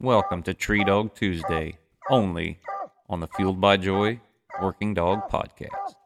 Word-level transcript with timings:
Welcome 0.00 0.44
to 0.44 0.54
Tree 0.54 0.84
Dog 0.84 1.16
Tuesday, 1.16 1.76
only 2.08 2.60
on 3.10 3.18
the 3.18 3.26
Fueled 3.26 3.60
by 3.60 3.76
Joy 3.76 4.20
Working 4.62 4.94
Dog 4.94 5.28
Podcast. 5.28 5.96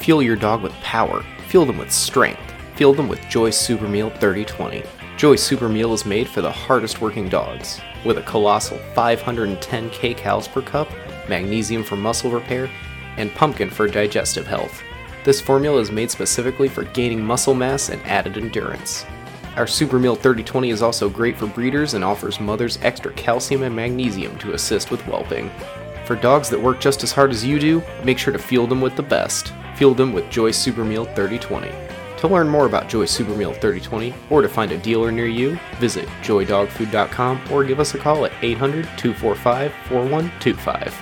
Fuel 0.00 0.22
your 0.22 0.36
dog 0.36 0.62
with 0.62 0.72
power. 0.82 1.24
Fuel 1.48 1.64
them 1.64 1.78
with 1.78 1.90
strength. 1.90 2.38
Fuel 2.76 2.92
them 2.92 3.08
with 3.08 3.22
Joy 3.30 3.48
Super 3.48 3.88
Meal 3.88 4.10
3020. 4.10 4.82
Joy 5.16 5.36
Super 5.36 5.70
Meal 5.70 5.94
is 5.94 6.04
made 6.04 6.28
for 6.28 6.42
the 6.42 6.52
hardest 6.52 7.00
working 7.00 7.30
dogs. 7.30 7.80
With 8.04 8.18
a 8.18 8.22
colossal 8.22 8.78
510 8.94 9.90
kcals 9.90 10.50
per 10.50 10.60
cup, 10.60 10.88
magnesium 11.28 11.82
for 11.82 11.96
muscle 11.96 12.30
repair, 12.30 12.70
and 13.16 13.34
pumpkin 13.34 13.70
for 13.70 13.88
digestive 13.88 14.46
health. 14.46 14.82
This 15.24 15.40
formula 15.40 15.80
is 15.80 15.90
made 15.90 16.10
specifically 16.10 16.68
for 16.68 16.84
gaining 16.84 17.24
muscle 17.24 17.54
mass 17.54 17.88
and 17.88 18.02
added 18.02 18.36
endurance. 18.36 19.06
Our 19.56 19.66
Super 19.66 19.98
Meal 19.98 20.16
3020 20.16 20.70
is 20.70 20.82
also 20.82 21.08
great 21.08 21.38
for 21.38 21.46
breeders 21.46 21.94
and 21.94 22.04
offers 22.04 22.40
mothers 22.40 22.78
extra 22.82 23.12
calcium 23.12 23.62
and 23.62 23.74
magnesium 23.74 24.36
to 24.38 24.52
assist 24.52 24.90
with 24.90 25.00
whelping. 25.02 25.50
For 26.04 26.16
dogs 26.16 26.50
that 26.50 26.60
work 26.60 26.80
just 26.80 27.02
as 27.02 27.12
hard 27.12 27.30
as 27.30 27.44
you 27.44 27.58
do, 27.58 27.82
make 28.02 28.18
sure 28.18 28.32
to 28.32 28.38
fuel 28.38 28.66
them 28.66 28.82
with 28.82 28.96
the 28.96 29.02
best. 29.02 29.54
Fuel 29.76 29.94
them 29.94 30.12
with 30.12 30.28
Joy 30.28 30.50
Super 30.50 30.84
Meal 30.84 31.04
3020. 31.04 31.93
To 32.24 32.28
learn 32.28 32.48
more 32.48 32.64
about 32.64 32.88
Joy 32.88 33.04
Super 33.04 33.36
Meal 33.36 33.52
3020 33.52 34.14
or 34.30 34.40
to 34.40 34.48
find 34.48 34.72
a 34.72 34.78
dealer 34.78 35.12
near 35.12 35.26
you, 35.26 35.58
visit 35.78 36.08
joydogfood.com 36.22 37.52
or 37.52 37.64
give 37.64 37.78
us 37.78 37.94
a 37.94 37.98
call 37.98 38.24
at 38.24 38.32
800 38.40 38.84
245 38.96 39.70
4125. 39.90 40.94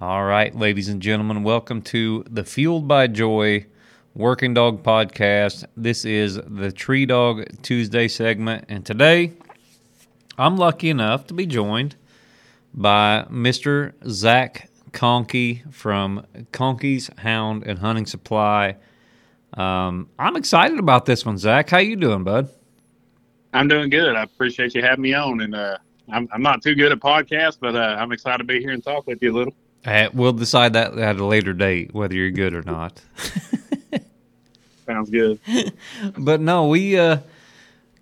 All 0.00 0.22
right, 0.22 0.54
ladies 0.54 0.88
and 0.88 1.02
gentlemen, 1.02 1.42
welcome 1.42 1.82
to 1.82 2.24
the 2.30 2.44
Fueled 2.44 2.86
by 2.86 3.08
Joy 3.08 3.66
Working 4.14 4.54
Dog 4.54 4.84
Podcast. 4.84 5.64
This 5.76 6.04
is 6.04 6.38
the 6.46 6.70
Tree 6.70 7.06
Dog 7.06 7.60
Tuesday 7.62 8.06
segment, 8.06 8.66
and 8.68 8.86
today 8.86 9.32
I'm 10.38 10.56
lucky 10.56 10.90
enough 10.90 11.26
to 11.26 11.34
be 11.34 11.44
joined 11.44 11.96
by 12.72 13.26
Mr. 13.28 13.94
Zach 14.08 14.68
Conkey 14.92 15.72
from 15.72 16.26
Conkey's 16.52 17.10
Hound 17.18 17.64
and 17.64 17.78
Hunting 17.78 18.06
Supply. 18.06 18.76
Um, 19.54 20.08
I'm 20.18 20.36
excited 20.36 20.78
about 20.78 21.06
this 21.06 21.26
one, 21.26 21.38
Zach. 21.38 21.70
How 21.70 21.78
you 21.78 21.96
doing, 21.96 22.24
bud? 22.24 22.48
I'm 23.52 23.68
doing 23.68 23.90
good. 23.90 24.16
I 24.16 24.22
appreciate 24.22 24.74
you 24.74 24.82
having 24.82 25.02
me 25.02 25.14
on, 25.14 25.40
and 25.40 25.54
uh, 25.54 25.78
I'm 26.10 26.28
I'm 26.32 26.42
not 26.42 26.62
too 26.62 26.74
good 26.74 26.92
at 26.92 27.00
podcasts, 27.00 27.58
but 27.60 27.76
uh, 27.76 27.96
I'm 27.98 28.12
excited 28.12 28.38
to 28.38 28.44
be 28.44 28.60
here 28.60 28.70
and 28.70 28.82
talk 28.82 29.06
with 29.06 29.22
you 29.22 29.32
a 29.32 29.36
little. 29.36 29.54
Uh, 29.84 30.08
we'll 30.14 30.32
decide 30.32 30.72
that 30.74 30.96
at 30.96 31.16
a 31.16 31.24
later 31.24 31.52
date 31.52 31.92
whether 31.92 32.14
you're 32.14 32.30
good 32.30 32.54
or 32.54 32.62
not. 32.62 33.02
Sounds 34.86 35.10
good. 35.10 35.40
but 36.18 36.40
no, 36.40 36.68
we 36.68 36.98
uh, 36.98 37.18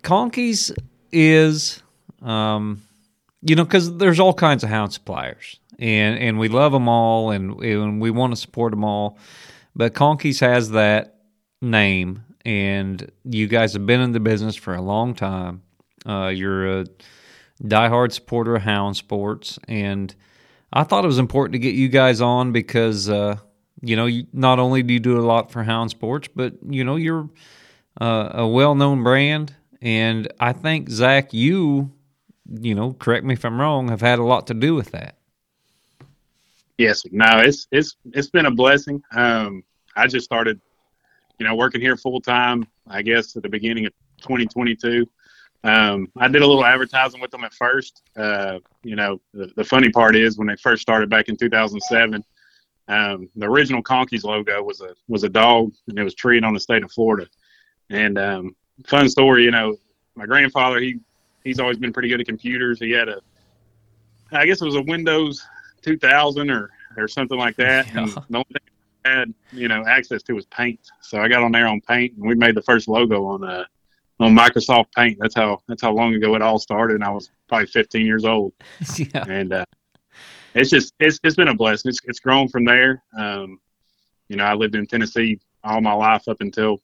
Conkey's 0.03 0.71
is 1.11 1.81
um, 2.21 2.81
you 3.41 3.55
know 3.55 3.65
because 3.65 3.97
there's 3.97 4.19
all 4.19 4.33
kinds 4.33 4.63
of 4.63 4.69
hound 4.69 4.93
suppliers, 4.93 5.59
and 5.81 6.19
and 6.19 6.39
we 6.39 6.47
love 6.47 6.71
them 6.71 6.87
all, 6.87 7.31
and 7.31 7.59
and 7.61 7.99
we 7.99 8.11
want 8.11 8.31
to 8.31 8.37
support 8.39 8.71
them 8.71 8.85
all. 8.85 9.17
But 9.75 9.93
Conkey's 9.93 10.39
has 10.39 10.71
that 10.71 11.15
name, 11.61 12.23
and 12.45 13.11
you 13.25 13.47
guys 13.47 13.73
have 13.73 13.85
been 13.85 13.99
in 13.99 14.11
the 14.11 14.19
business 14.19 14.55
for 14.55 14.75
a 14.75 14.81
long 14.81 15.15
time. 15.15 15.63
Uh, 16.05 16.31
you're 16.33 16.81
a 16.81 16.85
diehard 17.63 18.11
supporter 18.11 18.55
of 18.55 18.61
hound 18.61 18.95
sports, 18.95 19.57
and 19.67 20.13
I 20.71 20.83
thought 20.83 21.03
it 21.03 21.07
was 21.07 21.19
important 21.19 21.53
to 21.53 21.59
get 21.59 21.75
you 21.75 21.89
guys 21.89 22.21
on 22.21 22.51
because 22.51 23.09
uh, 23.09 23.37
you 23.81 23.95
know 23.95 24.07
not 24.31 24.59
only 24.59 24.83
do 24.83 24.93
you 24.93 24.99
do 24.99 25.19
a 25.19 25.25
lot 25.25 25.51
for 25.51 25.63
hound 25.63 25.89
sports, 25.89 26.29
but 26.33 26.53
you 26.69 26.83
know 26.83 26.95
you're 26.95 27.27
uh, 27.99 28.29
a 28.33 28.47
well-known 28.47 29.03
brand, 29.03 29.55
and 29.81 30.31
I 30.39 30.53
think 30.53 30.89
Zach, 30.89 31.33
you, 31.33 31.91
you 32.47 32.75
know, 32.75 32.93
correct 32.93 33.25
me 33.25 33.33
if 33.33 33.43
I'm 33.43 33.59
wrong, 33.59 33.89
have 33.89 34.01
had 34.01 34.19
a 34.19 34.23
lot 34.23 34.47
to 34.47 34.53
do 34.53 34.75
with 34.75 34.91
that. 34.91 35.17
Yes, 36.81 37.03
no, 37.11 37.27
it's 37.41 37.67
it's 37.71 37.95
it's 38.11 38.31
been 38.31 38.47
a 38.47 38.51
blessing. 38.51 39.03
Um, 39.11 39.63
I 39.95 40.07
just 40.07 40.25
started, 40.25 40.59
you 41.37 41.45
know, 41.45 41.53
working 41.53 41.79
here 41.79 41.95
full 41.95 42.19
time. 42.19 42.65
I 42.87 43.03
guess 43.03 43.35
at 43.35 43.43
the 43.43 43.49
beginning 43.49 43.85
of 43.85 43.93
2022. 44.21 45.07
Um, 45.63 46.11
I 46.17 46.27
did 46.27 46.41
a 46.41 46.47
little 46.47 46.65
advertising 46.65 47.21
with 47.21 47.29
them 47.29 47.43
at 47.43 47.53
first. 47.53 48.01
Uh, 48.17 48.57
you 48.81 48.95
know, 48.95 49.21
the, 49.31 49.51
the, 49.55 49.63
funny 49.63 49.91
part 49.91 50.15
is 50.15 50.39
when 50.39 50.47
they 50.47 50.55
first 50.55 50.81
started 50.81 51.07
back 51.07 51.29
in 51.29 51.37
2007, 51.37 52.23
um, 52.87 53.29
the 53.35 53.45
original 53.45 53.83
Conkeys 53.83 54.23
logo 54.23 54.63
was 54.63 54.81
a 54.81 54.95
was 55.07 55.23
a 55.23 55.29
dog, 55.29 55.71
and 55.87 55.99
it 55.99 56.03
was 56.03 56.15
treated 56.15 56.43
on 56.43 56.55
the 56.55 56.59
state 56.59 56.83
of 56.83 56.91
Florida. 56.91 57.27
And 57.91 58.17
um, 58.17 58.55
fun 58.87 59.07
story, 59.07 59.43
you 59.43 59.51
know, 59.51 59.77
my 60.15 60.25
grandfather 60.25 60.79
he 60.79 60.99
he's 61.43 61.59
always 61.59 61.77
been 61.77 61.93
pretty 61.93 62.09
good 62.09 62.21
at 62.21 62.25
computers. 62.25 62.79
He 62.79 62.89
had 62.89 63.07
a, 63.07 63.21
I 64.31 64.47
guess 64.47 64.63
it 64.63 64.65
was 64.65 64.77
a 64.77 64.81
Windows 64.81 65.45
2000 65.81 66.49
or 66.49 66.69
or 66.97 67.07
something 67.07 67.37
like 67.37 67.55
that. 67.57 67.87
Yeah. 67.87 68.03
And 68.03 68.11
the 68.11 68.37
only 68.37 68.45
thing 68.51 68.61
I 69.05 69.09
had 69.09 69.33
you 69.51 69.67
know 69.67 69.85
access 69.85 70.23
to 70.23 70.33
was 70.33 70.45
Paint, 70.45 70.79
so 71.01 71.21
I 71.21 71.27
got 71.27 71.43
on 71.43 71.51
there 71.51 71.67
on 71.67 71.81
Paint, 71.81 72.17
and 72.17 72.27
we 72.27 72.35
made 72.35 72.55
the 72.55 72.61
first 72.61 72.87
logo 72.87 73.25
on 73.25 73.43
uh 73.43 73.65
on 74.21 74.35
Microsoft 74.35 74.87
Paint. 74.95 75.17
That's 75.19 75.35
how 75.35 75.61
that's 75.67 75.81
how 75.81 75.93
long 75.93 76.13
ago 76.13 76.35
it 76.35 76.41
all 76.41 76.59
started. 76.59 76.95
And 76.95 77.03
I 77.03 77.09
was 77.09 77.31
probably 77.47 77.67
15 77.67 78.05
years 78.05 78.25
old. 78.25 78.53
yeah. 78.97 79.25
And 79.27 79.53
uh, 79.53 79.65
it's 80.53 80.69
just 80.69 80.93
it's 80.99 81.19
it's 81.23 81.35
been 81.35 81.47
a 81.47 81.55
blessing. 81.55 81.89
It's 81.89 81.99
it's 82.05 82.19
grown 82.19 82.47
from 82.47 82.65
there. 82.65 83.03
Um, 83.17 83.59
you 84.29 84.37
know, 84.37 84.45
I 84.45 84.53
lived 84.53 84.75
in 84.75 84.85
Tennessee 84.85 85.39
all 85.63 85.81
my 85.81 85.93
life 85.93 86.27
up 86.27 86.41
until 86.41 86.81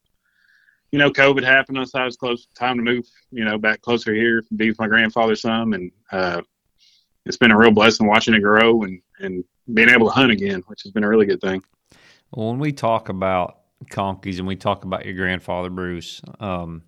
you 0.91 0.99
know 0.99 1.11
COVID 1.11 1.43
happened. 1.43 1.87
So 1.87 1.99
I 1.99 2.05
was 2.05 2.17
close 2.17 2.47
time 2.55 2.77
to 2.77 2.83
move. 2.83 3.05
You 3.31 3.45
know, 3.45 3.57
back 3.57 3.81
closer 3.81 4.13
here, 4.13 4.43
be 4.55 4.69
with 4.69 4.79
my 4.79 4.87
grandfather 4.87 5.35
some, 5.35 5.73
and 5.73 5.91
uh, 6.11 6.41
it's 7.27 7.37
been 7.37 7.51
a 7.51 7.57
real 7.57 7.71
blessing 7.71 8.07
watching 8.07 8.33
it 8.33 8.41
grow 8.41 8.83
and 8.83 9.01
and 9.19 9.43
being 9.73 9.89
able 9.89 10.07
to 10.07 10.13
hunt 10.13 10.31
again, 10.31 10.63
which 10.67 10.83
has 10.83 10.91
been 10.91 11.03
a 11.03 11.09
really 11.09 11.25
good 11.25 11.41
thing. 11.41 11.61
When 12.31 12.59
we 12.59 12.71
talk 12.71 13.09
about 13.09 13.59
conkeys 13.89 14.39
and 14.39 14.47
we 14.47 14.55
talk 14.55 14.85
about 14.85 15.05
your 15.05 15.15
grandfather 15.15 15.69
Bruce, 15.69 16.21
um, 16.39 16.83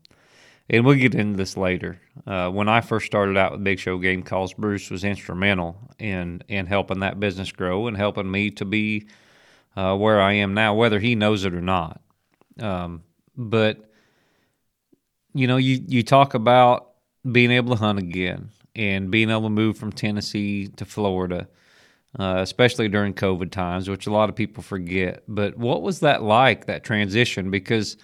and 0.69 0.85
we'll 0.85 0.95
get 0.95 1.15
into 1.15 1.37
this 1.37 1.57
later. 1.57 1.99
Uh, 2.25 2.49
when 2.49 2.69
I 2.69 2.81
first 2.81 3.05
started 3.05 3.37
out 3.37 3.51
with 3.51 3.63
Big 3.63 3.79
Show 3.79 3.97
Game 3.97 4.23
Calls, 4.23 4.53
Bruce 4.53 4.89
was 4.89 5.03
instrumental 5.03 5.77
in 5.99 6.41
in 6.47 6.65
helping 6.65 7.01
that 7.01 7.19
business 7.19 7.51
grow 7.51 7.87
and 7.87 7.97
helping 7.97 8.29
me 8.29 8.51
to 8.51 8.65
be 8.65 9.07
uh, 9.75 9.95
where 9.95 10.21
I 10.21 10.33
am 10.33 10.53
now, 10.53 10.73
whether 10.73 10.99
he 10.99 11.15
knows 11.15 11.45
it 11.45 11.53
or 11.53 11.61
not. 11.61 12.01
Um, 12.59 13.03
but 13.35 13.91
you 15.33 15.47
know, 15.47 15.57
you 15.57 15.83
you 15.85 16.03
talk 16.03 16.33
about 16.33 16.91
being 17.29 17.51
able 17.51 17.75
to 17.75 17.79
hunt 17.79 17.99
again 17.99 18.49
and 18.79 19.11
being 19.11 19.29
able 19.29 19.43
to 19.43 19.49
move 19.49 19.77
from 19.77 19.91
Tennessee 19.91 20.69
to 20.77 20.85
Florida, 20.85 21.49
uh, 22.17 22.37
especially 22.37 22.87
during 22.87 23.13
COVID 23.13 23.51
times, 23.51 23.89
which 23.89 24.07
a 24.07 24.11
lot 24.11 24.29
of 24.29 24.35
people 24.37 24.63
forget. 24.63 25.21
But 25.27 25.57
what 25.57 25.81
was 25.81 25.99
that 25.99 26.23
like? 26.23 26.65
That 26.65 26.85
transition 26.85 27.51
because 27.51 27.97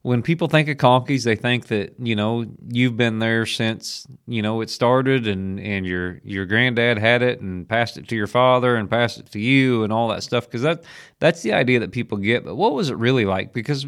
when 0.00 0.22
people 0.22 0.48
think 0.48 0.68
of 0.70 0.78
Conkeys, 0.78 1.24
they 1.24 1.36
think 1.36 1.66
that 1.66 1.94
you 1.98 2.16
know 2.16 2.46
you've 2.68 2.96
been 2.96 3.18
there 3.18 3.44
since 3.44 4.06
you 4.26 4.40
know 4.40 4.62
it 4.62 4.70
started, 4.70 5.26
and 5.26 5.60
and 5.60 5.84
your 5.84 6.22
your 6.24 6.46
granddad 6.46 6.96
had 6.96 7.20
it 7.20 7.40
and 7.40 7.68
passed 7.68 7.98
it 7.98 8.08
to 8.08 8.16
your 8.16 8.28
father 8.28 8.76
and 8.76 8.88
passed 8.88 9.18
it 9.18 9.30
to 9.32 9.38
you 9.38 9.82
and 9.82 9.92
all 9.92 10.08
that 10.08 10.22
stuff. 10.22 10.46
Because 10.46 10.62
that 10.62 10.84
that's 11.18 11.42
the 11.42 11.52
idea 11.52 11.80
that 11.80 11.92
people 11.92 12.16
get. 12.16 12.46
But 12.46 12.54
what 12.54 12.72
was 12.72 12.88
it 12.88 12.96
really 12.96 13.26
like? 13.26 13.52
Because 13.52 13.86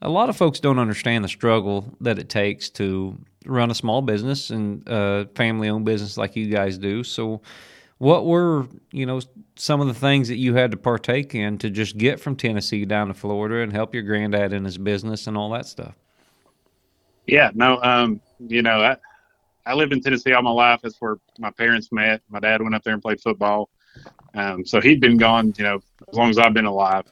a 0.00 0.08
lot 0.08 0.30
of 0.30 0.36
folks 0.36 0.60
don't 0.60 0.78
understand 0.78 1.24
the 1.24 1.28
struggle 1.28 1.94
that 2.00 2.18
it 2.18 2.30
takes 2.30 2.70
to 2.70 3.18
run 3.46 3.70
a 3.70 3.74
small 3.74 4.02
business 4.02 4.50
and 4.50 4.82
a 4.86 5.26
family 5.34 5.68
owned 5.68 5.84
business 5.84 6.16
like 6.16 6.36
you 6.36 6.46
guys 6.46 6.78
do. 6.78 7.04
So 7.04 7.40
what 7.98 8.26
were 8.26 8.66
you 8.92 9.06
know 9.06 9.20
some 9.56 9.80
of 9.80 9.88
the 9.88 9.94
things 9.94 10.28
that 10.28 10.36
you 10.36 10.54
had 10.54 10.70
to 10.70 10.76
partake 10.76 11.34
in 11.34 11.58
to 11.58 11.70
just 11.70 11.98
get 11.98 12.20
from 12.20 12.36
Tennessee 12.36 12.84
down 12.84 13.08
to 13.08 13.14
Florida 13.14 13.62
and 13.62 13.72
help 13.72 13.92
your 13.94 14.04
granddad 14.04 14.52
in 14.52 14.64
his 14.64 14.78
business 14.78 15.26
and 15.26 15.36
all 15.36 15.50
that 15.50 15.66
stuff? 15.66 15.94
Yeah, 17.26 17.50
no, 17.54 17.80
um, 17.82 18.20
you 18.38 18.62
know, 18.62 18.80
I 18.80 18.96
I 19.66 19.74
lived 19.74 19.92
in 19.92 20.00
Tennessee 20.00 20.32
all 20.32 20.42
my 20.42 20.50
life. 20.50 20.80
That's 20.82 20.96
where 21.00 21.16
my 21.38 21.50
parents 21.50 21.92
met. 21.92 22.22
My 22.30 22.40
dad 22.40 22.62
went 22.62 22.74
up 22.74 22.82
there 22.84 22.94
and 22.94 23.02
played 23.02 23.20
football. 23.20 23.68
Um, 24.34 24.64
so 24.64 24.80
he'd 24.80 25.00
been 25.00 25.16
gone, 25.16 25.52
you 25.58 25.64
know, 25.64 25.80
as 26.08 26.14
long 26.14 26.30
as 26.30 26.38
I've 26.38 26.54
been 26.54 26.64
alive. 26.64 27.04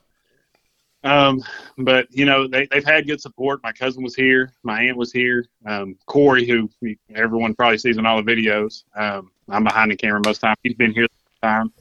Um, 1.07 1.41
but 1.79 2.09
you 2.11 2.25
know, 2.25 2.49
they, 2.49 2.67
they've 2.67 2.85
had 2.85 3.07
good 3.07 3.21
support. 3.21 3.63
My 3.63 3.73
cousin 3.73 4.03
was 4.03 4.17
here. 4.17 4.53
My 4.65 4.83
aunt 4.83 4.97
was 4.97 5.13
here. 5.13 5.47
Um, 5.65 5.97
Corey, 6.07 6.47
who 6.47 6.69
everyone 7.15 7.55
probably 7.55 7.79
sees 7.79 7.97
in 7.97 8.05
all 8.05 8.21
the 8.21 8.31
videos. 8.31 8.83
Um, 8.97 9.31
I'm 9.49 9.63
behind 9.63 9.93
the 9.93 9.97
camera 9.97 10.21
most 10.25 10.39
of 10.39 10.41
the 10.41 10.47
time. 10.49 10.57
He's 10.65 10.75
been 10.75 10.93
here 10.93 11.07
the 11.07 11.47
time. 11.47 11.73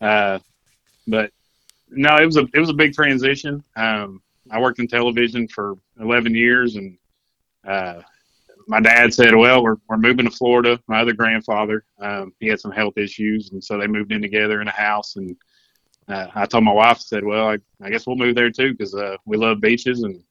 Uh, 0.00 0.38
but 1.06 1.32
no, 1.90 2.16
it 2.16 2.24
was 2.24 2.38
a 2.38 2.46
it 2.54 2.58
was 2.58 2.70
a 2.70 2.74
big 2.74 2.94
transition. 2.94 3.62
Um, 3.76 4.22
I 4.50 4.58
worked 4.58 4.78
in 4.78 4.88
television 4.88 5.48
for 5.48 5.74
11 6.00 6.34
years, 6.34 6.76
and 6.76 6.96
uh, 7.66 8.00
my 8.68 8.80
dad 8.80 9.12
said, 9.12 9.34
"Well, 9.34 9.62
we're 9.62 9.76
we're 9.86 9.98
moving 9.98 10.24
to 10.24 10.30
Florida." 10.30 10.80
My 10.86 11.02
other 11.02 11.12
grandfather, 11.12 11.84
um, 12.00 12.32
he 12.40 12.48
had 12.48 12.60
some 12.60 12.72
health 12.72 12.96
issues, 12.96 13.50
and 13.52 13.62
so 13.62 13.76
they 13.76 13.86
moved 13.86 14.12
in 14.12 14.22
together 14.22 14.62
in 14.62 14.68
a 14.68 14.72
house. 14.72 15.16
And 15.16 15.36
uh, 16.08 16.26
I 16.34 16.46
told 16.46 16.64
my 16.64 16.72
wife, 16.72 16.96
I 16.96 17.00
said, 17.00 17.24
"Well, 17.24 17.48
I, 17.48 17.58
I 17.80 17.90
guess 17.90 18.06
we'll 18.06 18.16
move 18.16 18.34
there 18.34 18.50
too 18.50 18.72
because 18.72 18.94
uh, 18.94 19.16
we 19.24 19.36
love 19.36 19.60
beaches 19.60 20.02
and 20.02 20.22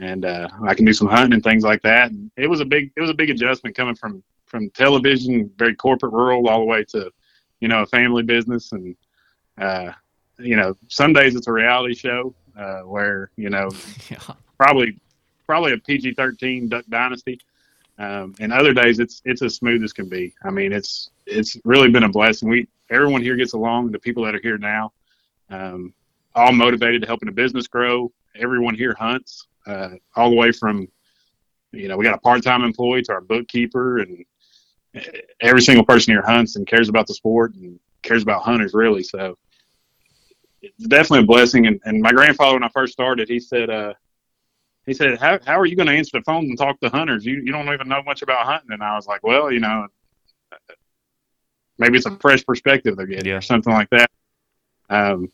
and 0.00 0.24
uh, 0.24 0.48
I 0.66 0.74
can 0.74 0.84
do 0.84 0.92
some 0.92 1.08
hunting 1.08 1.34
and 1.34 1.42
things 1.42 1.64
like 1.64 1.82
that." 1.82 2.10
And 2.10 2.30
it 2.36 2.46
was 2.46 2.60
a 2.60 2.64
big 2.64 2.92
it 2.96 3.00
was 3.00 3.10
a 3.10 3.14
big 3.14 3.30
adjustment 3.30 3.76
coming 3.76 3.94
from 3.94 4.22
from 4.46 4.70
television, 4.70 5.50
very 5.56 5.74
corporate 5.74 6.12
rural, 6.12 6.48
all 6.48 6.60
the 6.60 6.64
way 6.64 6.84
to 6.84 7.10
you 7.60 7.68
know 7.68 7.82
a 7.82 7.86
family 7.86 8.22
business 8.22 8.72
and 8.72 8.96
uh, 9.58 9.92
you 10.38 10.56
know 10.56 10.76
some 10.88 11.12
days 11.12 11.34
it's 11.34 11.48
a 11.48 11.52
reality 11.52 11.94
show 11.94 12.34
uh, 12.56 12.80
where 12.80 13.30
you 13.36 13.50
know 13.50 13.68
yeah. 14.10 14.18
probably 14.56 14.98
probably 15.46 15.72
a 15.72 15.78
PG 15.78 16.14
thirteen 16.14 16.68
Duck 16.68 16.84
Dynasty. 16.88 17.40
Um, 18.00 18.36
and 18.38 18.52
other 18.52 18.72
days 18.72 19.00
it's 19.00 19.22
it's 19.24 19.42
as 19.42 19.56
smooth 19.56 19.82
as 19.82 19.92
can 19.92 20.08
be. 20.08 20.32
I 20.44 20.50
mean, 20.50 20.72
it's 20.72 21.10
it's 21.26 21.56
really 21.64 21.90
been 21.90 22.04
a 22.04 22.08
blessing. 22.08 22.48
We 22.48 22.68
everyone 22.90 23.22
here 23.22 23.34
gets 23.34 23.54
along. 23.54 23.90
The 23.90 23.98
people 23.98 24.24
that 24.24 24.36
are 24.36 24.40
here 24.40 24.56
now, 24.56 24.92
um, 25.50 25.94
all 26.34 26.52
motivated 26.52 27.02
to 27.02 27.06
helping 27.06 27.26
the 27.26 27.32
business 27.32 27.66
grow. 27.66 28.12
Everyone 28.36 28.74
here 28.74 28.94
hunts, 28.98 29.46
uh, 29.66 29.90
all 30.16 30.30
the 30.30 30.36
way 30.36 30.52
from, 30.52 30.88
you 31.72 31.88
know, 31.88 31.96
we 31.96 32.04
got 32.04 32.14
a 32.14 32.18
part 32.18 32.42
time 32.42 32.62
employee 32.62 33.02
to 33.02 33.12
our 33.12 33.20
bookkeeper, 33.20 33.98
and 33.98 34.24
every 35.40 35.60
single 35.60 35.84
person 35.84 36.12
here 36.12 36.22
hunts 36.22 36.56
and 36.56 36.66
cares 36.66 36.88
about 36.88 37.06
the 37.06 37.14
sport 37.14 37.54
and 37.54 37.78
cares 38.02 38.22
about 38.22 38.42
hunters 38.42 38.74
really. 38.74 39.02
So 39.02 39.36
it's 40.62 40.86
definitely 40.86 41.20
a 41.20 41.26
blessing. 41.26 41.66
And, 41.66 41.80
and 41.84 42.00
my 42.00 42.12
grandfather, 42.12 42.54
when 42.54 42.64
I 42.64 42.68
first 42.68 42.92
started, 42.92 43.28
he 43.28 43.38
said, 43.38 43.70
uh, 43.70 43.94
he 44.86 44.94
said, 44.94 45.18
how, 45.18 45.38
how 45.44 45.58
are 45.58 45.66
you 45.66 45.76
going 45.76 45.86
to 45.88 45.92
answer 45.92 46.18
the 46.18 46.24
phone 46.24 46.44
and 46.44 46.58
talk 46.58 46.80
to 46.80 46.88
hunters? 46.88 47.24
You, 47.24 47.42
you 47.44 47.52
don't 47.52 47.72
even 47.72 47.88
know 47.88 48.02
much 48.02 48.22
about 48.22 48.46
hunting. 48.46 48.72
And 48.72 48.82
I 48.82 48.94
was 48.94 49.06
like, 49.06 49.22
well, 49.22 49.52
you 49.52 49.60
know, 49.60 49.86
maybe 51.78 51.98
it's 51.98 52.06
a 52.06 52.16
fresh 52.16 52.44
perspective 52.44 52.96
they're 52.96 53.06
getting 53.06 53.26
yeah. 53.26 53.36
or 53.36 53.40
something 53.42 53.72
like 53.72 53.90
that. 53.90 54.10
Um, 54.88 55.30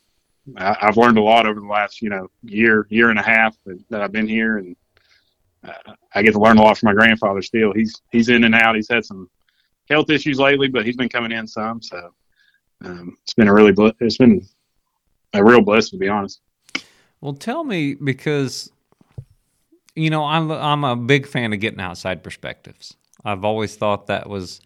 I, 0.56 0.76
have 0.80 0.96
learned 0.96 1.18
a 1.18 1.22
lot 1.22 1.46
over 1.46 1.60
the 1.60 1.66
last, 1.66 2.02
you 2.02 2.10
know, 2.10 2.28
year, 2.42 2.86
year 2.90 3.10
and 3.10 3.18
a 3.18 3.22
half 3.22 3.56
that, 3.66 3.78
that 3.90 4.02
I've 4.02 4.12
been 4.12 4.28
here. 4.28 4.58
And 4.58 4.76
uh, 5.66 5.94
I 6.14 6.22
get 6.22 6.32
to 6.32 6.40
learn 6.40 6.58
a 6.58 6.62
lot 6.62 6.78
from 6.78 6.88
my 6.88 6.92
grandfather 6.92 7.42
still. 7.42 7.72
He's, 7.72 8.00
he's 8.10 8.28
in 8.28 8.44
and 8.44 8.54
out. 8.54 8.76
He's 8.76 8.88
had 8.88 9.04
some 9.04 9.30
health 9.88 10.10
issues 10.10 10.38
lately, 10.38 10.68
but 10.68 10.84
he's 10.84 10.96
been 10.96 11.08
coming 11.08 11.32
in 11.32 11.46
some. 11.46 11.80
So 11.80 12.10
um, 12.84 13.16
it's 13.22 13.34
been 13.34 13.48
a 13.48 13.54
really, 13.54 13.74
it's 14.00 14.18
been 14.18 14.46
a 15.32 15.42
real 15.42 15.62
blessing 15.62 15.98
to 15.98 16.04
be 16.04 16.08
honest. 16.08 16.40
Well, 17.20 17.34
tell 17.34 17.64
me 17.64 17.94
because 17.94 18.70
you 19.94 20.10
know, 20.10 20.24
I'm 20.24 20.50
I'm 20.50 20.84
a 20.84 20.96
big 20.96 21.26
fan 21.26 21.52
of 21.52 21.60
getting 21.60 21.80
outside 21.80 22.22
perspectives. 22.22 22.96
I've 23.24 23.44
always 23.44 23.76
thought 23.76 24.08
that 24.08 24.28
was 24.28 24.60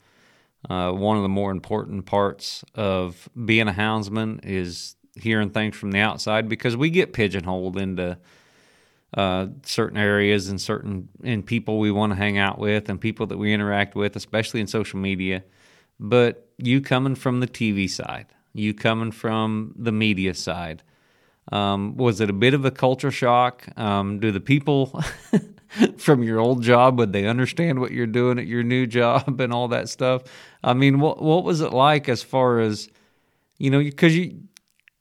uh, 0.68 0.90
one 0.90 1.16
of 1.16 1.22
the 1.22 1.28
more 1.28 1.50
important 1.50 2.06
parts 2.06 2.64
of 2.74 3.28
being 3.44 3.68
a 3.68 3.72
houndsman 3.72 4.40
is 4.42 4.96
hearing 5.18 5.50
things 5.50 5.76
from 5.76 5.90
the 5.90 5.98
outside 5.98 6.48
because 6.48 6.76
we 6.76 6.90
get 6.90 7.12
pigeonholed 7.12 7.76
into 7.76 8.18
uh, 9.14 9.46
certain 9.62 9.96
areas 9.96 10.48
and 10.48 10.60
certain 10.60 11.08
and 11.22 11.44
people 11.44 11.78
we 11.78 11.90
want 11.90 12.12
to 12.12 12.16
hang 12.16 12.38
out 12.38 12.58
with 12.58 12.88
and 12.88 13.00
people 13.00 13.26
that 13.26 13.38
we 13.38 13.52
interact 13.52 13.94
with, 13.94 14.16
especially 14.16 14.60
in 14.60 14.66
social 14.66 14.98
media. 14.98 15.42
But 15.98 16.48
you 16.58 16.80
coming 16.80 17.14
from 17.14 17.40
the 17.40 17.46
TV 17.46 17.88
side, 17.88 18.26
you 18.52 18.74
coming 18.74 19.10
from 19.10 19.74
the 19.76 19.92
media 19.92 20.34
side, 20.34 20.82
um, 21.50 21.96
was 21.96 22.20
it 22.20 22.28
a 22.28 22.34
bit 22.34 22.54
of 22.54 22.64
a 22.64 22.70
culture 22.70 23.10
shock? 23.10 23.66
Um, 23.78 24.20
do 24.20 24.30
the 24.30 24.40
people 24.40 25.02
from 25.96 26.22
your 26.22 26.38
old 26.38 26.62
job 26.62 26.98
would 26.98 27.12
they 27.12 27.26
understand 27.26 27.80
what 27.80 27.92
you're 27.92 28.06
doing 28.06 28.38
at 28.38 28.46
your 28.46 28.62
new 28.62 28.86
job 28.86 29.40
and 29.40 29.52
all 29.52 29.68
that 29.68 29.88
stuff? 29.88 30.22
I 30.62 30.74
mean, 30.74 31.00
what 31.00 31.22
what 31.22 31.44
was 31.44 31.60
it 31.60 31.72
like 31.72 32.08
as 32.08 32.22
far 32.22 32.60
as 32.60 32.88
you 33.56 33.70
know? 33.70 33.78
Because 33.78 34.14
you 34.16 34.42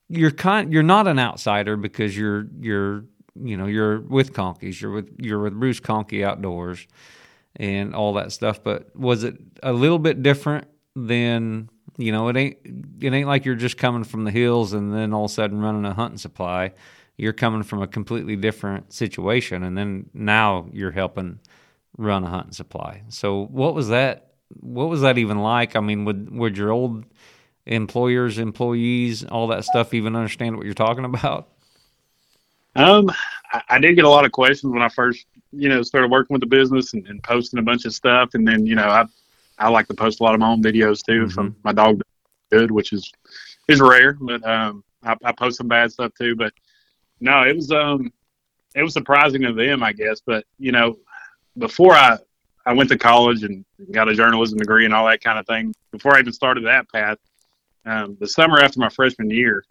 you're 0.10 0.32
kind 0.32 0.72
you're 0.72 0.84
not 0.84 1.08
an 1.08 1.20
outsider 1.20 1.78
because 1.78 2.18
you're 2.18 2.48
you're 2.60 3.06
you 3.36 3.58
know 3.58 3.66
you're 3.66 4.02
with 4.02 4.34
Conkeys, 4.34 4.82
you're 4.82 4.92
with 4.92 5.10
you're 5.20 5.40
with 5.40 5.54
Bruce 5.54 5.80
Conkey 5.80 6.24
Outdoors 6.24 6.88
and 7.56 7.96
all 7.96 8.14
that 8.14 8.32
stuff. 8.32 8.64
But 8.64 8.96
was 8.96 9.24
it 9.24 9.38
a 9.64 9.74
little 9.74 10.00
bit 10.00 10.24
different 10.24 10.68
than 10.96 11.70
you 11.98 12.12
know, 12.12 12.28
it 12.28 12.38
ain't 12.38 12.58
it 13.02 13.14
ain't 13.14 13.28
like 13.28 13.44
you're 13.44 13.56
just 13.56 13.78
coming 13.78 14.04
from 14.04 14.24
the 14.24 14.32
hills 14.32 14.74
and 14.74 14.94
then 14.94 15.14
all 15.14 15.26
of 15.26 15.32
a 15.32 15.34
sudden 15.34 15.60
running 15.60 15.86
a 15.86 15.94
hunting 15.94 16.20
supply. 16.20 16.74
You're 17.18 17.34
coming 17.34 17.64
from 17.64 17.82
a 17.82 17.88
completely 17.88 18.36
different 18.36 18.94
situation, 18.94 19.64
and 19.64 19.76
then 19.76 20.08
now 20.14 20.68
you're 20.72 20.92
helping 20.92 21.40
run 21.98 22.24
a 22.24 22.30
hunting 22.30 22.54
supply. 22.54 23.02
So, 23.10 23.48
what 23.48 23.74
was 23.74 23.90
that? 23.90 24.34
What 24.60 24.90
was 24.90 25.02
that 25.02 25.18
even 25.18 25.40
like? 25.40 25.76
I 25.76 25.80
mean, 25.80 26.06
would 26.06 26.30
would 26.30 26.56
your 26.56 26.72
old 26.72 27.06
employers, 27.68 28.40
employees, 28.40 29.24
all 29.26 29.48
that 29.48 29.66
stuff 29.66 29.94
even 29.94 30.16
understand 30.16 30.56
what 30.58 30.66
you're 30.66 30.74
talking 30.74 31.06
about? 31.06 31.50
Um, 32.76 33.12
I, 33.52 33.62
I 33.70 33.80
did 33.80 33.96
get 33.96 34.06
a 34.06 34.10
lot 34.10 34.26
of 34.26 34.32
questions 34.32 34.72
when 34.72 34.82
I 34.82 34.90
first, 34.90 35.26
you 35.52 35.70
know, 35.70 35.82
started 35.82 36.12
working 36.12 36.34
with 36.34 36.42
the 36.42 36.48
business 36.48 36.94
and, 36.94 37.06
and 37.08 37.22
posting 37.24 37.60
a 37.60 37.64
bunch 37.64 37.86
of 37.86 37.94
stuff, 37.94 38.34
and 38.34 38.48
then 38.48 38.66
you 38.66 38.76
know, 38.76 38.88
I 38.88 39.06
I 39.58 39.70
like 39.70 39.88
to 39.88 39.94
post 39.94 40.20
a 40.20 40.24
lot 40.24 40.34
of 40.34 40.40
my 40.40 40.50
own 40.50 40.62
videos 40.62 41.04
too 41.04 41.24
mm-hmm. 41.24 41.30
from 41.30 41.56
my 41.64 41.74
dog 41.74 42.02
good, 42.52 42.72
which 42.72 42.94
is 42.94 43.12
is 43.68 43.82
rare, 43.82 44.18
but 44.20 44.48
um, 44.48 44.84
I, 45.04 45.16
I 45.24 45.32
post 45.32 45.58
some 45.58 45.68
bad 45.68 45.92
stuff 45.92 46.14
too. 46.18 46.36
But 46.36 46.54
no, 47.20 47.44
it 47.44 47.56
was 47.56 47.72
um, 47.72 48.12
it 48.76 48.84
was 48.84 48.94
surprising 48.94 49.42
to 49.42 49.54
them, 49.54 49.84
I 49.84 49.94
guess. 49.94 50.22
But 50.26 50.46
you 50.60 50.72
know, 50.72 50.98
before 51.58 51.94
I 51.94 52.18
I 52.66 52.74
went 52.74 52.90
to 52.90 52.98
college 52.98 53.44
and 53.44 53.66
got 53.92 54.10
a 54.10 54.16
journalism 54.16 54.58
degree 54.58 54.86
and 54.86 54.94
all 54.94 55.08
that 55.08 55.24
kind 55.24 55.40
of 55.40 55.48
thing. 55.48 55.74
Before 55.92 56.16
I 56.16 56.20
even 56.20 56.34
started 56.34 56.66
that 56.66 56.90
path, 56.92 57.18
um, 57.88 58.18
the 58.20 58.28
summer 58.28 58.60
after 58.60 58.80
my 58.80 58.90
freshman 58.90 59.30
year, 59.30 59.64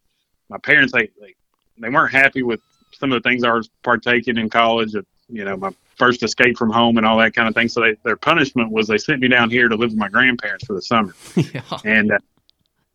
my 0.48 0.58
parents 0.58 0.92
they, 0.92 1.10
they 1.20 1.34
they 1.78 1.90
weren't 1.90 2.12
happy 2.12 2.42
with 2.42 2.60
some 2.92 3.12
of 3.12 3.22
the 3.22 3.28
things 3.28 3.44
I 3.44 3.52
was 3.52 3.68
partaking 3.82 4.38
in 4.38 4.48
college. 4.48 4.94
Of, 4.94 5.06
you 5.28 5.44
know, 5.44 5.56
my 5.56 5.70
first 5.96 6.22
escape 6.22 6.56
from 6.56 6.70
home 6.70 6.98
and 6.98 7.06
all 7.06 7.18
that 7.18 7.34
kind 7.34 7.48
of 7.48 7.54
thing. 7.54 7.68
So 7.68 7.80
they, 7.80 7.96
their 8.04 8.16
punishment 8.16 8.70
was 8.70 8.86
they 8.86 8.98
sent 8.98 9.20
me 9.20 9.28
down 9.28 9.50
here 9.50 9.68
to 9.68 9.76
live 9.76 9.90
with 9.90 9.98
my 9.98 10.08
grandparents 10.08 10.64
for 10.64 10.74
the 10.74 10.82
summer. 10.82 11.14
yeah. 11.36 11.62
And 11.84 12.12
uh, 12.12 12.18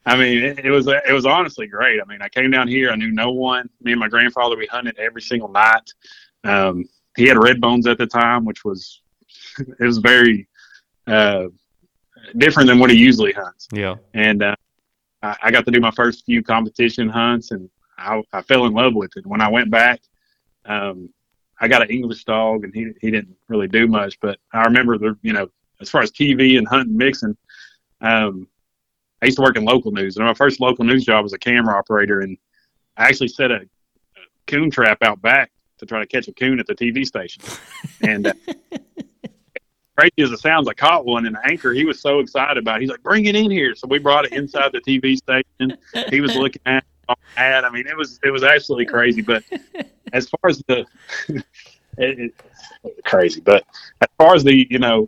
I 0.05 0.17
mean, 0.17 0.43
it, 0.43 0.65
it, 0.65 0.71
was 0.71 0.87
it 0.87 1.13
was 1.13 1.25
honestly 1.25 1.67
great. 1.67 1.99
I 2.01 2.05
mean, 2.05 2.21
I 2.21 2.29
came 2.29 2.49
down 2.49 2.67
here, 2.67 2.89
I 2.89 2.95
knew 2.95 3.11
no 3.11 3.31
one. 3.31 3.69
Me 3.81 3.91
and 3.91 3.99
my 3.99 4.07
grandfather, 4.07 4.57
we 4.57 4.65
hunted 4.67 4.97
every 4.97 5.21
single 5.21 5.49
night. 5.49 5.93
Um, 6.43 6.85
he 7.15 7.27
had 7.27 7.37
red 7.37 7.61
bones 7.61 7.85
at 7.85 7.97
the 7.97 8.07
time, 8.07 8.45
which 8.45 8.65
was 8.65 9.01
it 9.59 9.83
was 9.83 9.99
very 9.99 10.47
uh, 11.05 11.45
different 12.37 12.67
than 12.67 12.79
what 12.79 12.89
he 12.89 12.97
usually 12.97 13.33
hunts. 13.33 13.67
Yeah. 13.71 13.95
And 14.13 14.41
uh, 14.41 14.55
I, 15.21 15.35
I 15.43 15.51
got 15.51 15.65
to 15.65 15.71
do 15.71 15.79
my 15.79 15.91
first 15.91 16.25
few 16.25 16.43
competition 16.43 17.09
hunts, 17.09 17.51
and 17.51 17.69
I, 17.97 18.21
I 18.33 18.41
fell 18.41 18.65
in 18.65 18.73
love 18.73 18.93
with 18.93 19.15
it. 19.17 19.25
When 19.25 19.41
I 19.41 19.49
went 19.49 19.69
back, 19.69 20.01
um, 20.65 21.09
I 21.59 21.67
got 21.67 21.81
an 21.81 21.89
English 21.89 22.23
dog, 22.23 22.63
and 22.63 22.73
he 22.73 22.91
he 23.01 23.11
didn't 23.11 23.35
really 23.47 23.67
do 23.67 23.87
much. 23.87 24.19
But 24.19 24.39
I 24.53 24.63
remember 24.63 24.97
the 24.97 25.17
you 25.21 25.33
know 25.33 25.49
as 25.79 25.89
far 25.89 26.01
as 26.01 26.11
TV 26.11 26.57
and 26.57 26.67
hunting 26.67 26.97
mixing, 26.97 27.37
um, 28.01 28.47
I 29.21 29.25
used 29.25 29.37
to 29.37 29.43
work 29.43 29.57
in 29.57 29.65
local 29.65 29.91
news, 29.91 30.17
and 30.17 30.25
my 30.25 30.33
first 30.33 30.59
local 30.59 30.85
news 30.85 31.05
job 31.05 31.23
was 31.23 31.33
a 31.33 31.39
camera 31.39 31.77
operator, 31.77 32.21
and 32.21 32.37
I 32.97 33.05
actually 33.05 33.29
set 33.29 33.51
a, 33.51 33.61
coon 34.47 34.69
trap 34.69 34.97
out 35.03 35.21
back 35.21 35.51
to 35.77 35.85
try 35.85 35.99
to 35.99 36.05
catch 36.05 36.27
a 36.27 36.33
coon 36.33 36.59
at 36.59 36.67
the 36.67 36.75
TV 36.75 37.05
station, 37.05 37.43
and. 38.01 38.27
Uh, 38.27 38.33
crazy 40.01 40.23
as 40.23 40.31
it 40.31 40.39
sounds, 40.39 40.67
I 40.67 40.73
caught 40.73 41.05
one 41.05 41.25
in 41.25 41.33
the 41.33 41.47
anchor. 41.47 41.73
He 41.73 41.85
was 41.85 41.99
so 41.99 42.19
excited 42.19 42.57
about 42.57 42.77
it. 42.77 42.81
He's 42.81 42.89
like, 42.89 43.03
bring 43.03 43.25
it 43.25 43.35
in 43.35 43.51
here. 43.51 43.75
So 43.75 43.87
we 43.87 43.99
brought 43.99 44.25
it 44.25 44.33
inside 44.33 44.71
the 44.71 44.81
TV 44.81 45.17
station. 45.17 45.77
He 46.09 46.21
was 46.21 46.35
looking 46.35 46.61
at 46.65 46.83
it. 47.07 47.17
I 47.37 47.69
mean, 47.69 47.87
it 47.87 47.95
was, 47.95 48.19
it 48.23 48.31
was 48.31 48.43
absolutely 48.43 48.85
crazy. 48.85 49.21
But 49.21 49.43
as 50.13 50.29
far 50.29 50.49
as 50.49 50.63
the 50.67 50.85
it, 51.97 52.33
it, 52.83 53.03
crazy, 53.05 53.41
but 53.41 53.63
as 54.01 54.07
far 54.17 54.35
as 54.35 54.43
the 54.43 54.67
you 54.69 54.79
know 54.79 55.05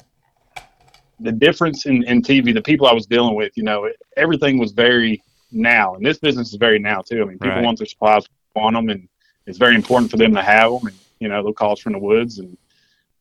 the 1.20 1.32
difference 1.32 1.86
in, 1.86 2.04
in 2.04 2.22
TV, 2.22 2.54
the 2.54 2.62
people 2.62 2.86
I 2.86 2.94
was 2.94 3.06
dealing 3.06 3.36
with, 3.36 3.56
you 3.56 3.64
know, 3.64 3.90
everything 4.18 4.58
was 4.58 4.74
very 4.74 5.24
now, 5.52 5.96
and 5.96 6.06
this 6.06 6.20
business 6.20 6.50
is 6.50 6.56
very 6.56 6.80
now 6.80 7.02
too. 7.02 7.22
I 7.22 7.26
mean, 7.26 7.40
people 7.40 7.50
right. 7.50 7.64
want 7.64 7.78
their 7.78 7.88
supplies, 7.88 8.26
want 8.56 8.76
them, 8.76 8.90
and 8.90 9.08
it's 9.46 9.58
very 9.58 9.76
important 9.76 10.12
for 10.12 10.18
them 10.18 10.34
to 10.34 10.42
have 10.42 10.72
them. 10.72 10.88
And 10.88 10.98
you 11.20 11.30
know, 11.30 11.42
they'll 11.42 11.54
call 11.54 11.74
us 11.74 11.80
from 11.80 11.94
the 11.94 12.00
woods, 12.00 12.40
and 12.40 12.58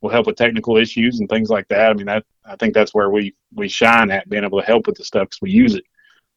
we'll 0.03 0.13
help 0.13 0.27
with 0.27 0.37
technical 0.37 0.77
issues 0.77 1.21
and 1.21 1.29
things 1.29 1.49
like 1.49 1.67
that. 1.69 1.91
I 1.91 1.95
mean, 1.95 2.07
that 2.07 2.25
I 2.45 2.57
think 2.57 2.75
that's 2.75 2.93
where 2.93 3.09
we 3.09 3.35
we 3.55 3.69
shine 3.69 4.11
at 4.11 4.29
being 4.29 4.45
able 4.45 4.61
to 4.61 4.67
help 4.67 4.87
with 4.87 4.97
the 4.97 5.05
stuff 5.05 5.29
because 5.29 5.41
we 5.41 5.51
use 5.51 5.75
it. 5.75 5.85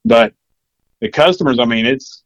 But 0.06 0.34
the 1.02 1.10
customers, 1.10 1.60
I 1.60 1.66
mean, 1.66 1.86
it's 1.86 2.24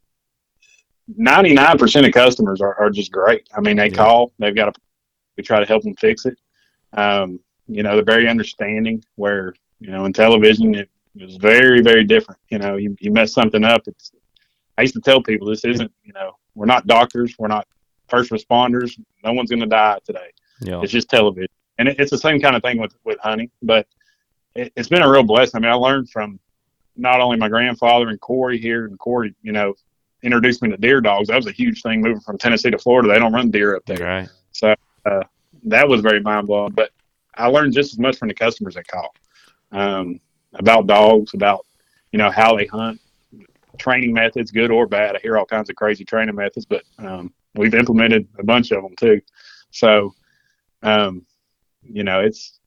99% 1.18 2.06
of 2.06 2.12
customers 2.12 2.60
are, 2.60 2.78
are 2.78 2.90
just 2.90 3.10
great. 3.10 3.48
I 3.56 3.60
mean, 3.60 3.76
they 3.76 3.88
yeah. 3.88 3.96
call, 3.96 4.32
they've 4.38 4.54
got 4.54 4.68
a, 4.68 4.72
we 5.36 5.42
try 5.42 5.58
to 5.58 5.66
help 5.66 5.82
them 5.82 5.96
fix 5.96 6.26
it. 6.26 6.38
Um, 6.92 7.40
you 7.66 7.82
know, 7.82 7.94
they're 7.94 8.04
very 8.04 8.28
understanding 8.28 9.02
where, 9.16 9.54
you 9.80 9.90
know, 9.90 10.04
in 10.04 10.12
television, 10.12 10.74
it, 10.74 10.88
it 11.16 11.24
was 11.24 11.36
very, 11.36 11.80
very 11.80 12.04
different. 12.04 12.38
You 12.50 12.58
know, 12.58 12.76
you, 12.76 12.96
you 13.00 13.10
mess 13.10 13.32
something 13.32 13.64
up. 13.64 13.82
It's, 13.86 14.12
I 14.78 14.82
used 14.82 14.94
to 14.94 15.00
tell 15.00 15.22
people 15.22 15.48
this 15.48 15.64
isn't, 15.64 15.92
you 16.04 16.12
know, 16.12 16.32
we're 16.54 16.66
not 16.66 16.86
doctors. 16.86 17.34
We're 17.38 17.48
not 17.48 17.66
first 18.08 18.30
responders. 18.30 18.98
No 19.24 19.32
one's 19.32 19.50
going 19.50 19.60
to 19.60 19.66
die 19.66 19.98
today. 20.04 20.30
Yeah. 20.60 20.80
It's 20.82 20.92
just 20.92 21.08
television. 21.10 21.48
and 21.78 21.88
it, 21.88 21.98
it's 21.98 22.10
the 22.10 22.18
same 22.18 22.40
kind 22.40 22.54
of 22.56 22.62
thing 22.62 22.78
with 22.78 22.94
with 23.04 23.18
hunting, 23.20 23.50
but 23.62 23.86
it, 24.54 24.72
it's 24.76 24.88
been 24.88 25.02
a 25.02 25.10
real 25.10 25.22
blessing. 25.22 25.58
I 25.58 25.60
mean, 25.60 25.70
I 25.70 25.74
learned 25.74 26.10
from 26.10 26.38
not 26.96 27.20
only 27.20 27.36
my 27.38 27.48
grandfather 27.48 28.08
and 28.08 28.20
Corey 28.20 28.58
here, 28.58 28.86
and 28.86 28.98
Corey, 28.98 29.34
you 29.42 29.52
know, 29.52 29.74
introduced 30.22 30.60
me 30.62 30.68
to 30.70 30.76
deer 30.76 31.00
dogs. 31.00 31.28
That 31.28 31.36
was 31.36 31.46
a 31.46 31.52
huge 31.52 31.82
thing 31.82 32.02
moving 32.02 32.20
from 32.20 32.36
Tennessee 32.36 32.70
to 32.70 32.78
Florida. 32.78 33.08
They 33.08 33.18
don't 33.18 33.32
run 33.32 33.50
deer 33.50 33.76
up 33.76 33.84
there, 33.86 34.06
Right. 34.06 34.28
so 34.52 34.74
uh, 35.06 35.22
that 35.64 35.88
was 35.88 36.00
very 36.02 36.20
mind 36.20 36.46
blowing. 36.46 36.72
But 36.72 36.90
I 37.36 37.46
learned 37.46 37.72
just 37.72 37.92
as 37.92 37.98
much 37.98 38.16
from 38.18 38.28
the 38.28 38.34
customers 38.34 38.74
that 38.74 38.86
call 38.86 39.14
um, 39.72 40.20
about 40.54 40.86
dogs, 40.86 41.32
about 41.34 41.64
you 42.12 42.18
know 42.18 42.30
how 42.30 42.56
they 42.56 42.66
hunt, 42.66 43.00
training 43.78 44.12
methods, 44.12 44.50
good 44.50 44.70
or 44.70 44.86
bad. 44.86 45.16
I 45.16 45.20
hear 45.20 45.38
all 45.38 45.46
kinds 45.46 45.70
of 45.70 45.76
crazy 45.76 46.04
training 46.04 46.34
methods, 46.34 46.66
but 46.66 46.82
um, 46.98 47.32
we've 47.54 47.74
implemented 47.74 48.28
a 48.38 48.44
bunch 48.44 48.72
of 48.72 48.82
them 48.82 48.94
too. 48.96 49.20
So, 49.70 50.12
um, 50.82 51.26
you 51.82 52.04
know, 52.04 52.20
it's 52.20 52.58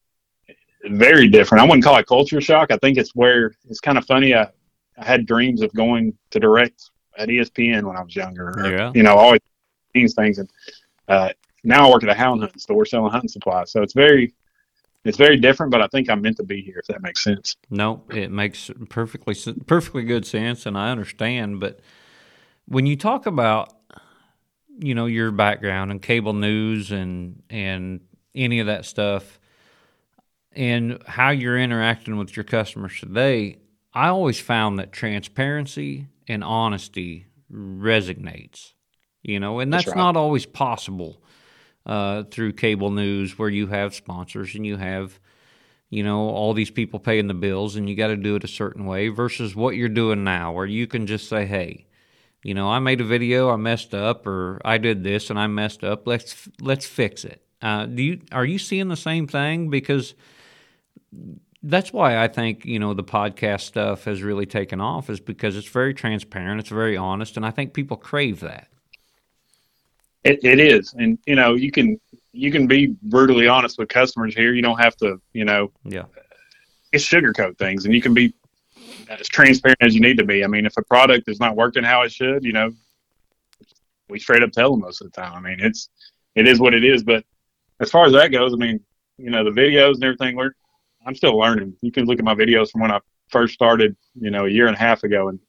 very 0.86 1.28
different. 1.28 1.64
I 1.64 1.66
wouldn't 1.66 1.84
call 1.84 1.98
it 1.98 2.08
culture 2.08 2.42
shock. 2.42 2.72
I 2.72 2.78
think 2.78 2.98
it's 2.98 3.16
where 3.16 3.54
it's 3.70 3.80
kind 3.80 3.98
of 3.98 4.06
funny. 4.06 4.36
I, 4.36 4.50
I 4.98 5.06
had 5.06 5.26
dreams 5.26 5.62
of 5.62 5.74
going 5.74 6.14
to 6.32 6.40
direct 6.40 6.90
at 7.18 7.30
ESPN 7.30 7.84
when 7.84 7.96
I 7.96 8.04
was 8.04 8.16
younger. 8.16 8.50
or, 8.50 8.72
Yeah. 8.72 8.92
You 8.94 9.04
know, 9.04 9.16
always 9.16 9.42
these 9.94 10.14
things. 10.14 10.40
And 10.40 10.50
uh, 11.08 11.30
now 11.64 11.88
I 11.88 11.92
work 11.92 12.04
at 12.04 12.10
a 12.10 12.14
hound 12.14 12.42
hunting 12.42 12.60
store 12.60 12.86
selling 12.86 13.12
hunting 13.12 13.30
supplies. 13.30 13.72
So 13.72 13.82
it's 13.82 13.94
very, 13.94 14.34
it's 15.06 15.18
very 15.18 15.38
different. 15.38 15.72
But 15.72 15.82
I 15.82 15.88
think 15.88 16.10
I'm 16.10 16.22
meant 16.22 16.38
to 16.38 16.44
be 16.44 16.62
here. 16.62 16.80
If 16.80 16.88
that 16.88 17.02
makes 17.02 17.24
sense. 17.24 17.56
No, 17.70 18.04
it 18.10 18.32
makes 18.32 18.70
perfectly 18.90 19.36
perfectly 19.66 20.04
good 20.04 20.26
sense, 20.26 20.66
and 20.66 20.78
I 20.78 20.92
understand. 20.92 21.60
But 21.60 21.80
when 22.66 22.86
you 22.86 22.96
talk 22.96 23.26
about, 23.26 23.74
you 24.80 24.96
know, 24.96 25.06
your 25.06 25.32
background 25.32 25.92
and 25.92 26.02
cable 26.02 26.34
news 26.34 26.92
and 26.92 27.44
and 27.50 28.02
any 28.36 28.60
of 28.60 28.68
that 28.68 28.86
stuff, 28.86 29.40
and 30.52 31.02
how 31.06 31.30
you're 31.30 31.58
interacting 31.58 32.18
with 32.18 32.36
your 32.36 32.44
customers 32.44 33.00
today, 33.00 33.58
I 33.94 34.08
always 34.08 34.40
found 34.40 34.80
that 34.80 34.92
transparency 34.92 36.08
and 36.28 36.44
honesty 36.44 37.28
resonates. 37.52 38.74
You 39.22 39.40
know, 39.40 39.60
and 39.60 39.72
that's, 39.72 39.86
That's 39.86 39.96
right. 39.96 40.02
not 40.04 40.18
always 40.18 40.46
possible 40.46 41.24
uh, 41.86 42.24
through 42.24 42.54
cable 42.54 42.92
news, 42.92 43.38
where 43.40 43.50
you 43.50 43.68
have 43.68 43.96
sponsors 43.96 44.56
and 44.56 44.66
you 44.66 44.78
have 44.78 45.20
you 45.90 46.02
know, 46.02 46.22
all 46.22 46.56
these 46.56 46.72
people 46.72 47.00
paying 47.00 47.28
the 47.28 47.36
bills 47.36 47.76
and 47.76 47.88
you 47.88 47.96
got 47.96 48.08
to 48.08 48.16
do 48.16 48.36
it 48.36 48.44
a 48.44 48.48
certain 48.48 48.86
way 48.88 49.10
versus 49.10 49.56
what 49.56 49.76
you're 49.76 49.88
doing 49.88 50.24
now 50.24 50.52
where 50.52 50.66
you 50.66 50.88
can 50.88 51.06
just 51.06 51.30
say, 51.30 51.46
"Hey, 51.46 51.86
you 52.44 52.54
know, 52.54 52.70
I 52.70 52.80
made 52.80 53.02
a 53.02 53.06
video, 53.06 53.50
I 53.50 53.56
messed 53.56 53.94
up 53.94 54.28
or 54.28 54.62
I 54.66 54.78
did 54.78 55.04
this 55.04 55.30
and 55.30 55.40
I 55.40 55.48
messed 55.48 55.84
up. 55.84 56.06
Let's 56.08 56.50
let's 56.62 56.86
fix 56.86 57.26
it." 57.26 57.42
Uh, 57.62 57.86
do 57.86 58.04
you 58.04 58.22
are 58.32 58.46
you 58.46 58.60
seeing 58.60 58.90
the 58.90 58.98
same 58.98 59.28
thing 59.28 59.70
because 59.70 60.14
that's 61.64 61.94
why 61.94 62.22
I 62.22 62.28
think, 62.28 62.66
you 62.66 62.78
know, 62.78 62.94
the 62.94 63.04
podcast 63.04 63.62
stuff 63.62 64.04
has 64.04 64.22
really 64.22 64.46
taken 64.46 64.82
off 64.82 65.10
is 65.10 65.22
because 65.22 65.56
it's 65.56 65.68
very 65.68 65.94
transparent, 65.94 66.60
it's 66.60 66.70
very 66.70 66.98
honest, 66.98 67.38
and 67.38 67.46
I 67.46 67.52
think 67.52 67.74
people 67.74 67.96
crave 67.96 68.42
that. 68.42 68.68
It, 70.26 70.40
it 70.44 70.60
is, 70.60 70.94
and 70.98 71.18
you 71.26 71.36
know, 71.36 71.54
you 71.54 71.72
can 71.72 72.00
you 72.34 72.52
can 72.52 72.68
be 72.68 72.96
brutally 73.04 73.48
honest 73.48 73.78
with 73.78 73.90
customers 73.90 74.36
here. 74.36 74.54
You 74.54 74.62
don't 74.62 74.80
have 74.80 74.96
to, 74.98 75.22
you 75.34 75.46
know, 75.46 75.72
Yeah. 75.86 76.06
it's 76.92 77.08
sugarcoat 77.08 77.58
things, 77.58 77.86
and 77.86 77.94
you 77.94 78.02
can 78.02 78.14
be 78.14 78.34
as 79.20 79.28
transparent 79.28 79.78
as 79.82 79.94
you 79.94 80.02
need 80.02 80.18
to 80.18 80.26
be. 80.26 80.44
I 80.44 80.48
mean, 80.48 80.66
if 80.66 80.78
a 80.78 80.84
product 80.84 81.28
is 81.28 81.40
not 81.40 81.56
working 81.56 81.84
how 81.84 82.02
it 82.02 82.12
should, 82.12 82.44
you 82.44 82.54
know, 82.54 82.72
we 84.10 84.20
straight 84.20 84.44
up 84.44 84.52
tell 84.52 84.72
them 84.72 84.82
most 84.82 85.02
of 85.02 85.12
the 85.12 85.22
time. 85.22 85.34
I 85.34 85.40
mean, 85.40 85.60
it's 85.60 85.90
it 86.36 86.48
is 86.48 86.60
what 86.60 86.74
it 86.74 86.84
is. 86.84 87.04
But 87.04 87.24
as 87.80 87.90
far 87.90 88.06
as 88.06 88.14
that 88.14 88.32
goes, 88.32 88.54
I 88.54 88.58
mean, 88.58 88.80
you 89.18 89.30
know, 89.30 89.44
the 89.44 89.52
videos 89.52 89.96
and 89.96 90.04
everything, 90.04 90.36
we're 90.36 90.52
I'm 91.06 91.16
still 91.16 91.38
learning. 91.38 91.76
You 91.82 91.92
can 91.92 92.06
look 92.06 92.20
at 92.20 92.26
my 92.26 92.36
videos 92.36 92.72
from 92.72 92.82
when 92.82 92.92
I 92.92 93.00
first 93.30 93.54
started, 93.54 93.96
you 94.20 94.32
know, 94.32 94.46
a 94.46 94.50
year 94.50 94.68
and 94.68 94.76
a 94.76 94.80
half 94.80 95.04
ago, 95.04 95.30
and 95.30 95.40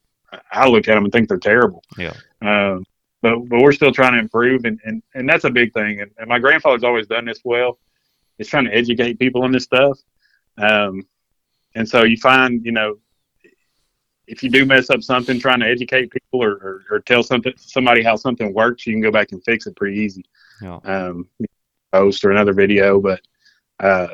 I- 0.51 0.67
look 0.67 0.87
at 0.87 0.95
them 0.95 1.03
and 1.05 1.13
think 1.13 1.29
they're 1.29 1.37
terrible. 1.37 1.83
Yeah. 1.97 2.13
Um, 2.41 2.85
but 3.21 3.37
but 3.49 3.61
we're 3.61 3.71
still 3.71 3.91
trying 3.91 4.13
to 4.13 4.19
improve, 4.19 4.65
and, 4.65 4.79
and, 4.85 5.01
and 5.13 5.29
that's 5.29 5.45
a 5.45 5.49
big 5.49 5.73
thing. 5.73 6.01
And, 6.01 6.11
and 6.17 6.27
my 6.27 6.39
grandfather's 6.39 6.83
always 6.83 7.07
done 7.07 7.25
this 7.25 7.41
well. 7.43 7.79
Is 8.37 8.49
trying 8.49 8.65
to 8.65 8.75
educate 8.75 9.17
people 9.17 9.43
on 9.43 9.51
this 9.53 9.63
stuff. 9.63 9.97
Um, 10.57 11.07
and 11.75 11.87
so 11.87 12.03
you 12.03 12.17
find, 12.17 12.65
you 12.65 12.73
know, 12.73 12.97
if 14.27 14.43
you 14.43 14.49
do 14.49 14.65
mess 14.65 14.89
up 14.89 15.03
something, 15.03 15.39
trying 15.39 15.59
to 15.59 15.67
educate 15.67 16.11
people 16.11 16.43
or, 16.43 16.53
or, 16.53 16.83
or 16.89 16.99
tell 16.99 17.23
something 17.23 17.53
somebody 17.57 18.03
how 18.03 18.15
something 18.15 18.53
works, 18.53 18.85
you 18.85 18.93
can 18.93 19.01
go 19.01 19.11
back 19.11 19.31
and 19.31 19.43
fix 19.43 19.67
it 19.67 19.75
pretty 19.75 19.99
easy. 19.99 20.25
Yeah. 20.61 20.79
Um, 20.83 21.27
post 21.91 22.25
or 22.25 22.31
another 22.31 22.53
video, 22.53 22.99
but 22.99 23.21
uh, 23.79 24.07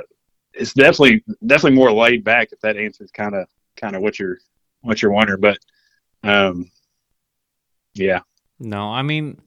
it's 0.54 0.74
definitely 0.74 1.24
definitely 1.46 1.78
more 1.78 1.92
laid 1.92 2.24
back. 2.24 2.52
If 2.52 2.60
that 2.62 2.78
answers 2.78 3.12
kind 3.12 3.36
of 3.36 3.48
kind 3.76 3.96
of 3.96 4.02
what 4.02 4.20
you're 4.20 4.38
what 4.82 5.02
you're 5.02 5.12
wondering, 5.12 5.40
but 5.40 5.58
um, 6.24 6.70
yeah, 7.94 8.22
No, 8.62 8.92
I 8.92 9.02
mean, 9.02 9.42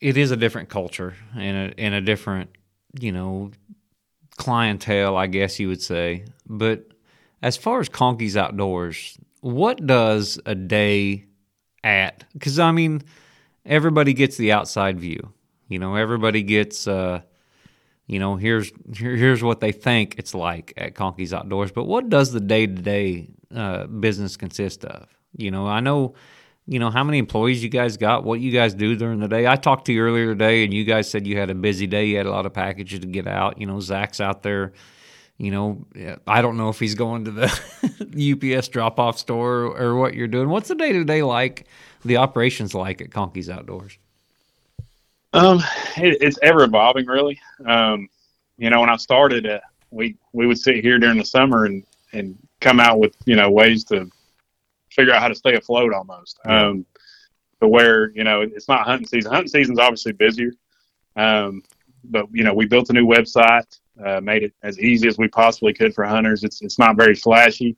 it 0.00 0.16
is 0.16 0.30
a 0.30 0.36
different 0.36 0.70
culture 0.70 1.14
and 1.36 1.70
a, 1.70 1.80
and 1.80 1.94
a 1.94 2.00
different, 2.00 2.50
you 2.98 3.12
know, 3.12 3.50
clientele, 4.36 5.16
I 5.16 5.26
guess 5.26 5.60
you 5.60 5.68
would 5.68 5.82
say. 5.82 6.24
But 6.46 6.88
as 7.42 7.56
far 7.56 7.80
as 7.80 7.88
Conkey's 7.88 8.36
Outdoors, 8.36 9.18
what 9.40 9.86
does 9.86 10.40
a 10.46 10.54
day 10.54 11.26
at? 11.84 12.24
Because 12.32 12.58
I 12.58 12.72
mean, 12.72 13.02
everybody 13.64 14.12
gets 14.12 14.36
the 14.36 14.52
outside 14.52 14.98
view. 14.98 15.32
You 15.68 15.78
know, 15.78 15.96
everybody 15.96 16.42
gets, 16.42 16.88
uh, 16.88 17.20
you 18.06 18.18
know, 18.18 18.36
here's 18.36 18.72
here, 18.94 19.16
here's 19.16 19.42
what 19.42 19.60
they 19.60 19.72
think 19.72 20.14
it's 20.18 20.34
like 20.34 20.72
at 20.76 20.94
Conkey's 20.94 21.32
Outdoors. 21.32 21.72
But 21.72 21.84
what 21.84 22.08
does 22.08 22.32
the 22.32 22.40
day 22.40 22.66
to 22.66 22.72
day 22.72 23.28
business 24.00 24.36
consist 24.36 24.84
of? 24.84 25.06
You 25.36 25.50
know, 25.50 25.66
I 25.66 25.80
know 25.80 26.14
you 26.68 26.78
know 26.78 26.90
how 26.90 27.02
many 27.02 27.18
employees 27.18 27.62
you 27.62 27.70
guys 27.70 27.96
got 27.96 28.24
what 28.24 28.40
you 28.40 28.52
guys 28.52 28.74
do 28.74 28.94
during 28.94 29.20
the 29.20 29.26
day 29.26 29.46
i 29.46 29.56
talked 29.56 29.86
to 29.86 29.92
you 29.92 30.02
earlier 30.02 30.26
today 30.26 30.64
and 30.64 30.74
you 30.74 30.84
guys 30.84 31.10
said 31.10 31.26
you 31.26 31.36
had 31.36 31.48
a 31.48 31.54
busy 31.54 31.86
day 31.86 32.04
you 32.04 32.16
had 32.18 32.26
a 32.26 32.30
lot 32.30 32.44
of 32.44 32.52
packages 32.52 33.00
to 33.00 33.06
get 33.06 33.26
out 33.26 33.58
you 33.58 33.66
know 33.66 33.80
zach's 33.80 34.20
out 34.20 34.42
there 34.42 34.72
you 35.38 35.50
know 35.50 35.86
i 36.26 36.42
don't 36.42 36.56
know 36.56 36.68
if 36.68 36.78
he's 36.78 36.94
going 36.94 37.24
to 37.24 37.30
the 37.30 38.54
ups 38.58 38.68
drop 38.68 38.98
off 38.98 39.18
store 39.18 39.64
or 39.76 39.96
what 39.96 40.14
you're 40.14 40.26
doing 40.26 40.48
what's 40.48 40.68
the 40.68 40.74
day 40.74 40.92
to 40.92 41.04
day 41.04 41.22
like 41.22 41.66
the 42.04 42.16
operations 42.16 42.74
like 42.74 43.00
at 43.00 43.10
conkey's 43.10 43.48
outdoors 43.48 43.98
Um, 45.34 45.58
it, 45.98 46.18
it's 46.22 46.38
ever 46.42 46.64
evolving, 46.64 47.06
really. 47.06 47.38
Um, 47.66 48.08
you 48.56 48.70
know, 48.70 48.80
when 48.80 48.88
I 48.88 48.96
started, 48.96 49.46
uh, 49.46 49.60
we 49.90 50.16
we 50.32 50.46
would 50.46 50.58
sit 50.58 50.76
here 50.76 50.98
during 50.98 51.18
the 51.18 51.24
summer 51.24 51.66
and 51.66 51.84
and 52.12 52.36
come 52.60 52.80
out 52.80 52.98
with 52.98 53.14
you 53.26 53.36
know 53.36 53.50
ways 53.50 53.84
to 53.84 54.10
figure 54.90 55.12
out 55.12 55.20
how 55.20 55.28
to 55.28 55.34
stay 55.34 55.54
afloat 55.54 55.92
almost. 55.92 56.40
Um, 56.46 56.86
but 57.60 57.68
where 57.68 58.10
you 58.12 58.24
know 58.24 58.40
it's 58.40 58.68
not 58.68 58.86
hunting 58.86 59.06
season. 59.06 59.30
Hunting 59.30 59.48
season's 59.50 59.78
obviously 59.78 60.12
busier. 60.12 60.52
Um, 61.14 61.62
but 62.04 62.26
you 62.32 62.42
know 62.42 62.54
we 62.54 62.66
built 62.66 62.88
a 62.90 62.94
new 62.94 63.06
website, 63.06 63.78
uh, 64.04 64.20
made 64.20 64.42
it 64.42 64.52
as 64.62 64.78
easy 64.78 65.08
as 65.08 65.18
we 65.18 65.28
possibly 65.28 65.72
could 65.72 65.94
for 65.94 66.04
hunters. 66.04 66.44
It's 66.44 66.62
it's 66.62 66.78
not 66.78 66.96
very 66.96 67.14
flashy, 67.14 67.76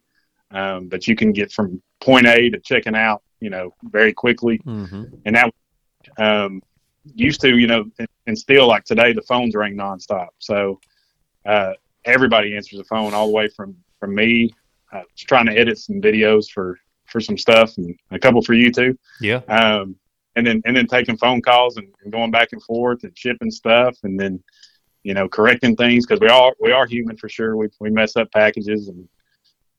um, 0.50 0.88
but 0.88 1.06
you 1.06 1.16
can 1.16 1.32
get 1.32 1.52
from 1.52 1.82
point 2.00 2.26
A 2.26 2.50
to 2.50 2.58
checking 2.60 2.94
out, 2.94 3.22
you 3.40 3.50
know, 3.50 3.74
very 3.84 4.12
quickly 4.12 4.58
mm-hmm. 4.58 5.04
and 5.24 5.36
that 5.36 5.52
um, 6.18 6.62
used 7.14 7.40
to, 7.40 7.56
you 7.56 7.66
know, 7.66 7.84
and, 7.98 8.08
and 8.26 8.38
still 8.38 8.66
like 8.66 8.84
today, 8.84 9.12
the 9.12 9.22
phones 9.22 9.54
ring 9.54 9.76
nonstop. 9.76 10.28
So 10.38 10.80
uh, 11.46 11.72
everybody 12.04 12.56
answers 12.56 12.78
the 12.78 12.84
phone, 12.84 13.14
all 13.14 13.26
the 13.26 13.32
way 13.32 13.48
from 13.48 13.76
from 13.98 14.14
me, 14.14 14.52
uh, 14.92 15.02
just 15.14 15.28
trying 15.28 15.46
to 15.46 15.56
edit 15.56 15.78
some 15.78 16.00
videos 16.00 16.50
for 16.50 16.78
for 17.06 17.20
some 17.20 17.38
stuff, 17.38 17.76
and 17.76 17.98
a 18.10 18.18
couple 18.18 18.42
for 18.42 18.54
you 18.54 18.70
too. 18.70 18.98
yeah 19.20 19.40
Um, 19.48 19.96
and 20.36 20.46
then 20.46 20.62
and 20.64 20.76
then 20.76 20.86
taking 20.86 21.16
phone 21.16 21.42
calls 21.42 21.76
and, 21.76 21.88
and 22.02 22.12
going 22.12 22.30
back 22.30 22.48
and 22.52 22.62
forth 22.62 23.02
and 23.04 23.16
shipping 23.16 23.50
stuff, 23.50 23.96
and 24.04 24.18
then 24.18 24.42
you 25.02 25.14
know 25.14 25.28
correcting 25.28 25.76
things 25.76 26.06
because 26.06 26.20
we 26.20 26.28
are 26.28 26.52
we 26.60 26.72
are 26.72 26.86
human 26.86 27.16
for 27.16 27.28
sure. 27.28 27.56
We 27.56 27.68
we 27.80 27.90
mess 27.90 28.16
up 28.16 28.30
packages 28.32 28.88
and. 28.88 29.08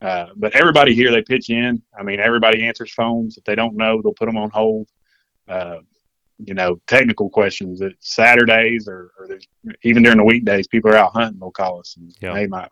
Uh, 0.00 0.26
but 0.34 0.52
everybody 0.56 0.92
here, 0.96 1.12
they 1.12 1.22
pitch 1.22 1.48
in. 1.48 1.80
I 1.96 2.02
mean, 2.02 2.18
everybody 2.18 2.66
answers 2.66 2.92
phones. 2.92 3.38
If 3.38 3.44
they 3.44 3.54
don't 3.54 3.76
know, 3.76 4.02
they'll 4.02 4.12
put 4.12 4.26
them 4.26 4.36
on 4.36 4.50
hold. 4.50 4.88
Uh, 5.46 5.76
you 6.44 6.54
know, 6.54 6.80
technical 6.88 7.30
questions. 7.30 7.78
That 7.78 7.92
Saturdays 8.00 8.88
or, 8.88 9.12
or 9.16 9.28
even 9.84 10.02
during 10.02 10.18
the 10.18 10.24
weekdays, 10.24 10.66
people 10.66 10.90
are 10.90 10.96
out 10.96 11.12
hunting. 11.12 11.38
They'll 11.38 11.52
call 11.52 11.78
us 11.78 11.94
and 11.96 12.12
Yeah. 12.20 12.34
hey, 12.34 12.48
my 12.48 12.66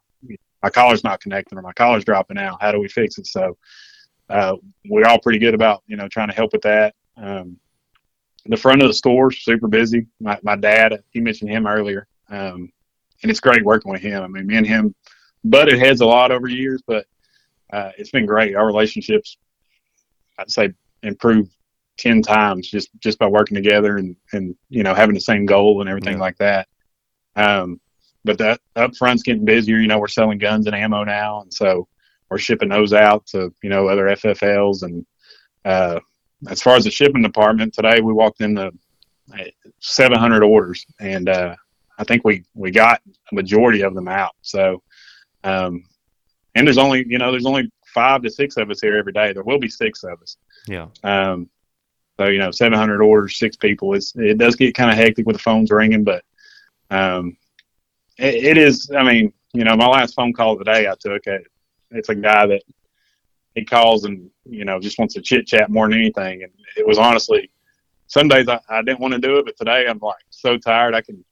my 0.60 0.70
collar's 0.70 1.04
not 1.04 1.20
connecting 1.20 1.56
or 1.56 1.62
my 1.62 1.72
collar's 1.74 2.04
dropping 2.04 2.36
out. 2.36 2.60
How 2.60 2.72
do 2.72 2.80
we 2.80 2.88
fix 2.88 3.16
it? 3.16 3.28
So 3.28 3.56
uh, 4.28 4.56
we're 4.86 5.06
all 5.06 5.20
pretty 5.20 5.38
good 5.38 5.54
about 5.54 5.84
you 5.86 5.96
know 5.96 6.08
trying 6.08 6.30
to 6.30 6.34
help 6.34 6.52
with 6.52 6.62
that. 6.62 6.96
Um, 7.16 7.58
the 8.46 8.56
front 8.56 8.82
of 8.82 8.88
the 8.88 8.94
store's 8.94 9.38
super 9.44 9.68
busy. 9.68 10.08
My 10.20 10.36
my 10.42 10.56
dad, 10.56 11.04
he 11.10 11.20
mentioned 11.20 11.50
him 11.52 11.68
earlier, 11.68 12.08
um, 12.30 12.70
and 13.22 13.30
it's 13.30 13.40
great 13.40 13.64
working 13.64 13.92
with 13.92 14.00
him. 14.00 14.22
I 14.22 14.26
mean, 14.28 14.46
me 14.46 14.56
and 14.56 14.66
him 14.66 14.94
butted 15.44 15.78
heads 15.78 16.00
a 16.00 16.06
lot 16.06 16.32
over 16.32 16.48
years, 16.48 16.82
but 16.86 17.06
uh, 17.72 17.90
it's 17.98 18.10
been 18.10 18.26
great. 18.26 18.54
Our 18.56 18.66
relationships, 18.66 19.36
I'd 20.38 20.50
say, 20.50 20.70
improved 21.02 21.52
ten 21.96 22.22
times 22.22 22.70
just 22.70 22.88
just 23.00 23.18
by 23.18 23.26
working 23.26 23.54
together 23.54 23.98
and 23.98 24.16
and 24.32 24.56
you 24.70 24.82
know 24.82 24.94
having 24.94 25.14
the 25.14 25.20
same 25.20 25.44
goal 25.46 25.80
and 25.80 25.88
everything 25.88 26.14
Yeah. 26.14 26.20
like 26.20 26.38
that. 26.38 26.68
Um, 27.36 27.80
but 28.24 28.38
that 28.38 28.60
up 28.76 28.96
front's 28.96 29.22
getting 29.22 29.44
busier. 29.44 29.78
You 29.78 29.86
know, 29.88 29.98
we're 29.98 30.08
selling 30.08 30.38
guns 30.38 30.66
and 30.66 30.74
ammo 30.74 31.04
now, 31.04 31.42
and 31.42 31.52
so 31.52 31.88
we're 32.30 32.38
shipping 32.38 32.68
those 32.68 32.92
out 32.92 33.26
to 33.28 33.52
you 33.62 33.70
know 33.70 33.88
other 33.88 34.06
FFLs. 34.06 34.82
And 34.82 35.04
uh, 35.64 36.00
as 36.48 36.62
far 36.62 36.76
as 36.76 36.84
the 36.84 36.90
shipping 36.90 37.22
department, 37.22 37.74
today 37.74 38.00
we 38.00 38.12
walked 38.12 38.40
into 38.40 38.72
700 39.80 40.42
orders, 40.42 40.84
and 41.00 41.28
uh, 41.28 41.54
I 42.00 42.04
think 42.04 42.24
we 42.24 42.44
we 42.54 42.70
got 42.70 43.02
a 43.30 43.34
majority 43.34 43.82
of 43.82 43.94
them 43.94 44.08
out. 44.08 44.34
So, 44.40 44.82
um, 45.44 45.84
and 46.54 46.66
there's 46.66 46.78
only 46.78 47.04
you 47.06 47.18
know 47.18 47.30
there's 47.30 47.46
only 47.46 47.70
five 47.94 48.22
to 48.22 48.30
six 48.30 48.56
of 48.56 48.70
us 48.70 48.80
here 48.80 48.96
every 48.96 49.12
day. 49.12 49.32
There 49.32 49.44
will 49.44 49.58
be 49.58 49.68
six 49.68 50.02
of 50.02 50.20
us. 50.22 50.36
Yeah. 50.66 50.86
Um, 51.04 51.48
so 52.18 52.26
you 52.26 52.38
know, 52.38 52.50
700 52.50 53.02
orders, 53.02 53.38
six 53.38 53.56
people. 53.56 53.94
It's 53.94 54.14
it 54.16 54.38
does 54.38 54.56
get 54.56 54.74
kind 54.74 54.90
of 54.90 54.96
hectic 54.96 55.26
with 55.26 55.36
the 55.36 55.42
phones 55.42 55.70
ringing, 55.70 56.04
but 56.04 56.24
um, 56.90 57.36
it, 58.18 58.34
it 58.34 58.58
is. 58.58 58.90
I 58.96 59.02
mean, 59.02 59.32
you 59.52 59.64
know, 59.64 59.76
my 59.76 59.86
last 59.86 60.14
phone 60.14 60.32
call 60.32 60.56
today 60.56 60.88
I 60.88 60.94
took 60.98 61.26
it. 61.26 61.46
It's 61.90 62.08
a 62.08 62.14
guy 62.14 62.46
that 62.46 62.62
he 63.54 63.64
calls 63.64 64.04
and 64.04 64.30
you 64.44 64.64
know 64.64 64.80
just 64.80 64.98
wants 64.98 65.14
to 65.14 65.20
chit 65.20 65.46
chat 65.46 65.70
more 65.70 65.88
than 65.88 65.98
anything, 65.98 66.42
and 66.42 66.52
it 66.76 66.86
was 66.86 66.98
honestly. 66.98 67.50
Some 68.06 68.26
days 68.26 68.48
I, 68.48 68.58
I 68.68 68.82
didn't 68.82 68.98
want 68.98 69.14
to 69.14 69.20
do 69.20 69.38
it, 69.38 69.44
but 69.44 69.56
today 69.56 69.86
I'm 69.86 70.00
like 70.00 70.16
so 70.30 70.58
tired. 70.58 70.96
I 70.96 71.00
can, 71.00 71.24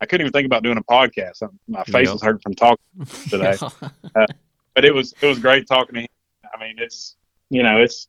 I 0.00 0.06
couldn't 0.06 0.26
even 0.26 0.32
think 0.32 0.46
about 0.46 0.62
doing 0.62 0.78
a 0.78 0.82
podcast. 0.82 1.42
My 1.68 1.84
face 1.84 2.06
yep. 2.06 2.14
was 2.14 2.22
hurting 2.22 2.40
from 2.40 2.54
talking 2.54 2.84
today. 3.28 3.56
uh, 3.60 4.26
but 4.74 4.84
it 4.84 4.94
was 4.94 5.14
it 5.20 5.26
was 5.26 5.38
great 5.38 5.66
talking 5.66 5.94
to 5.94 6.00
him. 6.02 6.08
I 6.54 6.58
mean, 6.58 6.76
it's 6.78 7.16
you 7.50 7.62
know 7.62 7.80
it's 7.80 8.08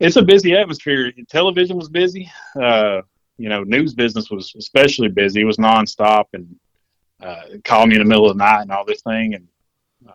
it's 0.00 0.16
a 0.16 0.22
busy 0.22 0.54
atmosphere. 0.54 1.12
Television 1.28 1.76
was 1.76 1.88
busy. 1.88 2.30
Uh, 2.60 3.02
you 3.38 3.48
know, 3.48 3.62
news 3.64 3.94
business 3.94 4.30
was 4.30 4.52
especially 4.56 5.08
busy. 5.08 5.42
It 5.42 5.44
was 5.44 5.56
nonstop 5.56 6.26
and 6.32 6.56
uh, 7.22 7.42
called 7.64 7.88
me 7.88 7.96
in 7.96 8.02
the 8.02 8.08
middle 8.08 8.28
of 8.28 8.36
the 8.36 8.44
night 8.44 8.62
and 8.62 8.72
all 8.72 8.84
this 8.84 9.02
thing. 9.02 9.34
And 9.34 9.48
uh, 10.08 10.12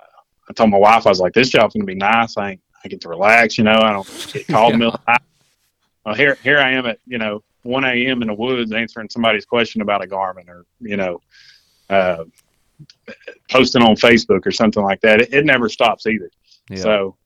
I 0.50 0.54
told 0.54 0.70
my 0.70 0.78
wife, 0.78 1.06
I 1.06 1.10
was 1.10 1.20
like, 1.20 1.34
this 1.34 1.50
job's 1.50 1.74
going 1.74 1.86
to 1.86 1.88
be 1.88 1.96
nice. 1.96 2.38
I, 2.38 2.60
I 2.84 2.88
get 2.88 3.02
to 3.02 3.10
relax, 3.10 3.58
you 3.58 3.64
know, 3.64 3.80
I 3.80 3.94
don't 3.94 4.34
get 4.34 4.48
called 4.48 4.70
yeah. 4.70 4.74
in 4.74 4.80
the 4.80 4.86
middle 4.86 4.94
of 4.94 5.02
the 5.06 5.12
night. 5.12 5.22
Well, 6.06 6.16
here, 6.16 6.38
here 6.44 6.60
I 6.60 6.72
am 6.72 6.86
at, 6.86 7.00
you 7.06 7.18
know, 7.18 7.44
1 7.68 7.84
a.m. 7.84 8.22
in 8.22 8.28
the 8.28 8.34
woods 8.34 8.72
answering 8.72 9.10
somebody's 9.10 9.46
question 9.46 9.82
about 9.82 10.04
a 10.04 10.08
Garmin 10.08 10.48
or, 10.48 10.66
you 10.80 10.98
know, 10.98 11.22
uh, 11.90 12.24
posting 13.50 13.82
on 13.82 13.96
Facebook 13.96 14.46
or 14.46 14.52
something 14.52 14.84
like 14.84 15.02
that. 15.02 15.22
It, 15.22 15.34
it 15.34 15.46
never 15.46 15.70
stops 15.70 16.08
either. 16.08 16.30
Yeah. 16.70 16.78
So, 16.78 17.18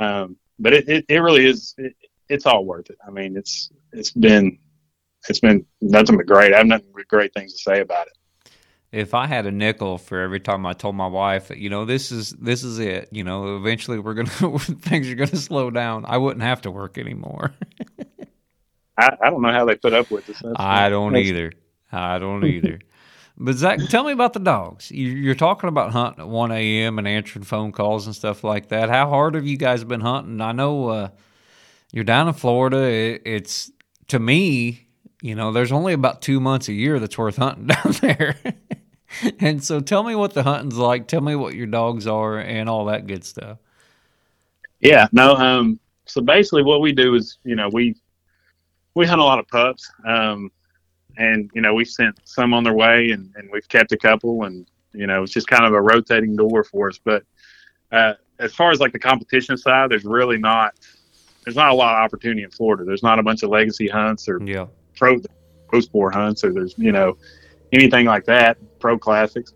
um, 0.00 0.36
but 0.58 0.72
it, 0.72 0.88
it, 0.88 1.04
it 1.08 1.18
really 1.18 1.46
is, 1.46 1.74
it, 1.78 1.94
it's 2.28 2.46
all 2.46 2.64
worth 2.64 2.90
it. 2.90 2.98
I 3.06 3.10
mean, 3.10 3.36
it's, 3.36 3.70
it's 3.92 4.10
been, 4.10 4.58
it's 5.28 5.40
been 5.40 5.64
nothing 5.80 6.16
but 6.16 6.26
great. 6.26 6.52
I 6.54 6.58
have 6.58 6.66
nothing 6.66 6.92
but 6.94 7.08
great 7.08 7.32
things 7.34 7.52
to 7.54 7.58
say 7.58 7.80
about 7.80 8.06
it 8.06 8.14
if 8.94 9.12
I 9.12 9.26
had 9.26 9.44
a 9.44 9.50
nickel 9.50 9.98
for 9.98 10.20
every 10.20 10.38
time 10.38 10.64
I 10.64 10.72
told 10.72 10.94
my 10.94 11.08
wife 11.08 11.50
you 11.54 11.68
know 11.68 11.84
this 11.84 12.12
is 12.12 12.30
this 12.30 12.62
is 12.62 12.78
it, 12.78 13.08
you 13.10 13.24
know, 13.24 13.56
eventually 13.56 13.98
we're 13.98 14.14
gonna 14.14 14.28
things 14.58 15.10
are 15.10 15.16
gonna 15.16 15.36
slow 15.36 15.70
down, 15.70 16.04
I 16.06 16.16
wouldn't 16.16 16.44
have 16.44 16.62
to 16.62 16.70
work 16.70 16.96
anymore. 16.96 17.52
I, 18.96 19.16
I 19.20 19.30
don't 19.30 19.42
know 19.42 19.52
how 19.52 19.64
they 19.64 19.76
put 19.76 19.92
up 19.92 20.10
with 20.10 20.26
this. 20.26 20.40
That's 20.40 20.54
I 20.56 20.88
don't 20.88 21.16
either. 21.16 21.52
I 21.90 22.18
don't 22.18 22.44
either. 22.44 22.80
but 23.36 23.56
Zach, 23.56 23.80
tell 23.88 24.04
me 24.04 24.12
about 24.12 24.32
the 24.32 24.40
dogs. 24.40 24.90
You're 24.90 25.34
talking 25.34 25.68
about 25.68 25.92
hunting 25.92 26.22
at 26.22 26.28
1 26.28 26.52
a.m. 26.52 26.98
and 26.98 27.08
answering 27.08 27.44
phone 27.44 27.72
calls 27.72 28.06
and 28.06 28.14
stuff 28.14 28.44
like 28.44 28.68
that. 28.68 28.88
How 28.90 29.08
hard 29.08 29.34
have 29.34 29.46
you 29.46 29.56
guys 29.56 29.84
been 29.84 30.00
hunting? 30.00 30.40
I 30.40 30.52
know 30.52 30.88
uh, 30.88 31.08
you're 31.92 32.04
down 32.04 32.28
in 32.28 32.34
Florida. 32.34 33.18
it's 33.28 33.70
to 34.08 34.18
me, 34.18 34.86
you 35.22 35.34
know, 35.34 35.52
there's 35.52 35.72
only 35.72 35.92
about 35.92 36.22
two 36.22 36.40
months 36.40 36.68
a 36.68 36.72
year 36.72 36.98
that's 36.98 37.16
worth 37.16 37.36
hunting 37.36 37.66
down 37.68 37.92
there. 38.00 38.36
and 39.40 39.62
so 39.62 39.80
tell 39.80 40.02
me 40.02 40.14
what 40.14 40.34
the 40.34 40.42
hunting's 40.42 40.76
like. 40.76 41.08
Tell 41.08 41.20
me 41.20 41.34
what 41.34 41.54
your 41.54 41.66
dogs 41.66 42.06
are 42.06 42.38
and 42.38 42.68
all 42.68 42.86
that 42.86 43.06
good 43.06 43.24
stuff. 43.24 43.58
Yeah, 44.80 45.08
no, 45.12 45.34
um, 45.34 45.80
so 46.04 46.20
basically 46.20 46.62
what 46.62 46.82
we 46.82 46.92
do 46.92 47.14
is, 47.14 47.38
you 47.44 47.56
know, 47.56 47.70
we, 47.72 47.96
we 48.94 49.06
hunt 49.06 49.20
a 49.20 49.24
lot 49.24 49.38
of 49.38 49.48
pups. 49.48 49.90
Um, 50.06 50.50
and, 51.16 51.50
you 51.54 51.62
know, 51.62 51.74
we've 51.74 51.88
sent 51.88 52.18
some 52.24 52.52
on 52.52 52.64
their 52.64 52.74
way 52.74 53.10
and, 53.10 53.32
and 53.36 53.48
we've 53.52 53.68
kept 53.68 53.92
a 53.92 53.96
couple 53.96 54.44
and, 54.44 54.66
you 54.92 55.06
know, 55.06 55.22
it's 55.22 55.32
just 55.32 55.46
kind 55.46 55.64
of 55.64 55.72
a 55.72 55.80
rotating 55.80 56.36
door 56.36 56.64
for 56.64 56.88
us. 56.88 56.98
But, 57.02 57.24
uh, 57.92 58.14
as 58.40 58.54
far 58.54 58.72
as 58.72 58.80
like 58.80 58.92
the 58.92 58.98
competition 58.98 59.56
side, 59.56 59.90
there's 59.90 60.04
really 60.04 60.38
not, 60.38 60.74
there's 61.44 61.56
not 61.56 61.70
a 61.70 61.74
lot 61.74 61.94
of 61.94 62.04
opportunity 62.04 62.42
in 62.42 62.50
Florida. 62.50 62.84
There's 62.84 63.02
not 63.02 63.18
a 63.18 63.22
bunch 63.22 63.42
of 63.42 63.50
legacy 63.50 63.86
hunts 63.86 64.28
or 64.28 64.42
yeah. 64.44 64.66
pro, 64.96 65.20
pro 65.68 65.80
sport 65.80 66.14
hunts 66.14 66.42
or 66.42 66.52
there's, 66.52 66.74
you 66.76 66.90
know, 66.90 67.16
anything 67.72 68.06
like 68.06 68.24
that, 68.24 68.58
pro 68.80 68.98
classics. 68.98 69.52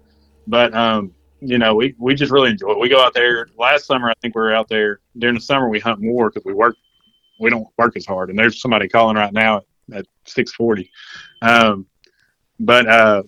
But 0.46 0.74
um, 0.74 1.12
you 1.40 1.59
know, 1.59 1.74
we 1.74 1.94
we 1.98 2.14
just 2.14 2.33
really 2.33 2.51
enjoy 2.51 2.70
it. 2.70 2.79
We 2.81 2.88
go 2.88 3.01
out 3.01 3.14
there. 3.14 3.48
Last 3.59 3.87
summer, 3.87 4.11
I 4.11 4.14
think 4.20 4.35
we 4.35 4.40
were 4.40 4.55
out 4.55 4.68
there 4.68 5.01
during 5.18 5.35
the 5.35 5.40
summer. 5.40 5.68
We 5.68 5.79
hunt 5.79 6.01
more 6.01 6.31
because 6.31 6.44
we 6.44 6.55
work. 6.55 6.77
We 7.38 7.51
don't 7.51 7.68
work 7.77 7.96
as 7.96 8.07
hard. 8.07 8.31
And 8.31 8.38
there's 8.38 8.61
somebody 8.61 8.88
calling 8.88 9.16
right 9.16 9.33
now 9.33 9.59
at, 9.92 9.98
at 9.98 10.07
six 10.24 10.53
forty. 10.53 10.90
Um, 11.42 11.87
but 12.61 12.88
uh, 12.88 13.22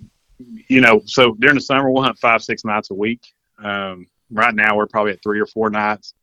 you 0.68 0.80
know, 0.80 1.02
so 1.04 1.34
during 1.34 1.56
the 1.56 1.60
summer 1.60 1.90
we'll 1.90 2.02
hunt 2.02 2.18
five 2.18 2.42
six 2.42 2.64
nights 2.64 2.90
a 2.90 2.94
week. 2.94 3.20
Um, 3.62 4.06
right 4.30 4.54
now 4.54 4.76
we're 4.76 4.86
probably 4.86 5.12
at 5.12 5.22
three 5.22 5.40
or 5.40 5.46
four 5.46 5.70
nights. 5.70 6.14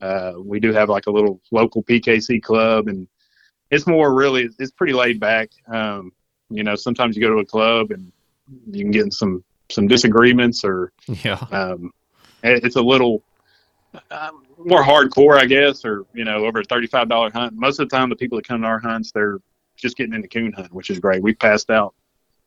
Uh, 0.00 0.32
we 0.36 0.58
do 0.58 0.72
have 0.72 0.88
like 0.88 1.06
a 1.06 1.10
little 1.10 1.40
local 1.52 1.82
PKC 1.84 2.42
club, 2.42 2.88
and 2.88 3.06
it's 3.70 3.86
more 3.86 4.12
really 4.14 4.48
it's 4.58 4.72
pretty 4.72 4.92
laid 4.92 5.20
back. 5.20 5.50
Um, 5.68 6.12
you 6.50 6.64
know, 6.64 6.74
sometimes 6.74 7.16
you 7.16 7.22
go 7.22 7.30
to 7.30 7.40
a 7.40 7.44
club 7.44 7.92
and 7.92 8.12
you 8.70 8.82
can 8.84 8.90
get 8.90 9.04
in 9.04 9.10
some 9.10 9.44
some 9.70 9.86
disagreements, 9.86 10.64
or 10.64 10.92
yeah, 11.06 11.38
um, 11.50 11.92
it's 12.42 12.76
a 12.76 12.82
little 12.82 13.22
um, 14.10 14.44
more 14.64 14.82
hardcore, 14.82 15.38
I 15.38 15.46
guess, 15.46 15.84
or 15.84 16.06
you 16.14 16.24
know, 16.24 16.44
over 16.44 16.60
a 16.60 16.64
thirty-five 16.64 17.08
dollar 17.08 17.30
hunt. 17.30 17.54
Most 17.54 17.80
of 17.80 17.88
the 17.88 17.96
time, 17.96 18.08
the 18.08 18.16
people 18.16 18.36
that 18.36 18.46
come 18.46 18.62
to 18.62 18.66
our 18.66 18.78
hunts, 18.78 19.12
they're 19.12 19.38
just 19.76 19.96
getting 19.96 20.14
into 20.14 20.28
coon 20.28 20.52
hunt, 20.52 20.72
which 20.72 20.90
is 20.90 20.98
great. 20.98 21.22
We 21.22 21.34
passed 21.34 21.70
out 21.70 21.94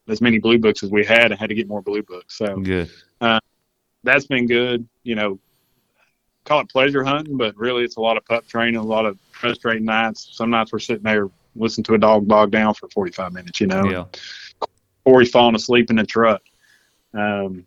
as 0.08 0.22
many 0.22 0.40
blue 0.40 0.60
books 0.60 0.84
as 0.84 0.92
we 0.92 1.06
had, 1.06 1.32
and 1.32 1.40
had 1.40 1.50
to 1.50 1.56
get 1.56 1.68
more 1.68 1.82
blue 1.82 2.04
books. 2.04 2.38
So 2.38 2.58
good. 2.58 2.90
Uh, 3.22 3.40
that's 4.04 4.28
been 4.28 4.48
good. 4.48 4.88
You 5.04 5.16
know, 5.16 5.40
call 6.46 6.62
it 6.62 6.70
pleasure 6.70 7.04
hunting, 7.04 7.38
but 7.38 7.58
really 7.58 7.84
it's 7.84 7.98
a 7.98 8.02
lot 8.02 8.18
of 8.18 8.26
pup 8.26 8.48
training, 8.48 8.78
a 8.78 8.84
lot 8.84 9.06
of 9.06 9.18
frustrating 9.32 9.86
nights. 9.86 10.30
Some 10.32 10.50
nights 10.50 10.72
we're 10.72 10.80
sitting 10.80 11.04
there 11.04 11.30
listening 11.56 11.84
to 11.86 11.94
a 11.96 11.98
dog 11.98 12.28
bog 12.28 12.52
down 12.52 12.74
for 12.74 12.88
45 12.90 13.34
minutes, 13.34 13.60
you 13.60 13.68
know. 13.68 13.90
Yeah. 13.90 14.06
Corey's 15.04 15.32
falling 15.32 15.56
asleep 15.56 15.90
in 15.90 15.96
the 15.96 16.06
truck. 16.06 16.42
Um, 17.14 17.66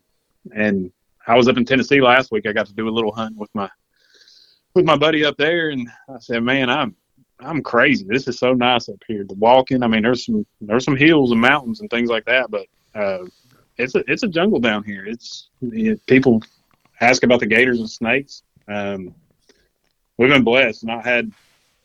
and 0.53 0.91
I 1.25 1.35
was 1.35 1.47
up 1.47 1.57
in 1.57 1.65
Tennessee 1.65 2.01
last 2.01 2.31
week. 2.31 2.45
I 2.47 2.53
got 2.53 2.67
to 2.67 2.73
do 2.73 2.87
a 2.87 2.91
little 2.91 3.11
hunt 3.11 3.37
with 3.37 3.49
my 3.53 3.69
with 4.75 4.85
my 4.85 4.97
buddy 4.97 5.25
up 5.25 5.37
there, 5.37 5.69
and 5.69 5.89
I 6.07 6.19
said, 6.19 6.43
"Man, 6.43 6.69
I'm 6.69 6.95
I'm 7.39 7.63
crazy. 7.63 8.05
This 8.07 8.27
is 8.27 8.37
so 8.37 8.53
nice 8.53 8.89
up 8.89 9.01
here. 9.07 9.23
The 9.23 9.35
walking. 9.35 9.83
I 9.83 9.87
mean, 9.87 10.03
there's 10.03 10.25
some 10.25 10.45
there's 10.61 10.85
some 10.85 10.97
hills 10.97 11.31
and 11.31 11.41
mountains 11.41 11.81
and 11.81 11.89
things 11.89 12.09
like 12.09 12.25
that, 12.25 12.51
but 12.51 12.67
uh, 12.95 13.25
it's 13.77 13.95
a 13.95 14.03
it's 14.07 14.23
a 14.23 14.27
jungle 14.27 14.59
down 14.59 14.83
here. 14.83 15.05
It's 15.05 15.49
know, 15.61 15.97
people 16.07 16.43
ask 17.01 17.23
about 17.23 17.39
the 17.39 17.45
gators 17.45 17.79
and 17.79 17.89
snakes. 17.89 18.43
Um, 18.67 19.15
we've 20.17 20.29
been 20.29 20.43
blessed, 20.43 20.83
not 20.83 21.05
had 21.05 21.31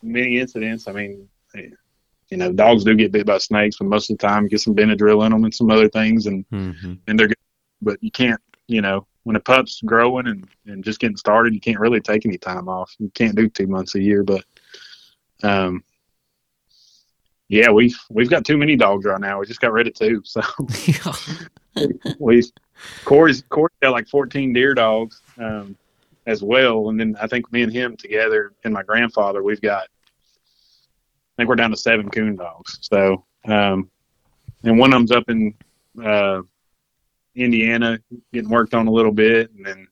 many 0.03 0.39
incidents. 0.39 0.89
I 0.89 0.93
mean, 0.93 1.29
you 1.55 2.37
know, 2.37 2.53
dogs 2.53 2.85
do 2.85 2.95
get 2.95 3.13
bit 3.13 3.27
by 3.27 3.39
snakes, 3.39 3.77
but 3.79 3.87
most 3.87 4.11
of 4.11 4.19
the 4.19 4.27
time 4.27 4.49
get 4.49 4.61
some 4.61 4.75
Benadryl 4.75 5.25
in 5.25 5.33
them 5.33 5.45
and 5.45 5.55
some 5.55 5.71
other 5.71 5.89
things, 5.89 6.27
and 6.27 6.49
mm-hmm. 6.51 6.95
and 7.07 7.19
they're 7.19 7.29
good. 7.29 7.37
But 7.81 8.03
you 8.03 8.11
can't, 8.11 8.41
you 8.67 8.81
know, 8.81 9.07
when 9.25 9.37
a 9.37 9.41
pup's 9.41 9.81
growing 9.83 10.29
and 10.29 10.47
and 10.67 10.85
just 10.85 11.01
getting 11.01 11.17
started, 11.17 11.55
you 11.55 11.61
can't 11.61 11.81
really 11.81 12.01
take 12.01 12.25
any 12.25 12.39
time 12.39 12.69
off. 12.69 12.95
You 12.99 13.11
can't 13.15 13.35
do 13.35 13.49
two 13.49 13.67
months 13.67 13.95
a 13.95 14.01
year, 14.01 14.23
but 14.23 14.45
um, 15.43 15.83
yeah, 17.49 17.71
we've 17.71 17.99
we've 18.11 18.31
got 18.31 18.45
too 18.45 18.57
many 18.57 18.77
dogs 18.77 19.05
right 19.05 19.21
now. 19.21 19.41
We 19.41 19.47
just 19.47 19.61
got 19.61 19.73
rid 19.73 19.89
of 19.89 19.95
two, 19.95 20.23
so 20.25 20.41
we 22.19 22.43
Corey's 23.05 23.43
Corey's 23.49 23.75
got 23.83 23.93
like 23.93 24.09
fourteen 24.09 24.53
deer 24.53 24.75
dogs 24.75 25.21
um, 25.39 25.77
as 26.27 26.43
well, 26.43 26.91
and 26.91 27.01
then 27.01 27.17
I 27.21 27.27
think 27.27 27.51
me 27.53 27.63
and 27.63 27.73
him 27.73 27.97
together 27.97 28.53
and 28.65 28.73
my 28.73 28.83
grandfather, 28.83 29.43
we've 29.43 29.61
got 29.61 29.85
I 29.85 31.37
think 31.37 31.49
we're 31.49 31.57
down 31.57 31.71
to 31.71 31.77
seven 31.77 32.11
coon 32.11 32.37
dogs. 32.37 32.79
So, 32.83 33.25
um, 33.47 33.91
and 34.63 34.79
one 34.79 34.93
of 34.93 34.99
them's 34.99 35.11
up 35.11 35.29
in 35.29 35.55
uh, 36.03 36.43
Indiana 37.37 37.99
getting 38.33 38.51
worked 38.51 38.75
on 38.75 38.87
a 38.87 38.93
little 38.93 39.13
bit, 39.13 39.51
and 39.57 39.67
then 39.67 39.89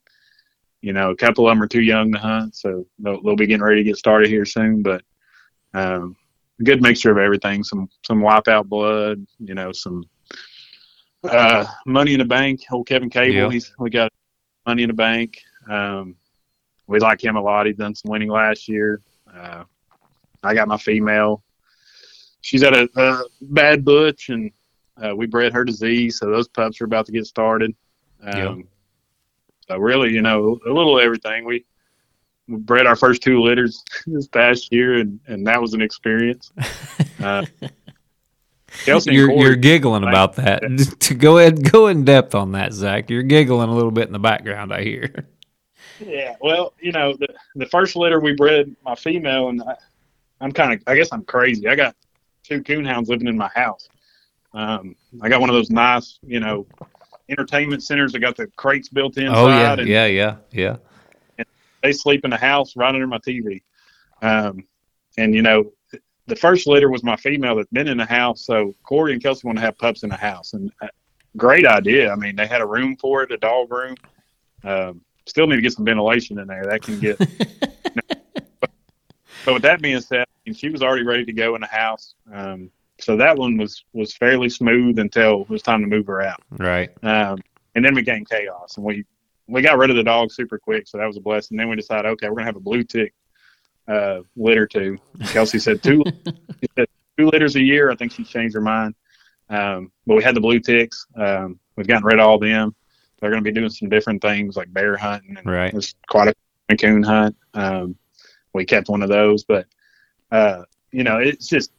you 0.80 0.92
know 0.92 1.10
a 1.10 1.16
couple 1.16 1.46
of 1.46 1.50
them 1.50 1.62
are 1.62 1.68
too 1.68 1.82
young 1.82 2.12
to 2.12 2.18
hunt, 2.18 2.54
so 2.54 2.86
they'll, 2.98 3.22
they'll 3.22 3.36
be 3.36 3.46
getting 3.46 3.62
ready 3.62 3.82
to 3.82 3.88
get 3.88 3.96
started 3.96 4.28
here 4.28 4.44
soon. 4.44 4.82
But 4.82 5.02
um, 5.74 6.16
a 6.60 6.64
good 6.64 6.82
mixture 6.82 7.10
of 7.10 7.18
everything: 7.18 7.64
some 7.64 7.88
some 8.06 8.20
wipeout 8.20 8.66
blood, 8.66 9.24
you 9.38 9.54
know, 9.54 9.72
some 9.72 10.04
uh, 11.24 11.66
money 11.86 12.14
in 12.14 12.18
the 12.18 12.24
bank. 12.24 12.62
Old 12.70 12.86
Kevin 12.86 13.10
Cable, 13.10 13.34
yeah. 13.34 13.50
he's 13.50 13.72
we 13.78 13.90
got 13.90 14.12
money 14.66 14.82
in 14.82 14.88
the 14.88 14.94
bank. 14.94 15.38
Um, 15.68 16.16
we 16.86 16.98
like 16.98 17.22
him 17.22 17.36
a 17.36 17.42
lot. 17.42 17.66
He's 17.66 17.76
done 17.76 17.94
some 17.94 18.10
winning 18.10 18.28
last 18.28 18.68
year. 18.68 19.00
Uh, 19.32 19.64
I 20.42 20.54
got 20.54 20.68
my 20.68 20.76
female. 20.76 21.42
She's 22.40 22.64
at 22.64 22.74
a, 22.74 22.88
a 22.96 23.22
bad 23.40 23.84
butch, 23.84 24.28
and 24.28 24.50
Uh, 25.02 25.14
we 25.16 25.26
bred 25.26 25.52
her 25.52 25.64
disease, 25.64 26.18
so 26.18 26.30
those 26.30 26.48
pups 26.48 26.80
are 26.80 26.84
about 26.84 27.06
to 27.06 27.12
get 27.12 27.26
started. 27.26 27.74
Um, 28.22 28.58
Yep. 28.58 28.66
So 29.68 29.78
really, 29.78 30.12
you 30.12 30.22
know, 30.22 30.58
a 30.66 30.70
little 30.70 30.98
of 30.98 31.04
everything. 31.04 31.44
We, 31.44 31.64
we 32.48 32.56
bred 32.56 32.86
our 32.86 32.96
first 32.96 33.22
two 33.22 33.40
litters 33.40 33.82
this 34.06 34.26
past 34.26 34.72
year, 34.72 34.98
and, 34.98 35.20
and 35.28 35.46
that 35.46 35.60
was 35.60 35.74
an 35.74 35.82
experience. 35.82 36.52
Uh, 37.22 37.46
Kelsey 38.84 39.14
You're 39.14 39.28
Corey- 39.28 39.40
you're 39.40 39.54
giggling 39.54 40.02
about 40.02 40.34
that. 40.36 40.60
to 41.00 41.14
go 41.14 41.38
ahead, 41.38 41.70
go 41.70 41.86
in 41.86 42.04
depth 42.04 42.34
on 42.34 42.50
that, 42.52 42.72
Zach. 42.72 43.10
You're 43.10 43.22
giggling 43.22 43.68
a 43.68 43.74
little 43.74 43.92
bit 43.92 44.08
in 44.08 44.12
the 44.12 44.18
background. 44.18 44.72
I 44.72 44.82
hear. 44.82 45.28
Yeah, 46.04 46.34
well, 46.40 46.72
you 46.80 46.90
know, 46.90 47.14
the 47.14 47.28
the 47.54 47.66
first 47.66 47.94
litter 47.94 48.18
we 48.18 48.34
bred 48.34 48.74
my 48.84 48.96
female, 48.96 49.50
and 49.50 49.62
I, 49.62 49.76
I'm 50.40 50.50
kind 50.50 50.72
of, 50.72 50.82
I 50.88 50.96
guess 50.96 51.10
I'm 51.12 51.22
crazy. 51.22 51.68
I 51.68 51.76
got 51.76 51.94
two 52.42 52.60
coonhounds 52.62 53.06
living 53.06 53.28
in 53.28 53.36
my 53.36 53.50
house. 53.54 53.88
Um, 54.54 54.96
I 55.20 55.28
got 55.28 55.40
one 55.40 55.50
of 55.50 55.54
those 55.54 55.70
nice, 55.70 56.18
you 56.22 56.40
know, 56.40 56.66
entertainment 57.28 57.82
centers 57.82 58.12
that 58.12 58.20
got 58.20 58.36
the 58.36 58.46
crates 58.56 58.88
built 58.88 59.16
inside, 59.16 59.36
Oh 59.36 59.48
yeah, 59.48 59.72
and 59.72 59.88
yeah, 59.88 60.06
yeah, 60.06 60.36
yeah. 60.50 61.44
they 61.82 61.92
sleep 61.92 62.24
in 62.24 62.30
the 62.30 62.36
house 62.36 62.76
right 62.76 62.94
under 62.94 63.06
my 63.06 63.18
TV. 63.18 63.62
Um, 64.20 64.66
and 65.18 65.34
you 65.34 65.42
know, 65.42 65.72
the 66.26 66.36
first 66.36 66.66
litter 66.66 66.90
was 66.90 67.02
my 67.02 67.16
female 67.16 67.56
that's 67.56 67.70
been 67.70 67.88
in 67.88 67.96
the 67.96 68.04
house. 68.04 68.44
So 68.44 68.74
Corey 68.82 69.12
and 69.12 69.22
Kelsey 69.22 69.46
want 69.46 69.58
to 69.58 69.62
have 69.64 69.76
pups 69.78 70.02
in 70.02 70.10
the 70.10 70.16
house, 70.16 70.52
and 70.52 70.70
uh, 70.80 70.88
great 71.36 71.66
idea. 71.66 72.12
I 72.12 72.16
mean, 72.16 72.36
they 72.36 72.46
had 72.46 72.60
a 72.60 72.66
room 72.66 72.96
for 72.96 73.22
it, 73.22 73.32
a 73.32 73.38
dog 73.38 73.70
room. 73.70 73.96
Um, 74.64 75.00
still 75.26 75.46
need 75.46 75.56
to 75.56 75.62
get 75.62 75.72
some 75.72 75.84
ventilation 75.84 76.38
in 76.38 76.46
there. 76.46 76.64
That 76.64 76.82
can 76.82 77.00
get. 77.00 77.18
but 79.44 79.54
with 79.54 79.62
that 79.62 79.80
being 79.82 80.00
said, 80.00 80.20
I 80.20 80.26
mean, 80.46 80.54
she 80.54 80.68
was 80.68 80.82
already 80.82 81.04
ready 81.04 81.24
to 81.24 81.32
go 81.32 81.54
in 81.54 81.60
the 81.60 81.66
house. 81.66 82.14
Um, 82.32 82.70
so 83.02 83.16
that 83.16 83.36
one 83.36 83.56
was 83.56 83.84
was 83.92 84.14
fairly 84.14 84.48
smooth 84.48 84.98
until 84.98 85.42
it 85.42 85.48
was 85.48 85.62
time 85.62 85.80
to 85.80 85.86
move 85.86 86.06
her 86.06 86.22
out. 86.22 86.40
Right. 86.50 86.90
Um, 87.02 87.38
and 87.74 87.84
then 87.84 87.94
we 87.94 88.02
gained 88.02 88.28
chaos, 88.30 88.76
and 88.76 88.84
we 88.86 89.04
we 89.48 89.60
got 89.62 89.78
rid 89.78 89.90
of 89.90 89.96
the 89.96 90.04
dog 90.04 90.30
super 90.32 90.58
quick, 90.58 90.86
so 90.86 90.98
that 90.98 91.06
was 91.06 91.16
a 91.16 91.20
blessing. 91.20 91.56
Then 91.58 91.68
we 91.68 91.76
decided, 91.76 92.08
okay, 92.12 92.28
we're 92.28 92.36
gonna 92.36 92.46
have 92.46 92.56
a 92.56 92.60
blue 92.60 92.84
tick 92.84 93.12
uh, 93.88 94.20
litter 94.36 94.66
too. 94.66 94.98
Kelsey 95.26 95.58
said 95.58 95.82
two 95.82 96.02
said 96.76 96.86
two 97.18 97.26
litters 97.26 97.56
a 97.56 97.62
year. 97.62 97.90
I 97.90 97.96
think 97.96 98.12
she 98.12 98.24
changed 98.24 98.54
her 98.54 98.60
mind. 98.60 98.94
Um, 99.50 99.90
but 100.06 100.16
we 100.16 100.22
had 100.22 100.34
the 100.36 100.40
blue 100.40 100.60
ticks. 100.60 101.06
Um, 101.16 101.58
we've 101.76 101.86
gotten 101.86 102.04
rid 102.06 102.18
of 102.20 102.26
all 102.26 102.38
them. 102.38 102.74
They're 103.20 103.30
going 103.30 103.42
to 103.44 103.48
be 103.48 103.54
doing 103.54 103.68
some 103.70 103.88
different 103.88 104.22
things 104.22 104.56
like 104.56 104.72
bear 104.72 104.96
hunting 104.96 105.36
and 105.36 105.46
Right. 105.46 105.70
there's 105.70 105.94
quite 106.08 106.34
a 106.68 106.76
coon 106.76 107.02
hunt. 107.02 107.36
Um, 107.54 107.94
we 108.54 108.64
kept 108.64 108.88
one 108.88 109.02
of 109.02 109.08
those, 109.10 109.44
but 109.44 109.66
uh, 110.30 110.62
you 110.90 111.04
know, 111.04 111.18
it's 111.18 111.46
just 111.48 111.70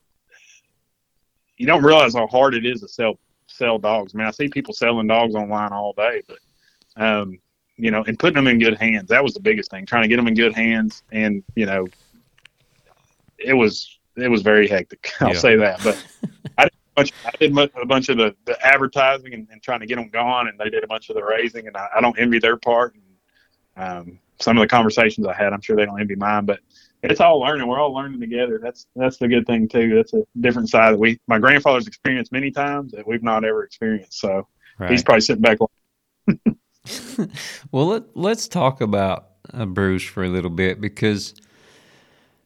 you 1.57 1.65
don't 1.67 1.83
realize 1.83 2.15
how 2.15 2.27
hard 2.27 2.55
it 2.55 2.65
is 2.65 2.81
to 2.81 2.87
sell 2.87 3.19
sell 3.47 3.77
dogs. 3.77 4.13
I 4.13 4.17
mean, 4.17 4.27
I 4.27 4.31
see 4.31 4.47
people 4.47 4.73
selling 4.73 5.07
dogs 5.07 5.35
online 5.35 5.71
all 5.71 5.93
day, 5.93 6.21
but 6.27 6.39
um, 6.95 7.39
you 7.77 7.91
know, 7.91 8.03
and 8.03 8.17
putting 8.17 8.35
them 8.35 8.47
in 8.47 8.59
good 8.59 8.77
hands. 8.77 9.09
That 9.09 9.23
was 9.23 9.33
the 9.33 9.39
biggest 9.39 9.71
thing. 9.71 9.85
Trying 9.85 10.03
to 10.03 10.07
get 10.07 10.17
them 10.17 10.27
in 10.27 10.33
good 10.33 10.53
hands, 10.53 11.03
and 11.11 11.43
you 11.55 11.65
know, 11.65 11.91
it 13.37 13.53
was 13.53 13.99
it 14.15 14.29
was 14.29 14.41
very 14.41 14.67
hectic. 14.67 15.11
I'll 15.19 15.33
Yeah. 15.33 15.39
say 15.39 15.55
that. 15.57 15.81
But 15.83 15.97
I 16.57 16.63
did 16.65 16.71
a 16.71 16.95
bunch, 16.95 17.13
I 17.25 17.31
did 17.39 17.57
a 17.57 17.85
bunch 17.85 18.09
of 18.09 18.17
the, 18.17 18.35
the 18.45 18.63
advertising 18.65 19.33
and, 19.33 19.47
and 19.51 19.61
trying 19.61 19.79
to 19.79 19.85
get 19.87 19.95
them 19.95 20.09
gone, 20.09 20.47
and 20.47 20.59
they 20.59 20.69
did 20.69 20.83
a 20.83 20.87
bunch 20.87 21.09
of 21.09 21.15
the 21.15 21.23
raising, 21.23 21.67
and 21.67 21.75
I, 21.75 21.87
I 21.95 22.01
don't 22.01 22.17
envy 22.19 22.39
their 22.39 22.57
part. 22.57 22.95
And, 22.95 23.03
um, 23.75 24.19
some 24.39 24.57
of 24.57 24.61
the 24.61 24.67
conversations 24.67 25.25
I 25.25 25.33
had, 25.33 25.53
I'm 25.53 25.61
sure 25.61 25.75
they 25.75 25.85
don't 25.85 25.99
envy 25.99 26.15
mine, 26.15 26.45
but 26.45 26.59
it's 27.03 27.21
all 27.21 27.39
learning. 27.39 27.67
We're 27.67 27.79
all 27.79 27.93
learning 27.93 28.19
together. 28.19 28.59
That's 28.61 28.87
that's 28.95 29.17
the 29.17 29.27
good 29.27 29.45
thing 29.45 29.67
too. 29.67 29.95
That's 29.95 30.13
a 30.13 30.23
different 30.39 30.69
side 30.69 30.93
that 30.93 30.99
we 30.99 31.19
my 31.27 31.39
grandfather's 31.39 31.87
experienced 31.87 32.31
many 32.31 32.51
times 32.51 32.91
that 32.93 33.07
we've 33.07 33.23
not 33.23 33.43
ever 33.43 33.63
experienced. 33.63 34.19
So 34.19 34.47
Right. 34.79 34.89
he's 34.89 35.03
probably 35.03 35.21
sitting 35.21 35.41
back 35.43 35.59
Well, 37.71 37.85
let, 37.87 38.17
let's 38.17 38.47
talk 38.47 38.81
about 38.81 39.27
uh, 39.53 39.65
Bruce 39.65 40.03
for 40.03 40.23
a 40.23 40.29
little 40.29 40.49
bit 40.49 40.81
because 40.81 41.35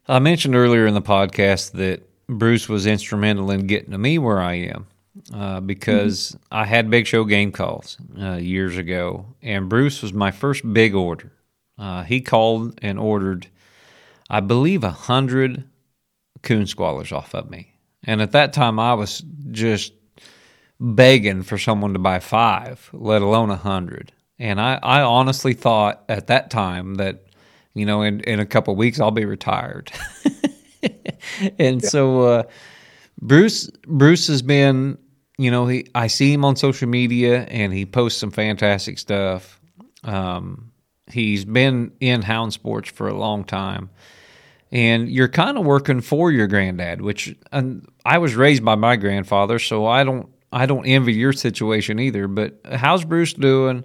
I 0.08 0.20
mentioned 0.20 0.56
earlier 0.56 0.86
in 0.86 0.94
the 0.94 1.02
podcast 1.02 1.72
that 1.74 2.04
Bruce 2.28 2.68
was 2.68 2.86
instrumental 2.86 3.50
in 3.52 3.66
getting 3.68 3.92
to 3.92 3.98
me 3.98 4.18
where 4.20 4.42
I 4.42 4.54
am 4.56 4.88
uh, 5.34 5.62
because 5.62 6.38
I 6.52 6.66
had 6.66 6.90
Big 6.90 7.08
Show 7.08 7.24
game 7.24 7.52
calls 7.52 7.98
uh, 8.20 8.34
years 8.34 8.78
ago, 8.78 9.26
and 9.42 9.70
Bruce 9.70 10.02
was 10.02 10.14
my 10.14 10.32
first 10.32 10.72
big 10.74 10.94
order. 10.94 11.32
Uh, 11.78 12.04
he 12.04 12.20
called 12.22 12.78
and 12.82 13.00
ordered, 13.00 13.48
I 14.30 14.40
believe, 14.40 14.84
a 14.84 14.92
hundred 14.92 15.64
coon 16.44 16.64
squallers 16.64 17.12
off 17.12 17.34
of 17.34 17.50
me, 17.50 17.74
and 18.04 18.22
at 18.22 18.32
that 18.32 18.54
time 18.54 18.80
I 18.80 18.94
was 18.94 19.24
just 19.52 19.94
begging 20.80 21.44
for 21.44 21.58
someone 21.58 21.94
to 21.94 22.00
buy 22.00 22.20
five, 22.20 22.90
let 22.94 23.22
alone 23.22 23.50
a 23.50 23.56
hundred. 23.56 24.12
And 24.40 24.62
I, 24.62 24.80
I 24.82 25.02
honestly 25.02 25.54
thought 25.54 26.04
at 26.08 26.28
that 26.28 26.52
time 26.52 26.96
that, 26.96 27.26
you 27.74 27.86
know, 27.86 28.04
in, 28.04 28.20
in 28.22 28.40
a 28.40 28.46
couple 28.46 28.74
of 28.74 28.78
weeks 28.78 29.00
I'll 29.00 29.12
be 29.12 29.26
retired. 29.26 29.92
and 31.60 31.84
so 31.84 32.22
uh, 32.22 32.44
Bruce 33.20 33.70
Bruce 33.88 34.28
has 34.28 34.42
been, 34.42 34.98
you 35.38 35.50
know, 35.50 35.66
he 35.66 35.88
I 35.96 36.08
see 36.08 36.32
him 36.32 36.46
on 36.46 36.56
social 36.56 36.88
media 36.88 37.44
and 37.44 37.74
he 37.74 37.86
posts 37.86 38.20
some 38.20 38.32
fantastic 38.32 39.00
stuff. 39.00 39.60
Um, 40.04 40.72
he's 41.12 41.46
been 41.46 41.92
in 42.00 42.22
hound 42.22 42.54
sports 42.54 42.90
for 42.90 43.08
a 43.08 43.18
long 43.18 43.44
time 43.44 43.90
and 44.72 45.10
you're 45.10 45.28
kind 45.28 45.58
of 45.58 45.66
working 45.66 46.02
for 46.02 46.32
your 46.32 46.48
granddad, 46.48 47.02
which 47.02 47.36
I 48.06 48.18
was 48.18 48.36
raised 48.36 48.64
by 48.64 48.76
my 48.76 48.96
grandfather, 48.96 49.60
so 49.60 49.86
I 49.86 50.04
don't 50.04 50.30
I 50.52 50.66
don't 50.66 50.86
envy 50.86 51.14
your 51.14 51.34
situation 51.34 52.00
either. 52.00 52.28
But 52.28 52.60
how's 52.72 53.04
Bruce 53.04 53.34
doing? 53.34 53.84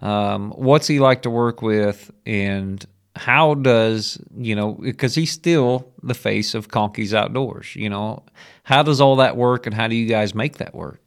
Um, 0.00 0.52
what's 0.52 0.86
he 0.86 1.00
like 1.00 1.22
to 1.22 1.30
work 1.30 1.60
with, 1.60 2.10
and 2.24 2.84
how 3.16 3.54
does 3.54 4.20
you 4.36 4.54
know 4.54 4.72
because 4.72 5.14
he's 5.14 5.32
still 5.32 5.92
the 6.02 6.14
face 6.14 6.54
of 6.54 6.68
Conkey's 6.68 7.14
Outdoors. 7.14 7.74
You 7.74 7.90
know, 7.90 8.24
how 8.62 8.82
does 8.82 9.00
all 9.00 9.16
that 9.16 9.36
work, 9.36 9.66
and 9.66 9.74
how 9.74 9.88
do 9.88 9.96
you 9.96 10.06
guys 10.06 10.34
make 10.34 10.58
that 10.58 10.74
work? 10.74 11.00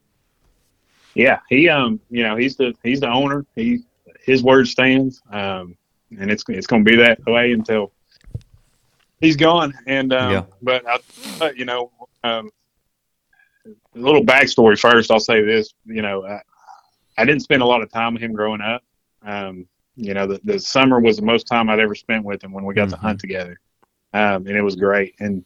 yeah, 1.14 1.40
he 1.50 1.70
um, 1.70 2.00
you 2.10 2.24
know, 2.24 2.36
he's 2.36 2.56
the 2.56 2.74
he's 2.84 3.02
the 3.02 3.10
owner. 3.10 3.46
He 3.56 3.84
his 4.24 4.44
word 4.44 4.68
stands, 4.68 5.22
um, 5.32 5.76
and 6.18 6.32
it's 6.32 6.44
it's 6.48 6.68
going 6.68 6.86
to 6.86 6.90
be 6.90 6.98
that 6.98 7.20
way 7.26 7.52
until 7.52 7.92
he's 9.22 9.38
gone. 9.38 9.74
And 9.88 10.12
um, 10.14 10.32
Yeah. 10.32 10.44
but 10.62 10.84
I, 10.88 11.52
you 11.52 11.66
know, 11.66 11.92
um, 12.24 12.50
a 13.66 14.00
little 14.00 14.24
backstory 14.24 14.78
first. 14.78 15.12
I'll 15.12 15.20
say 15.20 15.44
this. 15.44 15.74
You 15.86 16.02
know, 16.02 16.26
I, 16.26 16.42
I 17.18 17.26
didn't 17.26 17.42
spend 17.42 17.62
a 17.62 17.66
lot 17.66 17.82
of 17.82 17.92
time 17.92 18.14
with 18.14 18.24
him 18.24 18.34
growing 18.34 18.62
up. 18.62 18.84
Um, 19.24 19.68
you 19.96 20.14
know, 20.14 20.26
the, 20.28 20.40
the 20.44 20.60
summer 20.60 21.00
was 21.00 21.18
the 21.18 21.26
most 21.26 21.46
time 21.48 21.70
I'd 21.70 21.80
ever 21.80 21.96
spent 21.96 22.26
with 22.26 22.44
him 22.44 22.52
when 22.52 22.66
we 22.66 22.74
got 22.74 22.90
to 22.90 22.96
Mhm. 22.96 23.02
hunt 23.02 23.20
together, 23.20 23.60
um, 24.14 24.48
and 24.48 24.58
it 24.58 24.62
was 24.62 24.76
great. 24.76 25.16
And 25.20 25.46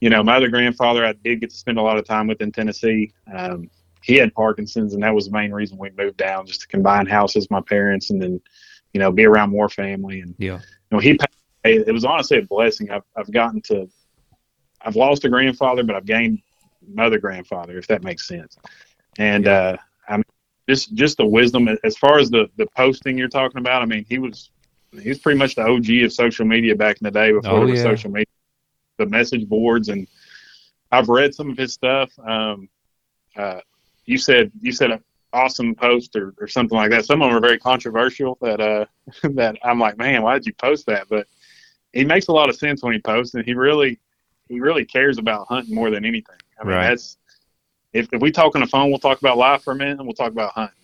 you 0.00 0.10
know, 0.10 0.22
my 0.22 0.36
other 0.36 0.48
grandfather, 0.50 1.04
I 1.06 1.12
did 1.12 1.40
get 1.40 1.50
to 1.50 1.56
spend 1.56 1.78
a 1.78 1.82
lot 1.82 1.96
of 1.96 2.04
time 2.04 2.26
with 2.26 2.42
in 2.42 2.52
Tennessee. 2.52 3.12
Um, 3.32 3.70
he 4.02 4.16
had 4.16 4.34
Parkinson's, 4.34 4.92
and 4.92 5.02
that 5.02 5.14
was 5.14 5.26
the 5.26 5.32
main 5.32 5.50
reason 5.50 5.78
we 5.78 5.88
moved 5.96 6.18
down, 6.18 6.46
just 6.46 6.60
to 6.62 6.66
combine 6.66 7.06
houses, 7.06 7.50
my 7.50 7.62
parents, 7.62 8.10
and 8.10 8.20
then, 8.20 8.38
you 8.92 9.00
know, 9.00 9.10
be 9.10 9.24
around 9.24 9.48
more 9.50 9.70
family. 9.70 10.20
And 10.20 10.34
Yeah, 10.36 10.56
you 10.58 10.60
know, 10.90 10.98
he 10.98 11.16
passed. 11.16 11.30
It 11.64 11.92
was 11.92 12.04
honestly 12.04 12.38
a 12.38 12.42
blessing. 12.42 12.90
I've 12.90 13.04
I've 13.16 13.30
gotten 13.32 13.60
to, 13.62 13.88
I've 14.82 14.96
lost 14.96 15.24
a 15.24 15.28
grandfather, 15.28 15.82
but 15.82 15.96
I've 15.96 16.06
gained 16.06 16.40
another 16.92 17.18
grandfather, 17.18 17.78
if 17.78 17.86
that 17.88 18.02
makes 18.02 18.28
sense. 18.28 18.58
And 19.18 19.48
uh, 19.48 19.76
I 20.08 20.16
mean, 20.16 20.24
just 20.68 20.94
just 20.94 21.16
the 21.16 21.26
wisdom 21.26 21.68
as 21.84 21.96
far 21.96 22.18
as 22.18 22.30
the 22.30 22.48
the 22.56 22.66
posting 22.76 23.16
you're 23.16 23.28
talking 23.28 23.58
about. 23.58 23.82
I 23.82 23.86
mean, 23.86 24.04
he 24.08 24.18
was 24.18 24.50
he 25.00 25.08
was 25.08 25.18
pretty 25.18 25.38
much 25.38 25.54
the 25.54 25.62
OG 25.66 25.90
of 26.04 26.12
social 26.12 26.44
media 26.44 26.74
back 26.74 26.98
in 27.00 27.04
the 27.04 27.10
day 27.10 27.32
before 27.32 27.64
Oh, 27.64 27.66
yeah. 27.66 27.82
social 27.82 28.10
media, 28.10 28.26
the 28.98 29.06
message 29.06 29.48
boards, 29.48 29.88
and 29.88 30.06
I've 30.92 31.08
read 31.08 31.34
some 31.34 31.50
of 31.50 31.56
his 31.56 31.72
stuff. 31.72 32.10
Um, 32.24 32.68
uh, 33.36 33.60
you 34.04 34.18
said 34.18 34.52
you 34.60 34.70
said 34.72 34.90
an 34.90 35.02
awesome 35.32 35.74
post 35.74 36.14
or, 36.14 36.34
or 36.38 36.46
something 36.46 36.76
like 36.76 36.90
that. 36.90 37.04
Some 37.04 37.22
of 37.22 37.28
them 37.28 37.36
are 37.36 37.40
very 37.40 37.58
controversial. 37.58 38.38
That 38.40 38.60
uh, 38.60 38.84
that 39.34 39.56
I'm 39.64 39.78
like, 39.78 39.96
man, 39.96 40.22
why 40.22 40.34
did 40.34 40.46
you 40.46 40.54
post 40.54 40.86
that? 40.86 41.08
But 41.08 41.26
he 41.94 42.04
makes 42.04 42.28
a 42.28 42.32
lot 42.32 42.48
of 42.48 42.56
sense 42.56 42.82
when 42.82 42.92
he 42.92 42.98
posts, 43.00 43.34
and 43.34 43.44
he 43.44 43.54
really 43.54 43.98
he 44.48 44.60
really 44.60 44.84
cares 44.84 45.18
about 45.18 45.46
hunting 45.48 45.74
more 45.74 45.90
than 45.90 46.04
anything. 46.04 46.36
I 46.60 46.64
mean, 46.64 46.74
Right. 46.74 46.88
that's 46.88 47.18
if, 47.92 48.08
if 48.12 48.20
we 48.20 48.30
talk 48.30 48.54
on 48.54 48.60
the 48.60 48.66
phone, 48.66 48.90
we'll 48.90 48.98
talk 48.98 49.18
about 49.20 49.38
life 49.38 49.62
for 49.62 49.72
a 49.72 49.76
minute, 49.76 49.98
and 49.98 50.06
we'll 50.06 50.14
talk 50.14 50.32
about 50.32 50.52
hunting. 50.52 50.76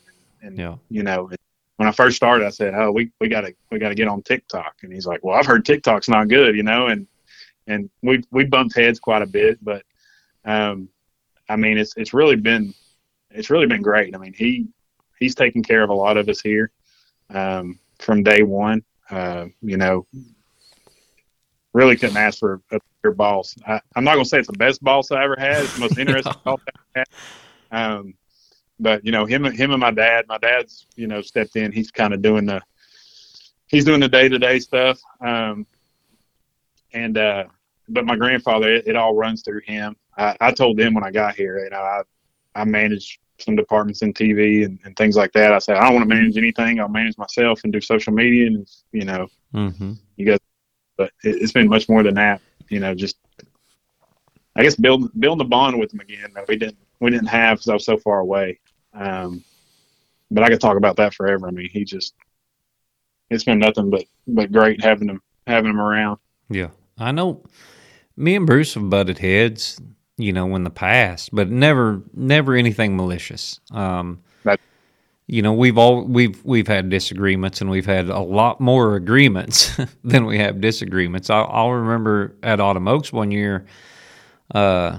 And 0.42 0.56
yeah, 0.56 0.76
you 0.88 1.02
know, 1.02 1.30
when 1.76 1.88
I 1.88 1.92
first 1.92 2.16
started, 2.16 2.46
I 2.46 2.50
said, 2.50 2.74
"Oh, 2.74 2.90
we 2.92 3.10
we 3.20 3.28
got 3.28 3.42
to 3.42 3.54
we 3.70 3.78
got 3.78 3.90
to 3.90 3.94
get 3.94 4.08
on 4.08 4.22
TikTok." 4.22 4.76
And 4.82 4.92
he's 4.92 5.06
like, 5.06 5.22
"Well, 5.24 5.36
I've 5.36 5.46
heard 5.46 5.64
TikTok's 5.64 6.08
not 6.08 6.28
good, 6.28 6.56
you 6.56 6.62
know." 6.62 6.86
And 6.86 7.06
and 7.66 7.90
we 8.02 8.22
we 8.30 8.44
bumped 8.44 8.74
heads 8.76 8.98
quite 9.00 9.22
a 9.22 9.26
bit, 9.26 9.62
but 9.62 9.82
um, 10.44 10.88
I 11.48 11.56
mean, 11.56 11.76
it's 11.76 11.94
it's 11.96 12.14
really 12.14 12.36
been 12.36 12.72
it's 13.30 13.50
really 13.50 13.66
been 13.66 13.82
great. 13.82 14.14
I 14.14 14.18
mean, 14.18 14.32
he 14.32 14.68
he's 15.18 15.34
taken 15.34 15.62
care 15.62 15.82
of 15.82 15.90
a 15.90 15.94
lot 15.94 16.16
of 16.16 16.28
us 16.28 16.40
here 16.40 16.70
um, 17.30 17.78
from 17.98 18.22
day 18.22 18.42
one. 18.42 18.82
Uh, 19.10 19.46
you 19.60 19.76
know, 19.76 20.06
really 21.72 21.96
couldn't 21.96 22.16
ask 22.16 22.38
for 22.38 22.60
a 22.72 22.78
better 23.02 23.14
boss. 23.14 23.54
I, 23.66 23.80
I'm 23.96 24.04
not 24.04 24.14
gonna 24.14 24.24
say 24.24 24.38
it's 24.38 24.48
the 24.48 24.58
best 24.58 24.82
boss 24.82 25.10
I 25.10 25.22
ever 25.24 25.36
had. 25.38 25.64
It's 25.64 25.74
the 25.74 25.80
most 25.80 25.98
interesting 25.98 26.32
boss 26.44 26.60
I 26.94 26.98
had. 27.00 27.06
Um, 27.70 28.14
but 28.78 29.04
you 29.04 29.12
know 29.12 29.26
him 29.26 29.44
him 29.44 29.70
and 29.70 29.80
my 29.80 29.90
dad. 29.90 30.26
My 30.28 30.38
dad's 30.38 30.86
you 30.96 31.06
know 31.06 31.20
stepped 31.22 31.56
in. 31.56 31.72
He's 31.72 31.90
kind 31.90 32.14
of 32.14 32.22
doing 32.22 32.46
the 32.46 32.60
he's 33.68 33.84
doing 33.84 34.00
the 34.00 34.08
day 34.08 34.28
to 34.28 34.38
day 34.38 34.58
stuff. 34.58 35.00
Um, 35.20 35.66
and 36.92 37.16
uh, 37.18 37.44
but 37.88 38.04
my 38.04 38.16
grandfather, 38.16 38.74
it, 38.74 38.88
it 38.88 38.96
all 38.96 39.14
runs 39.14 39.42
through 39.42 39.60
him. 39.64 39.96
I, 40.16 40.36
I 40.40 40.52
told 40.52 40.76
them 40.76 40.94
when 40.94 41.04
I 41.04 41.10
got 41.10 41.34
here, 41.36 41.62
you 41.62 41.70
know, 41.70 41.78
I 41.78 42.02
I 42.54 42.64
manage 42.64 43.20
some 43.38 43.56
departments 43.56 44.02
in 44.02 44.12
TV 44.12 44.64
and, 44.64 44.78
and 44.84 44.94
things 44.96 45.16
like 45.16 45.32
that. 45.32 45.52
I 45.52 45.58
said 45.58 45.76
I 45.76 45.84
don't 45.84 45.94
want 45.94 46.08
to 46.08 46.14
manage 46.14 46.36
anything. 46.36 46.80
I'll 46.80 46.88
manage 46.88 47.16
myself 47.16 47.60
and 47.64 47.72
do 47.72 47.80
social 47.80 48.12
media 48.12 48.46
and 48.48 48.66
you 48.92 49.04
know, 49.04 49.28
Mm-hmm. 49.54 49.92
you 50.16 50.26
guys. 50.26 50.38
But 51.00 51.12
it, 51.24 51.40
it's 51.40 51.52
been 51.52 51.68
much 51.68 51.88
more 51.88 52.02
than 52.02 52.16
that. 52.16 52.42
You 52.68 52.78
know, 52.78 52.94
just 52.94 53.16
I 54.54 54.62
guess 54.62 54.76
build 54.76 55.10
building 55.18 55.38
the 55.38 55.48
bond 55.48 55.78
with 55.78 55.90
them 55.90 56.00
again 56.00 56.30
that 56.34 56.46
we 56.46 56.56
didn't 56.56 56.76
we 57.00 57.10
didn't 57.10 57.28
have 57.28 57.56
because 57.56 57.68
I 57.68 57.74
was 57.74 57.86
so 57.86 57.96
far 57.96 58.18
away. 58.18 58.60
Um, 58.92 59.42
but 60.30 60.44
I 60.44 60.50
could 60.50 60.60
talk 60.60 60.76
about 60.76 60.96
that 60.96 61.14
forever. 61.14 61.48
I 61.48 61.52
mean, 61.52 61.70
he 61.72 61.84
just 61.84 62.14
it's 63.30 63.44
been 63.44 63.60
nothing 63.60 63.88
but 63.88 64.04
but 64.26 64.52
great 64.52 64.84
having 64.84 65.08
him 65.08 65.22
having 65.46 65.70
him 65.70 65.80
around. 65.80 66.18
Yeah, 66.50 66.68
I 66.98 67.12
know. 67.12 67.44
Me 68.14 68.36
and 68.36 68.46
Bruce 68.46 68.74
have 68.74 68.90
butted 68.90 69.18
heads, 69.18 69.80
you 70.18 70.34
know, 70.34 70.54
in 70.54 70.64
the 70.64 70.70
past, 70.70 71.34
but 71.34 71.48
never, 71.48 72.02
never 72.12 72.54
anything 72.54 72.94
malicious. 72.94 73.60
Um, 73.70 74.22
you 75.30 75.42
know, 75.42 75.52
we've 75.52 75.78
all 75.78 76.02
we've 76.02 76.44
we've 76.44 76.66
had 76.66 76.90
disagreements, 76.90 77.60
and 77.60 77.70
we've 77.70 77.86
had 77.86 78.08
a 78.08 78.18
lot 78.18 78.60
more 78.60 78.96
agreements 78.96 79.78
than 80.04 80.24
we 80.26 80.38
have 80.38 80.60
disagreements. 80.60 81.30
I'll, 81.30 81.48
I'll 81.48 81.70
remember 81.70 82.34
at 82.42 82.58
Autumn 82.58 82.88
Oaks 82.88 83.12
one 83.12 83.30
year, 83.30 83.64
uh, 84.52 84.98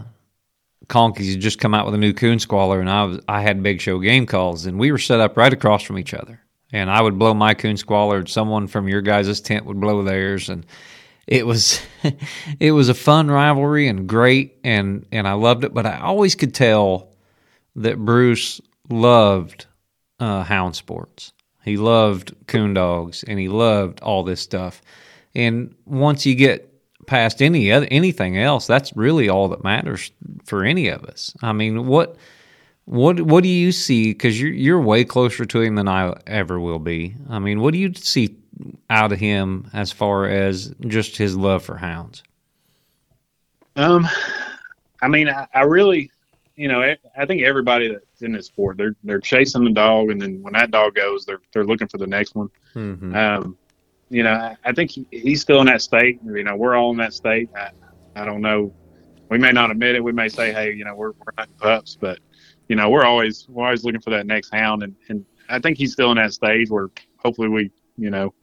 Conkeys 0.88 1.34
had 1.34 1.42
just 1.42 1.60
come 1.60 1.74
out 1.74 1.86
with 1.86 1.96
a 1.96 1.98
new 1.98 2.14
coon 2.14 2.40
squaller, 2.40 2.80
and 2.80 2.90
I 2.90 3.04
was 3.04 3.20
I 3.28 3.42
had 3.42 3.62
big 3.62 3.82
show 3.82 4.00
game 4.00 4.26
calls, 4.26 4.66
and 4.66 4.80
we 4.80 4.94
were 4.94 4.98
set 4.98 5.20
up 5.20 5.36
right 5.36 5.52
across 5.52 5.84
from 5.84 6.00
each 6.00 6.14
other. 6.14 6.40
And 6.72 6.90
I 6.90 7.02
would 7.02 7.20
blow 7.20 7.34
my 7.34 7.54
coon 7.54 7.76
squaller, 7.76 8.20
and 8.20 8.30
someone 8.30 8.68
from 8.68 8.88
your 8.88 9.02
guys' 9.02 9.42
tent 9.42 9.66
would 9.66 9.82
blow 9.82 10.02
theirs, 10.02 10.48
and 10.48 10.66
it 11.28 11.46
was 11.46 11.82
it 12.60 12.72
was 12.72 12.88
a 12.88 12.94
fun 12.94 13.30
rivalry 13.30 13.90
and 13.90 14.08
great, 14.08 14.60
and 14.64 15.06
and 15.12 15.28
I 15.28 15.34
loved 15.34 15.66
it. 15.66 15.74
But 15.74 15.86
I 15.86 16.00
always 16.00 16.36
could 16.36 16.56
tell 16.56 17.12
that 17.76 17.98
Bruce 17.98 18.62
loved 18.90 19.66
uh, 20.22 20.44
hound 20.44 20.76
sports. 20.76 21.34
He 21.66 21.78
loved 21.78 22.34
coon 22.48 22.74
dogs, 22.74 23.24
and 23.24 23.38
he 23.40 23.50
loved 23.50 24.00
all 24.02 24.24
this 24.24 24.42
stuff. 24.42 24.82
And 25.36 25.76
once 25.86 26.26
you 26.26 26.36
get 26.36 26.68
past 27.08 27.42
any 27.42 27.72
other 27.72 27.88
anything 27.92 28.38
else, 28.38 28.68
that's 28.68 28.96
really 28.96 29.28
all 29.28 29.50
that 29.50 29.64
matters 29.64 30.12
for 30.46 30.64
any 30.64 30.88
of 30.88 31.04
us. 31.04 31.34
I 31.42 31.52
mean, 31.52 31.88
what 31.88 32.16
what 32.86 33.22
what 33.22 33.44
do 33.44 33.50
you 33.50 33.72
see? 33.72 34.12
Because 34.12 34.42
you're 34.42 34.52
you're 34.52 34.82
way 34.82 35.04
closer 35.04 35.46
to 35.46 35.62
him 35.62 35.76
than 35.76 35.88
I 35.88 36.14
ever 36.28 36.60
will 36.60 36.80
be. 36.80 37.16
I 37.30 37.40
mean, 37.40 37.62
what 37.62 37.74
do 37.74 37.80
you 37.80 37.94
see 37.94 38.38
out 38.90 39.12
of 39.12 39.20
him 39.20 39.70
as 39.74 39.92
far 39.92 40.28
as 40.28 40.74
just 40.88 41.18
his 41.18 41.36
love 41.36 41.64
for 41.64 41.78
hounds? 41.78 42.24
Um, 43.76 44.08
I 45.02 45.08
mean, 45.08 45.30
I, 45.30 45.48
I 45.54 45.62
really, 45.62 46.12
you 46.56 46.68
know, 46.68 46.96
I, 47.18 47.26
think 47.26 47.42
everybody 47.42 47.88
that's 47.88 48.06
in 48.24 48.32
this 48.32 48.48
sport, 48.48 48.78
they're 48.78 48.96
they're 49.04 49.20
chasing 49.20 49.64
the 49.64 49.72
dog, 49.72 50.10
and 50.12 50.22
then 50.22 50.42
when 50.42 50.54
that 50.54 50.72
dog 50.72 50.96
goes, 50.96 51.26
they're 51.26 51.42
they're 51.54 51.66
looking 51.66 51.88
for 51.88 51.98
the 51.98 52.08
next 52.08 52.36
one. 52.36 52.50
Mm-hmm. 52.76 53.16
Um, 53.16 53.58
you 54.10 54.24
know, 54.24 54.34
I, 54.34 54.58
I 54.64 54.74
think 54.74 54.92
he, 54.92 55.08
he's 55.12 55.42
still 55.42 55.62
in 55.62 55.68
that 55.68 55.82
state. 55.82 56.20
You 56.26 56.44
know, 56.44 56.56
we're 56.56 56.76
all 56.76 56.92
in 56.92 56.98
that 56.98 57.14
state. 57.14 57.50
I, 57.56 57.70
I 58.16 58.26
don't 58.26 58.42
know. 58.42 58.74
We 59.30 59.38
may 59.38 59.52
not 59.52 59.72
admit 59.72 59.96
it. 59.96 60.04
We 60.04 60.12
may 60.12 60.28
say, 60.28 60.52
hey, 60.52 60.74
you 60.74 60.84
know, 60.84 60.96
we're 60.96 61.12
we're 61.12 61.34
not 61.38 61.50
pups, 61.58 61.98
but 62.00 62.20
you 62.68 62.76
know, 62.76 62.90
we're 62.90 63.06
always 63.06 63.48
we're 63.50 63.66
always 63.66 63.84
looking 63.84 64.02
for 64.02 64.10
that 64.12 64.26
next 64.26 64.54
hound, 64.54 64.84
and 64.84 64.96
and 65.10 65.26
I 65.50 65.60
think 65.60 65.78
he's 65.78 65.94
still 65.94 66.12
in 66.12 66.18
that 66.18 66.34
stage 66.34 66.70
where 66.70 66.90
hopefully 67.18 67.50
we, 67.50 67.72
you 67.98 68.10
know, 68.10 68.34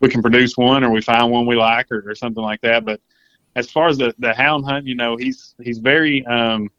we 0.00 0.08
can 0.08 0.22
produce 0.22 0.56
one 0.56 0.84
or 0.84 0.90
we 0.90 1.00
find 1.00 1.30
one 1.30 1.46
we 1.46 1.56
like 1.56 1.90
or, 1.90 2.08
or 2.08 2.14
something 2.14 2.42
like 2.42 2.60
that. 2.62 2.84
But 2.84 3.00
as 3.56 3.70
far 3.70 3.88
as 3.88 3.98
the, 3.98 4.14
the 4.18 4.32
hound 4.34 4.64
hunt, 4.64 4.86
you 4.86 4.94
know, 4.94 5.16
he's 5.16 5.54
he's 5.62 5.78
very 5.78 6.24
um 6.26 6.70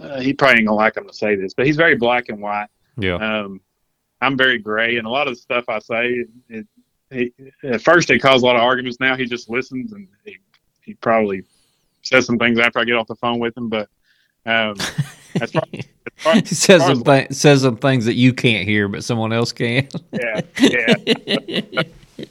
uh, 0.00 0.20
he 0.20 0.32
probably 0.32 0.58
ain't 0.58 0.66
gonna 0.66 0.76
like 0.76 0.96
him 0.96 1.06
to 1.06 1.14
say 1.14 1.36
this, 1.36 1.54
but 1.54 1.66
he's 1.66 1.76
very 1.76 1.96
black 1.96 2.28
and 2.28 2.40
white. 2.40 2.68
Yeah. 2.96 3.14
Um, 3.16 3.60
I'm 4.20 4.36
very 4.36 4.58
gray, 4.58 4.96
and 4.96 5.06
a 5.06 5.10
lot 5.10 5.28
of 5.28 5.34
the 5.34 5.40
stuff 5.40 5.64
I 5.68 5.78
say, 5.78 6.24
it, 6.48 6.66
it, 7.10 7.32
at 7.62 7.82
first 7.82 8.10
it 8.10 8.20
caused 8.20 8.42
a 8.42 8.46
lot 8.46 8.56
of 8.56 8.62
arguments. 8.62 8.98
Now 8.98 9.16
he 9.16 9.26
just 9.26 9.48
listens, 9.48 9.92
and 9.92 10.08
he, 10.24 10.38
he 10.82 10.94
probably 10.94 11.42
says 12.02 12.26
some 12.26 12.38
things 12.38 12.58
after 12.58 12.78
I 12.78 12.84
get 12.84 12.96
off 12.96 13.06
the 13.06 13.16
phone 13.16 13.38
with 13.38 13.56
him. 13.56 13.68
But 13.68 13.88
um, 14.46 14.76
as 15.40 15.52
far, 15.52 15.62
as 15.72 15.84
far, 16.16 16.34
He 16.34 16.44
says 16.46 16.82
some 16.82 17.04
th- 17.04 17.32
says 17.32 17.62
some 17.62 17.76
things 17.76 18.06
that 18.06 18.14
you 18.14 18.32
can't 18.32 18.66
hear, 18.66 18.88
but 18.88 19.04
someone 19.04 19.32
else 19.32 19.52
can. 19.52 19.88
yeah, 20.12 20.40
yeah. 20.58 21.82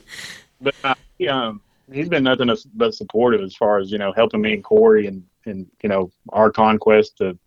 but 0.62 0.76
uh, 0.84 0.96
he, 1.18 1.28
um, 1.28 1.62
he's 1.92 2.10
been 2.10 2.24
nothing 2.24 2.50
but 2.74 2.96
supportive 2.96 3.42
as 3.42 3.56
far 3.56 3.80
as 3.80 3.92
you 3.92 3.98
know 3.98 4.12
helping 4.14 4.42
me 4.42 4.54
and 4.54 4.64
Corey 4.64 5.08
and 5.08 5.24
and 5.46 5.68
you 5.84 5.90
know 5.90 6.12
our 6.30 6.52
conquest 6.52 7.18
to 7.18 7.38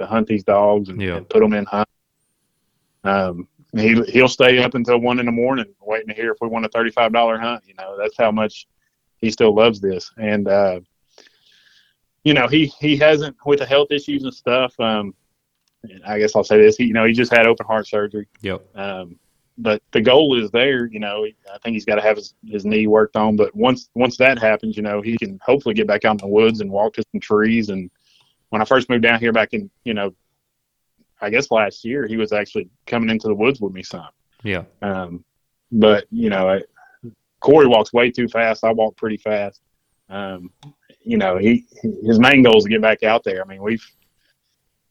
to 0.00 0.06
hunt 0.06 0.26
these 0.26 0.44
dogs 0.44 0.88
and, 0.88 1.00
Yeah. 1.00 1.16
and 1.16 1.28
put 1.28 1.40
them 1.40 1.52
in 1.52 1.64
hunt. 1.64 1.88
Um, 3.04 3.48
he 3.76 4.00
he'll 4.08 4.28
stay 4.28 4.58
up 4.62 4.74
until 4.74 4.98
one 4.98 5.18
in 5.18 5.26
the 5.26 5.32
morning 5.32 5.66
waiting 5.80 6.08
to 6.08 6.14
hear 6.14 6.32
if 6.32 6.38
we 6.40 6.48
want 6.48 6.64
a 6.64 6.68
thirty 6.68 6.90
five 6.90 7.12
dollar 7.12 7.38
hunt. 7.38 7.62
You 7.66 7.74
know 7.74 7.96
that's 7.98 8.16
how 8.16 8.30
much 8.30 8.66
he 9.18 9.30
still 9.30 9.54
loves 9.54 9.80
this 9.80 10.10
and. 10.16 10.48
uh 10.48 10.80
you 12.24 12.34
know, 12.34 12.48
he 12.48 12.66
he 12.80 12.96
hasn't 12.96 13.34
with 13.46 13.60
the 13.60 13.64
health 13.64 13.90
issues 13.90 14.24
and 14.24 14.34
stuff. 14.34 14.78
Um, 14.80 15.14
I 16.04 16.18
guess 16.18 16.34
I'll 16.36 16.44
say 16.44 16.60
this. 16.60 16.76
He, 16.76 16.84
you 16.84 16.92
know, 16.92 17.04
he 17.06 17.12
just 17.12 17.32
had 17.32 17.46
open 17.46 17.64
heart 17.64 17.86
surgery. 17.86 18.26
Yep. 18.42 18.66
Um, 18.76 19.18
but 19.56 19.80
the 19.92 20.00
goal 20.00 20.38
is 20.42 20.50
there. 20.50 20.86
You 20.86 20.98
know, 20.98 21.24
I 21.24 21.58
think 21.58 21.74
he's 21.74 21.84
got 21.86 21.94
to 21.94 22.02
have 22.02 22.16
his, 22.16 22.34
his 22.46 22.66
knee 22.66 22.86
worked 22.86 23.16
on. 23.16 23.36
But 23.36 23.54
once 23.54 23.88
once 23.94 24.16
that 24.18 24.38
happens, 24.38 24.76
you 24.76 24.82
know, 24.82 25.00
he 25.00 25.16
can 25.16 25.38
hopefully 25.42 25.74
get 25.74 25.86
back 25.86 26.04
out 26.04 26.10
in 26.12 26.16
the 26.18 26.26
woods 26.26 26.60
and 26.60 26.70
walk 26.70 26.94
to 26.94 27.04
some 27.12 27.20
trees. 27.20 27.70
And 27.70 27.88
when 28.50 28.62
I 28.62 28.64
first 28.64 28.88
moved 28.88 29.02
down 29.02 29.20
here 29.20 29.32
back 29.32 29.52
in, 29.52 29.70
you 29.84 29.94
know, 29.94 30.14
I 31.20 31.30
guess 31.30 31.50
last 31.50 31.84
year, 31.84 32.06
he 32.06 32.16
was 32.16 32.32
actually 32.32 32.68
coming 32.86 33.10
into 33.10 33.26
the 33.28 33.34
woods 33.34 33.60
with 33.60 33.72
me 33.72 33.82
some. 33.82 34.08
Yeah. 34.42 34.64
Um, 34.82 35.24
but 35.72 36.06
you 36.10 36.30
know, 36.30 36.48
I, 36.48 36.62
Corey 37.40 37.66
walks 37.66 37.92
way 37.92 38.10
too 38.10 38.28
fast. 38.28 38.64
I 38.64 38.72
walk 38.72 38.96
pretty 38.96 39.16
fast. 39.16 39.60
Um, 40.08 40.50
you 41.00 41.18
know, 41.18 41.36
he 41.36 41.66
his 42.04 42.18
main 42.18 42.42
goal 42.42 42.58
is 42.58 42.64
to 42.64 42.70
get 42.70 42.80
back 42.80 43.02
out 43.02 43.24
there. 43.24 43.42
I 43.42 43.46
mean, 43.46 43.62
we've 43.62 43.84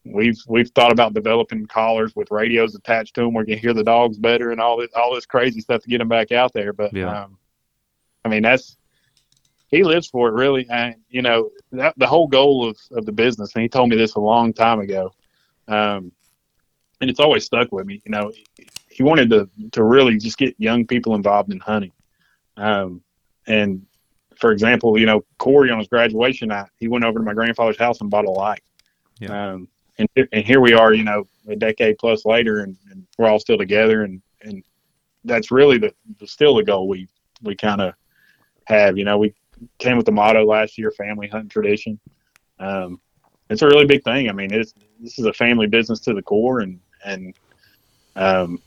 we've 0.05 0.37
we've 0.47 0.69
thought 0.69 0.91
about 0.91 1.13
developing 1.13 1.65
collars 1.65 2.15
with 2.15 2.29
radios 2.31 2.75
attached 2.75 3.15
to 3.15 3.21
them 3.21 3.33
where 3.33 3.43
you 3.45 3.55
can 3.55 3.61
hear 3.61 3.73
the 3.73 3.83
dogs 3.83 4.17
better 4.17 4.51
and 4.51 4.61
all 4.61 4.77
this 4.77 4.89
all 4.95 5.13
this 5.15 5.25
crazy 5.25 5.61
stuff 5.61 5.81
to 5.83 5.89
get 5.89 5.97
them 5.99 6.07
back 6.07 6.31
out 6.31 6.53
there. 6.53 6.73
But 6.73 6.93
Yeah. 6.93 7.23
um, 7.23 7.37
I 8.23 8.29
mean, 8.29 8.43
that's 8.43 8.76
he 9.67 9.83
lives 9.83 10.07
for 10.07 10.29
it 10.29 10.33
really. 10.33 10.67
And 10.69 10.95
you 11.09 11.21
know, 11.21 11.49
that, 11.71 11.93
the 11.97 12.07
whole 12.07 12.27
goal 12.27 12.67
of 12.67 12.77
of 12.91 13.05
the 13.05 13.11
business. 13.11 13.53
And 13.55 13.61
he 13.61 13.69
told 13.69 13.89
me 13.89 13.95
this 13.95 14.15
a 14.15 14.19
long 14.19 14.53
time 14.53 14.79
ago. 14.79 15.11
Um, 15.67 16.11
and 16.99 17.09
it's 17.09 17.19
always 17.19 17.45
stuck 17.45 17.71
with 17.71 17.85
me. 17.85 18.01
You 18.05 18.11
know, 18.11 18.31
he 18.89 19.03
wanted 19.03 19.29
to 19.29 19.49
to 19.73 19.83
really 19.83 20.17
just 20.17 20.37
get 20.37 20.55
young 20.57 20.85
people 20.85 21.15
involved 21.15 21.51
in 21.51 21.59
hunting. 21.59 21.91
Um, 22.55 23.01
and 23.45 23.85
for 24.35 24.51
example, 24.51 24.97
you 24.97 25.05
know, 25.05 25.23
Corey 25.37 25.71
on 25.71 25.79
his 25.79 25.87
graduation 25.87 26.49
night, 26.49 26.69
he 26.77 26.87
went 26.87 27.05
over 27.05 27.19
to 27.19 27.25
my 27.25 27.33
grandfather's 27.33 27.77
house 27.77 28.01
and 28.01 28.09
bought 28.09 28.25
a 28.25 28.31
light. 28.31 28.61
Yeah. 29.19 29.51
Um, 29.51 29.67
and 29.97 30.07
and 30.31 30.45
here 30.45 30.61
we 30.61 30.73
are, 30.73 30.93
you 30.93 31.03
know, 31.03 31.25
a 31.47 31.55
decade 31.55 31.97
plus 31.97 32.25
later, 32.25 32.59
and, 32.59 32.77
and 32.91 33.05
we're 33.17 33.27
all 33.27 33.39
still 33.39 33.57
together, 33.57 34.03
and 34.03 34.21
and 34.41 34.63
that's 35.23 35.51
really 35.51 35.77
the, 35.77 35.93
the 36.19 36.27
still 36.27 36.55
the 36.55 36.63
goal 36.63 36.87
we 36.87 37.07
we 37.41 37.55
kind 37.55 37.81
of 37.81 37.93
have. 38.65 38.97
You 38.97 39.05
know, 39.05 39.17
we 39.17 39.33
came 39.79 39.97
with 39.97 40.05
the 40.05 40.11
motto 40.11 40.45
last 40.45 40.77
year, 40.77 40.91
family 40.91 41.27
hunting 41.27 41.49
tradition. 41.49 41.99
Um, 42.59 42.99
it's 43.49 43.61
a 43.61 43.67
really 43.67 43.85
big 43.85 44.03
thing. 44.03 44.29
I 44.29 44.33
mean, 44.33 44.53
it's 44.53 44.73
this 44.99 45.19
is 45.19 45.25
a 45.25 45.33
family 45.33 45.67
business 45.67 45.99
to 46.01 46.13
the 46.13 46.21
core, 46.21 46.59
and 46.59 46.79
and 47.05 47.35
um, 48.15 48.61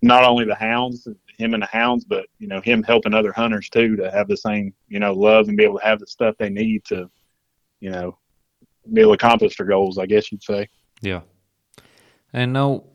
not 0.00 0.24
only 0.24 0.44
the 0.44 0.54
hounds, 0.54 1.08
him 1.38 1.54
and 1.54 1.62
the 1.62 1.68
hounds, 1.68 2.04
but 2.04 2.26
you 2.38 2.48
know 2.48 2.60
him 2.60 2.82
helping 2.82 3.14
other 3.14 3.32
hunters 3.32 3.68
too 3.68 3.96
to 3.96 4.10
have 4.10 4.28
the 4.28 4.36
same 4.36 4.74
you 4.88 5.00
know 5.00 5.12
love 5.12 5.48
and 5.48 5.56
be 5.56 5.64
able 5.64 5.78
to 5.78 5.84
have 5.84 5.98
the 5.98 6.06
stuff 6.06 6.36
they 6.38 6.50
need 6.50 6.84
to, 6.86 7.10
you 7.80 7.90
know, 7.90 8.18
be 8.92 9.00
able 9.00 9.10
to 9.10 9.14
accomplish 9.14 9.56
their 9.56 9.66
goals. 9.66 9.98
I 9.98 10.06
guess 10.06 10.30
you'd 10.30 10.42
say. 10.42 10.68
Yeah. 11.00 11.22
And 12.32 12.52
no, 12.52 12.86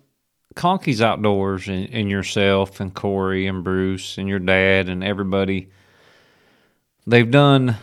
Conkey's 0.55 1.01
Outdoors 1.01 1.67
and, 1.67 1.89
and 1.91 2.09
yourself 2.09 2.79
and 2.79 2.93
Corey 2.93 3.47
and 3.47 3.63
Bruce 3.63 4.17
and 4.17 4.27
your 4.27 4.39
dad 4.39 4.89
and 4.89 5.03
everybody, 5.03 5.69
they've 7.07 7.31
done 7.31 7.77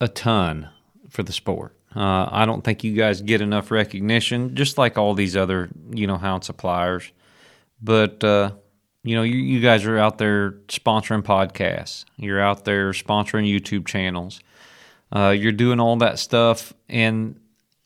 a 0.00 0.08
ton 0.08 0.70
for 1.10 1.22
the 1.22 1.32
sport. 1.32 1.76
Uh, 1.94 2.26
I 2.30 2.46
don't 2.46 2.64
think 2.64 2.82
you 2.82 2.94
guys 2.94 3.20
get 3.20 3.42
enough 3.42 3.70
recognition, 3.70 4.56
just 4.56 4.78
like 4.78 4.96
all 4.96 5.14
these 5.14 5.36
other, 5.36 5.68
you 5.90 6.06
know, 6.06 6.16
hound 6.16 6.42
suppliers. 6.42 7.12
But, 7.82 8.24
uh, 8.24 8.52
you 9.04 9.14
know, 9.14 9.22
you, 9.22 9.36
you 9.36 9.60
guys 9.60 9.84
are 9.84 9.98
out 9.98 10.16
there 10.16 10.52
sponsoring 10.68 11.22
podcasts. 11.22 12.06
You're 12.16 12.40
out 12.40 12.64
there 12.64 12.92
sponsoring 12.92 13.46
YouTube 13.46 13.86
channels. 13.86 14.40
Uh, 15.14 15.30
you're 15.30 15.52
doing 15.52 15.80
all 15.80 15.96
that 15.96 16.18
stuff. 16.18 16.72
And 16.88 17.38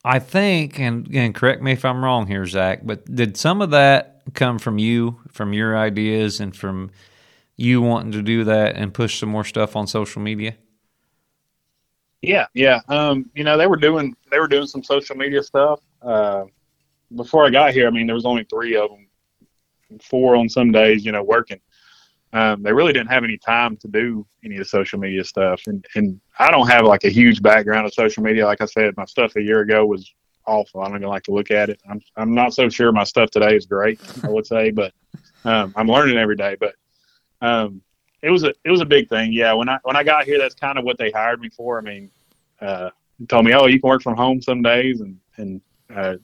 I 0.05 0.21
think, 0.21 0.79
and, 0.79 1.13
and 1.13 1.35
correct 1.35 1.63
me 1.63 1.73
if 1.73 1.85
I'm 1.85 2.05
wrong 2.05 2.29
here, 2.29 2.47
Zach, 2.47 2.81
but 2.85 3.05
did 3.13 3.37
some 3.37 3.61
of 3.61 3.71
that 3.71 4.23
come 4.35 4.61
from 4.61 4.79
you, 4.79 5.19
from 5.33 5.53
your 5.53 5.77
ideas, 5.77 6.39
and 6.39 6.55
from 6.55 6.93
you 7.57 7.83
wanting 7.83 8.13
to 8.13 8.23
do 8.23 8.45
that 8.45 8.77
and 8.77 8.95
push 8.95 9.19
some 9.19 9.31
more 9.31 9.45
stuff 9.45 9.75
on 9.75 9.89
social 9.89 10.23
media? 10.23 10.55
Yeah, 12.27 12.47
yeah. 12.55 12.81
Um, 12.89 13.31
you 13.37 13.45
know, 13.45 13.57
they 13.57 13.69
were 13.69 13.77
doing 13.77 14.17
they 14.33 14.41
were 14.41 14.49
doing 14.49 14.67
some 14.67 14.83
social 14.83 15.17
media 15.17 15.45
stuff. 15.45 15.81
Uh, 16.03 16.47
before 17.15 17.47
I 17.47 17.51
got 17.51 17.73
here, 17.73 17.87
I 17.87 17.91
mean, 17.91 18.07
there 18.07 18.17
was 18.17 18.27
only 18.27 18.45
three 18.51 18.75
of 18.75 18.91
them, 18.91 19.07
four 20.03 20.35
on 20.35 20.49
some 20.49 20.73
days, 20.73 21.05
you 21.05 21.13
know, 21.13 21.23
working. 21.23 21.61
Um, 22.33 22.65
they 22.65 22.73
really 22.73 22.93
didn't 22.93 23.11
have 23.13 23.23
any 23.23 23.39
time 23.39 23.77
to 23.77 23.87
do 23.87 24.27
any 24.45 24.57
of 24.57 24.59
the 24.59 24.65
social 24.65 24.99
media 24.99 25.23
stuff, 25.23 25.63
and 25.69 25.87
and 25.95 26.21
I 26.41 26.51
don't 26.51 26.67
have 26.67 26.85
like 26.85 27.05
a 27.05 27.11
huge 27.11 27.43
background 27.43 27.87
of 27.87 27.95
social 27.95 28.25
media. 28.25 28.45
Like 28.45 28.61
I 28.61 28.67
said, 28.67 28.97
my 28.97 29.05
stuff 29.05 29.37
a 29.37 29.41
year 29.41 29.61
ago 29.61 29.87
was 29.87 30.13
awful. 30.49 30.81
I 30.81 30.89
don't 30.89 30.97
even 30.97 31.09
like 31.09 31.23
to 31.25 31.33
look 31.33 31.53
at 31.53 31.71
it. 31.71 31.81
I'm 31.89 32.01
I'm 32.17 32.35
not 32.35 32.55
so 32.55 32.69
sure 32.69 32.91
my 32.91 33.05
stuff 33.05 33.31
today 33.31 33.55
is 33.55 33.67
great. 33.67 34.01
I 34.25 34.31
would 34.31 34.49
say, 34.49 34.73
but 34.73 34.93
um, 35.45 35.73
I'm 35.77 35.87
learning 35.87 36.19
every 36.19 36.37
day. 36.37 36.57
But 36.59 36.75
um, 37.41 37.83
it 38.21 38.31
was 38.31 38.43
a 38.43 38.53
it 38.65 38.71
was 38.73 38.81
a 38.81 38.87
big 38.87 39.09
thing. 39.09 39.33
Yeah, 39.33 39.53
when 39.53 39.69
I 39.69 39.79
when 39.85 39.95
I 39.95 40.03
got 40.03 40.25
here, 40.25 40.39
that's 40.39 40.57
kind 40.57 40.77
of 40.77 40.85
what 40.85 40.99
they 40.99 41.13
hired 41.13 41.41
me 41.41 41.51
for. 41.51 41.79
I 41.79 41.83
mean, 41.83 42.11
uh, 42.61 42.91
told 43.29 43.45
me, 43.45 43.55
oh, 43.55 43.67
you 43.67 43.81
can 43.81 43.89
work 43.89 44.03
from 44.03 44.17
home 44.17 44.41
some 44.43 44.63
days 44.63 45.01
and 45.01 45.19
and 45.37 45.61
uh, 45.95 46.15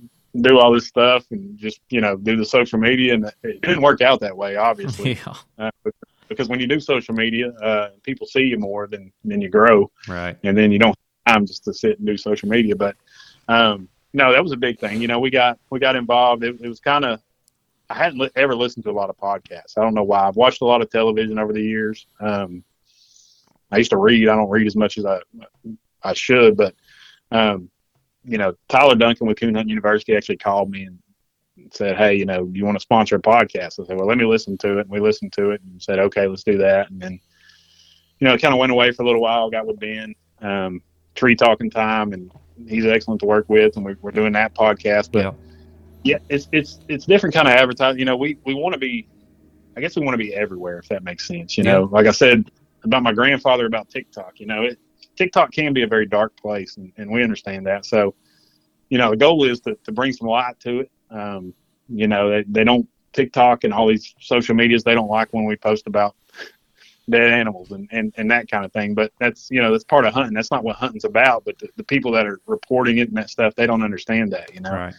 do 0.41 0.59
all 0.59 0.73
this 0.73 0.87
stuff 0.87 1.27
and 1.31 1.59
just 1.59 1.81
you 1.91 2.01
know 2.01 2.17
do 2.17 2.37
the 2.37 2.45
social 2.45 2.79
media. 2.79 3.15
And 3.15 3.27
it 3.43 3.61
didn't 3.61 3.83
work 3.83 4.01
out 4.01 4.21
that 4.21 4.37
way 4.37 4.57
obviously. 4.57 5.19
Yeah. 5.27 5.35
uh, 5.59 5.91
because 6.29 6.49
when 6.49 6.61
you 6.61 6.67
do 6.67 6.81
social 6.81 7.15
media 7.15 7.51
uh, 7.63 7.91
people 8.03 8.27
see 8.27 8.43
you 8.45 8.59
more 8.59 8.87
than 8.87 9.13
then 9.25 9.41
you 9.43 9.51
grow. 9.51 9.91
Right. 10.09 10.37
and 10.45 10.57
then 10.57 10.73
you 10.73 10.79
don't 10.79 10.97
have 11.27 11.35
time 11.37 11.47
just 11.47 11.65
to 11.65 11.75
sit 11.75 11.99
and 11.99 12.07
do 12.07 12.17
social 12.17 12.49
media. 12.49 12.75
But 12.75 12.97
um, 13.49 13.89
no 14.15 14.33
that 14.33 14.43
was 14.43 14.53
a 14.53 14.57
big 14.57 14.79
thing. 14.79 15.01
You 15.03 15.09
know 15.09 15.19
we 15.21 15.31
got 15.31 15.59
we 15.71 15.79
got 15.79 15.97
involved. 15.97 16.43
It, 16.45 16.61
it 16.61 16.69
was 16.69 16.81
kind 16.81 17.05
of 17.05 17.21
I 17.91 17.95
hadn't 17.95 18.19
li- 18.21 18.31
ever 18.37 18.55
listened 18.55 18.85
to 18.85 18.91
a 18.91 18.93
lot 18.93 19.11
of 19.11 19.19
podcasts. 19.19 19.77
I 19.77 19.83
don't 19.83 19.93
know 19.93 20.03
why. 20.05 20.27
I've 20.27 20.37
watched 20.37 20.63
a 20.63 20.65
lot 20.65 20.81
of 20.81 20.89
television 20.91 21.39
over 21.39 21.53
the 21.53 21.61
years. 21.63 22.07
Um, 22.21 22.65
I 23.71 23.77
used 23.79 23.91
to 23.91 23.99
read. 23.99 24.29
I 24.29 24.35
don't 24.37 24.49
read 24.49 24.67
as 24.67 24.77
much 24.77 24.97
as 24.97 25.05
I 25.05 25.21
I 26.05 26.13
should 26.15 26.57
but 26.57 26.75
um, 27.31 27.71
you 28.25 28.39
know, 28.39 28.55
Tyler 28.69 28.95
Duncan 28.95 29.27
with 29.27 29.39
Coon 29.41 29.55
Hunt 29.55 29.69
University 29.69 30.15
actually 30.15 30.37
called 30.37 30.71
me 30.71 30.85
and 30.85 30.99
said, 31.73 31.97
Hey, 31.97 32.15
you 32.15 32.25
know, 32.25 32.45
do 32.45 32.59
you 32.59 32.65
want 32.65 32.77
to 32.77 32.83
sponsor 32.83 33.17
a 33.17 33.21
podcast? 33.21 33.81
I 33.81 33.87
said, 33.87 33.97
Well, 33.97 34.07
let 34.07 34.19
me 34.19 34.25
listen 34.25 34.57
to 34.59 34.79
it. 34.79 34.83
And 34.83 34.91
we 34.91 35.01
listened 35.01 35.33
to 35.35 35.51
it 35.51 35.61
and 35.63 35.83
said, 35.83 35.99
Okay, 35.99 36.27
let's 36.27 36.45
do 36.45 36.59
that. 36.59 36.91
And 36.91 37.01
then, 37.01 37.21
you 38.19 38.29
know, 38.29 38.35
it 38.35 38.41
kind 38.41 38.55
of 38.55 38.61
went 38.61 38.73
away 38.73 38.93
for 38.93 39.03
a 39.03 39.07
little 39.07 39.21
while, 39.21 39.51
got 39.51 39.67
with 39.67 39.81
Ben, 39.81 40.15
um, 40.41 40.83
tree 41.15 41.35
talking 41.35 41.71
time, 41.71 42.13
and 42.13 42.31
he's 42.69 42.87
excellent 42.87 43.21
to 43.21 43.27
work 43.27 43.49
with. 43.49 43.77
And 43.77 43.85
we, 43.85 43.95
we're 44.01 44.13
doing 44.13 44.33
that 44.35 44.55
podcast. 44.55 45.11
But 45.11 45.25
Yep. 45.25 45.35
yeah, 46.05 46.19
it's, 46.29 46.49
it's, 46.53 46.81
it's 46.89 47.07
different 47.07 47.35
kind 47.35 47.49
of 47.49 47.55
advertising. 47.55 47.99
You 47.99 48.05
know, 48.05 48.17
we, 48.17 48.39
we 48.45 48.55
want 48.55 48.75
to 48.75 48.79
be, 48.79 49.09
I 49.77 49.81
guess 49.81 49.97
we 49.97 50.05
want 50.05 50.15
to 50.15 50.19
be 50.19 50.35
everywhere, 50.35 50.79
if 50.79 50.89
that 50.91 51.03
makes 51.03 51.27
sense. 51.27 51.59
You 51.59 51.65
know, 51.65 51.89
like 51.91 52.07
I 52.07 52.13
said 52.13 52.51
about 52.85 53.03
my 53.03 53.13
grandfather 53.13 53.67
about 53.67 53.89
TikTok, 53.89 54.39
you 54.39 54.47
know, 54.47 54.63
it, 54.63 54.79
TikTok 55.17 55.53
can 55.53 55.73
be 55.73 55.83
a 55.83 55.87
very 55.87 56.07
dark 56.07 56.37
place, 56.37 56.77
and, 56.77 56.93
and 56.97 57.11
we 57.11 57.23
understand 57.23 57.67
that. 57.67 57.85
So, 57.85 58.15
you 58.89 58.99
know, 58.99 59.11
the 59.11 59.17
goal 59.17 59.45
is 59.45 59.61
to, 59.61 59.77
to 59.85 59.93
bring 59.93 60.13
some 60.13 60.29
light 60.29 60.59
to 60.61 60.81
it. 60.81 60.91
Um, 61.11 61.55
you 61.89 62.09
know, 62.09 62.31
they, 62.31 62.45
they 62.49 62.65
don't 62.65 62.89
TikTok 63.13 63.65
and 63.65 63.73
all 63.73 63.87
these 63.87 64.15
social 64.21 64.55
medias. 64.55 64.85
They 64.85 64.95
don't 64.95 65.11
like 65.11 65.33
when 65.33 65.45
we 65.45 65.57
post 65.57 65.87
about 65.87 66.17
dead 67.11 67.33
animals 67.33 67.73
and, 67.73 67.89
and, 67.91 68.15
and 68.17 68.31
that 68.31 68.51
kind 68.51 68.65
of 68.65 68.73
thing. 68.73 68.95
But 68.95 69.13
that's 69.19 69.51
you 69.51 69.61
know 69.61 69.71
that's 69.73 69.85
part 69.85 70.07
of 70.07 70.15
hunting. 70.15 70.35
That's 70.35 70.51
not 70.51 70.65
what 70.65 70.77
hunting's 70.77 71.05
about. 71.05 71.45
But 71.45 71.59
the, 71.59 71.69
the 71.77 71.85
people 71.85 72.13
that 72.13 72.27
are 72.27 72.41
reporting 72.47 72.99
it 72.99 73.09
and 73.09 73.17
that 73.17 73.31
stuff, 73.31 73.55
they 73.55 73.67
don't 73.67 73.83
understand 73.83 74.33
that. 74.33 74.55
You 74.55 74.61
know. 74.61 74.73
Right. 74.73 74.95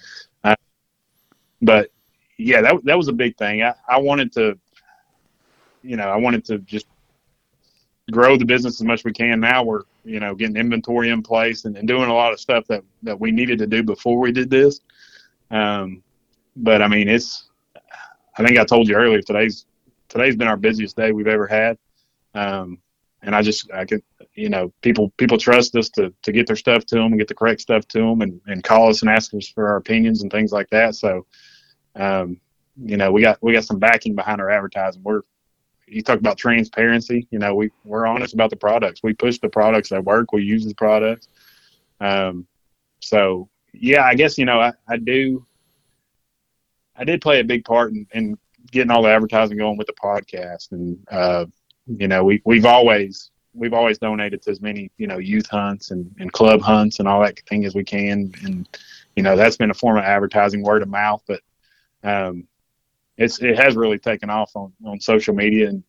But 1.64 1.92
yeah, 2.38 2.62
that 2.62 2.84
that 2.84 2.98
was 2.98 3.08
a 3.08 3.14
big 3.14 3.38
thing. 3.38 3.64
I, 3.64 3.74
I 3.88 3.98
wanted 3.98 4.34
to, 4.34 4.60
you 5.82 5.96
know, 5.96 6.10
I 6.10 6.18
wanted 6.18 6.44
to 6.46 6.60
just 6.60 6.88
grow 8.12 8.38
the 8.38 8.46
business 8.46 8.82
as 8.82 8.84
much 8.86 9.00
as 9.00 9.06
we 9.06 9.14
can. 9.14 9.40
Now 9.40 9.64
we're 9.64 9.84
you 10.04 10.20
know 10.20 10.36
getting 10.36 10.58
inventory 10.58 11.10
in 11.10 11.22
place 11.22 11.66
and, 11.66 11.78
and 11.78 11.88
doing 11.88 12.10
a 12.10 12.14
lot 12.14 12.34
of 12.34 12.40
stuff 12.40 12.66
that 12.68 12.84
that 13.04 13.20
we 13.20 13.32
needed 13.32 13.60
to 13.60 13.68
do 13.68 13.84
before 13.84 14.20
we 14.20 14.32
did 14.32 14.50
this. 14.50 14.82
Um, 15.52 16.04
but 16.56 16.82
I 16.82 16.88
mean, 16.88 17.08
it's. 17.10 17.50
I 18.36 18.44
think 18.44 18.58
I 18.58 18.66
told 18.66 18.88
you 18.88 18.96
earlier 18.96 19.22
today's 19.22 19.66
today's 20.10 20.36
been 20.36 20.48
our 20.48 20.58
busiest 20.58 20.96
day 20.96 21.12
we've 21.12 21.28
ever 21.28 21.48
had. 21.48 21.78
Um, 22.36 22.80
and 23.22 23.36
I 23.36 23.42
just 23.42 23.72
I 23.72 23.86
could 23.86 24.04
you 24.36 24.50
know 24.50 24.72
people 24.82 25.12
people 25.18 25.38
trust 25.38 25.76
us 25.76 25.90
to 25.90 26.14
to 26.22 26.32
get 26.32 26.48
their 26.48 26.56
stuff 26.56 26.86
to 26.88 26.96
them 26.96 27.06
and 27.06 27.20
get 27.20 27.28
the 27.28 27.36
correct 27.36 27.62
stuff 27.62 27.88
to 27.90 28.00
them 28.00 28.22
and 28.22 28.40
and 28.48 28.64
call 28.64 28.90
us 28.90 29.02
and 29.02 29.10
ask 29.10 29.34
us 29.34 29.48
for 29.48 29.68
our 29.68 29.78
opinions 29.78 30.22
and 30.22 30.32
things 30.32 30.52
like 30.52 30.70
that. 30.70 30.96
So, 30.96 31.26
um, 31.96 32.40
you 32.78 32.98
know, 32.98 33.12
we 33.12 33.22
got 33.22 33.42
we 33.42 33.54
got 33.54 33.66
some 33.66 33.80
backing 33.80 34.16
behind 34.16 34.42
our 34.42 34.50
advertising. 34.50 35.02
We're 35.04 35.22
you 35.88 36.02
talk 36.02 36.20
about 36.20 36.38
transparency. 36.38 37.28
You 37.32 37.40
know, 37.40 37.56
we 37.56 37.72
we're 37.84 38.06
honest 38.06 38.34
about 38.34 38.50
the 38.50 38.56
products. 38.56 39.02
We 39.04 39.14
push 39.14 39.40
the 39.40 39.50
products 39.50 39.90
that 39.90 40.04
work. 40.04 40.32
We 40.32 40.44
use 40.44 40.66
the 40.66 40.76
products. 40.76 41.28
Um, 42.00 42.48
so 43.00 43.50
yeah, 43.74 44.04
I 44.04 44.16
guess 44.16 44.38
you 44.38 44.46
know 44.46 44.60
I, 44.60 44.74
I 44.88 44.98
do. 44.98 45.46
I 46.96 47.04
did 47.04 47.22
play 47.22 47.40
a 47.40 47.44
big 47.44 47.66
part 47.66 47.92
in, 47.92 48.06
in 48.14 48.38
getting 48.72 48.92
all 48.92 49.04
the 49.04 49.10
advertising 49.10 49.58
going 49.58 49.78
with 49.78 49.88
the 49.88 49.94
podcast, 49.94 50.72
and 50.72 50.98
uh, 51.10 51.46
you 51.88 52.08
know 52.08 52.24
we 52.24 52.42
we've 52.46 52.66
always 52.66 53.32
we've 53.54 53.74
always 53.74 53.98
donated 53.98 54.42
to 54.44 54.52
as 54.52 54.62
many 54.62 54.92
you 54.98 55.08
know 55.08 55.18
youth 55.18 55.50
hunts 55.50 55.92
and, 55.92 56.14
and 56.20 56.32
club 56.32 56.62
hunts 56.62 57.00
and 57.00 57.08
all 57.08 57.22
that 57.22 57.40
thing 57.48 57.66
as 57.66 57.76
we 57.76 57.84
can, 57.84 58.32
and 58.44 58.68
you 59.16 59.24
know 59.24 59.36
that's 59.36 59.58
been 59.58 59.72
a 59.72 59.76
form 59.76 59.98
of 59.98 60.04
advertising, 60.04 60.64
word 60.64 60.82
of 60.82 60.90
mouth, 60.90 61.24
but 61.28 61.42
um, 62.04 62.48
it's 63.18 63.42
it 63.42 63.58
has 63.58 63.76
really 63.76 64.00
taken 64.00 64.30
off 64.30 64.52
on 64.56 64.74
on 64.86 65.00
social 65.00 65.34
media, 65.34 65.70
and 65.70 65.84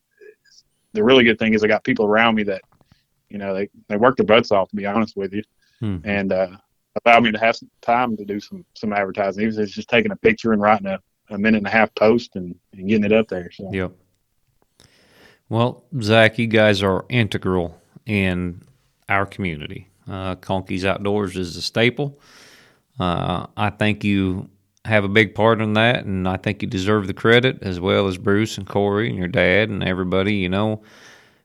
the 0.92 1.02
really 1.02 1.24
good 1.24 1.38
thing 1.38 1.54
is 1.54 1.64
I 1.64 1.68
got 1.68 1.84
people 1.84 2.06
around 2.06 2.34
me 2.34 2.42
that 2.44 2.62
you 3.28 3.38
know 3.38 3.54
they 3.54 3.68
they 3.88 3.96
work 3.96 4.16
their 4.16 4.26
butts 4.26 4.52
off 4.52 4.68
to 4.70 4.76
be 4.76 4.86
honest 4.86 5.16
with 5.16 5.32
you, 5.32 5.42
Hmm. 5.80 5.98
and 6.04 6.32
uh, 6.32 6.48
allow 7.04 7.20
me 7.20 7.32
to 7.32 7.38
have 7.38 7.56
some 7.56 7.70
time 7.82 8.16
to 8.16 8.24
do 8.24 8.40
some 8.40 8.64
some 8.74 8.92
advertising. 8.92 9.42
Even 9.42 9.54
if 9.54 9.64
it's 9.66 9.74
just 9.74 9.88
taking 9.88 10.12
a 10.12 10.16
picture 10.16 10.52
and 10.52 10.62
writing 10.62 10.86
a, 10.86 11.00
a 11.30 11.38
minute 11.38 11.58
and 11.58 11.66
a 11.66 11.70
half 11.70 11.94
post 11.94 12.36
and, 12.36 12.54
and 12.72 12.88
getting 12.88 13.04
it 13.04 13.12
up 13.12 13.28
there. 13.28 13.50
So 13.50 13.70
Yep. 13.72 13.92
Well, 15.48 15.84
Zach, 16.00 16.38
you 16.38 16.46
guys 16.46 16.82
are 16.82 17.04
integral 17.08 17.80
in 18.06 18.62
our 19.08 19.26
community. 19.26 19.88
Uh, 20.08 20.36
Conkey's 20.36 20.84
Outdoors 20.84 21.36
is 21.36 21.56
a 21.56 21.62
staple. 21.62 22.18
Uh, 22.98 23.46
I 23.56 23.70
think 23.70 24.04
you 24.04 24.48
have 24.84 25.04
a 25.04 25.08
big 25.08 25.34
part 25.34 25.60
in 25.60 25.74
that, 25.74 26.04
and 26.04 26.28
I 26.28 26.36
think 26.36 26.62
you 26.62 26.68
deserve 26.68 27.06
the 27.06 27.14
credit 27.14 27.62
as 27.62 27.80
well 27.80 28.06
as 28.06 28.18
Bruce 28.18 28.58
and 28.58 28.66
Corey 28.66 29.08
and 29.08 29.18
your 29.18 29.28
dad 29.28 29.68
and 29.68 29.82
everybody, 29.82 30.34
you 30.34 30.48
know. 30.48 30.82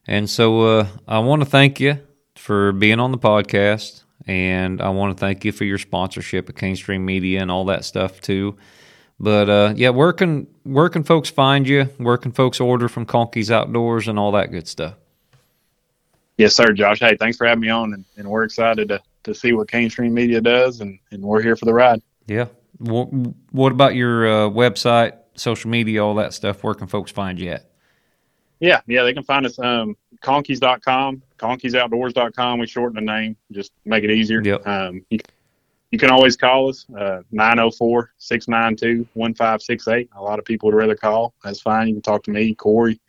And 0.07 0.29
so 0.29 0.79
uh, 0.79 0.87
I 1.07 1.19
want 1.19 1.41
to 1.41 1.45
thank 1.45 1.79
you 1.79 1.99
for 2.35 2.71
being 2.71 2.99
on 2.99 3.11
the 3.11 3.17
podcast, 3.17 4.03
and 4.25 4.81
I 4.81 4.89
want 4.89 5.15
to 5.15 5.19
thank 5.19 5.45
you 5.45 5.51
for 5.51 5.63
your 5.63 5.77
sponsorship 5.77 6.49
at 6.49 6.55
Kingstream 6.55 7.01
Media 7.01 7.41
and 7.41 7.51
all 7.51 7.65
that 7.65 7.85
stuff 7.85 8.19
too. 8.19 8.57
But 9.19 9.49
uh, 9.49 9.73
yeah, 9.75 9.89
where 9.89 10.13
can 10.13 10.47
where 10.63 10.89
can 10.89 11.03
folks 11.03 11.29
find 11.29 11.67
you? 11.67 11.85
Where 11.97 12.17
can 12.17 12.31
folks 12.31 12.59
order 12.59 12.87
from 12.87 13.05
Conkey's 13.05 13.51
Outdoors 13.51 14.07
and 14.07 14.17
all 14.17 14.31
that 14.33 14.51
good 14.51 14.67
stuff? 14.67 14.95
yes, 16.39 16.55
sir, 16.55 16.71
Josh. 16.71 16.99
Hey, 16.99 17.15
thanks 17.17 17.37
for 17.37 17.45
having 17.45 17.61
me 17.61 17.69
on, 17.69 17.93
and, 17.93 18.05
and 18.17 18.27
we're 18.27 18.43
excited 18.43 18.87
to 18.87 18.99
to 19.21 19.35
see 19.35 19.51
what 19.51 19.69
Cane 19.69 19.89
Stream 19.89 20.13
Media 20.13 20.39
does, 20.41 20.79
and, 20.79 20.97
and 21.11 21.21
we're 21.21 21.41
here 21.41 21.57
for 21.57 21.65
the 21.65 21.73
ride. 21.73 22.01
Yeah. 22.25 22.45
What, 22.77 23.05
what 23.51 23.71
about 23.71 23.95
your 23.95 24.27
uh, 24.27 24.49
website, 24.49 25.13
social 25.35 25.69
media, 25.69 26.03
all 26.03 26.15
that 26.15 26.33
stuff? 26.33 26.63
Where 26.63 26.73
can 26.73 26.87
folks 26.87 27.11
find 27.11 27.39
you 27.39 27.51
at? 27.51 27.69
Yeah, 28.59 28.81
yeah, 28.87 29.03
they 29.03 29.13
can 29.13 29.23
find 29.23 29.45
us 29.45 29.57
um 29.59 29.95
conkeys.com, 30.21 31.21
conkeys.outdoors.com. 31.37 32.59
We 32.59 32.67
shorten 32.67 32.95
the 32.95 33.11
name, 33.11 33.37
just 33.51 33.71
make 33.85 34.03
it 34.03 34.11
easier. 34.11 34.41
Yep. 34.43 34.67
Um, 34.67 35.05
you, 35.09 35.19
you 35.91 35.97
can 35.97 36.11
always 36.11 36.37
call 36.37 36.69
us, 36.69 36.85
uh, 36.97 37.21
904-692-1568. 37.33 40.09
A 40.15 40.21
lot 40.21 40.37
of 40.37 40.45
people 40.45 40.67
would 40.67 40.75
rather 40.75 40.95
call. 40.95 41.33
That's 41.43 41.61
fine. 41.61 41.87
You 41.87 41.95
can 41.95 42.03
talk 42.03 42.21
to 42.23 42.31
me, 42.31 42.53
Corey, 42.53 42.99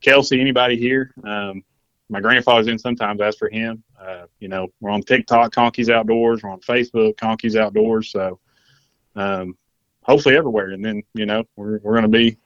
Kelsey, 0.00 0.40
anybody 0.40 0.76
here. 0.76 1.14
Um, 1.24 1.62
my 2.08 2.20
grandfather's 2.20 2.66
in 2.66 2.78
sometimes. 2.78 3.20
Ask 3.20 3.38
for 3.38 3.48
him. 3.48 3.84
Uh, 4.00 4.24
you 4.40 4.48
know, 4.48 4.66
we're 4.80 4.90
on 4.90 5.02
TikTok, 5.02 5.54
Conkey's 5.54 5.90
Outdoors. 5.90 6.42
We're 6.42 6.50
on 6.50 6.58
Facebook, 6.60 7.14
Conkey's 7.16 7.54
Outdoors. 7.54 8.10
So, 8.10 8.40
um, 9.16 9.56
hopefully 10.02 10.36
everywhere. 10.36 10.70
And 10.70 10.84
then, 10.84 11.02
you 11.14 11.26
know, 11.26 11.44
we're, 11.56 11.78
we're 11.82 11.92
going 11.92 12.02
to 12.02 12.08
be 12.08 12.36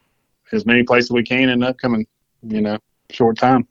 as 0.53 0.67
many 0.67 0.83
places 0.83 1.11
we 1.11 1.23
can 1.23 1.49
in 1.49 1.61
the 1.61 1.69
upcoming, 1.69 2.07
you 2.43 2.61
know, 2.61 2.79
short 3.11 3.39
time. 3.39 3.67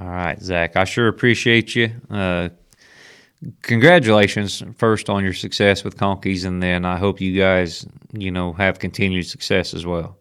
All 0.00 0.08
right, 0.08 0.40
Zach. 0.40 0.76
I 0.76 0.84
sure 0.84 1.08
appreciate 1.08 1.74
you. 1.74 1.90
Uh, 2.08 2.50
congratulations 3.62 4.62
first 4.76 5.10
on 5.10 5.24
your 5.24 5.32
success 5.32 5.82
with 5.82 5.96
Conkey's, 5.96 6.44
and 6.44 6.62
then 6.62 6.84
I 6.84 6.96
hope 6.96 7.20
you 7.20 7.36
guys, 7.36 7.86
you 8.12 8.30
know, 8.30 8.52
have 8.52 8.78
continued 8.78 9.26
success 9.26 9.74
as 9.74 9.84
well. 9.84 10.16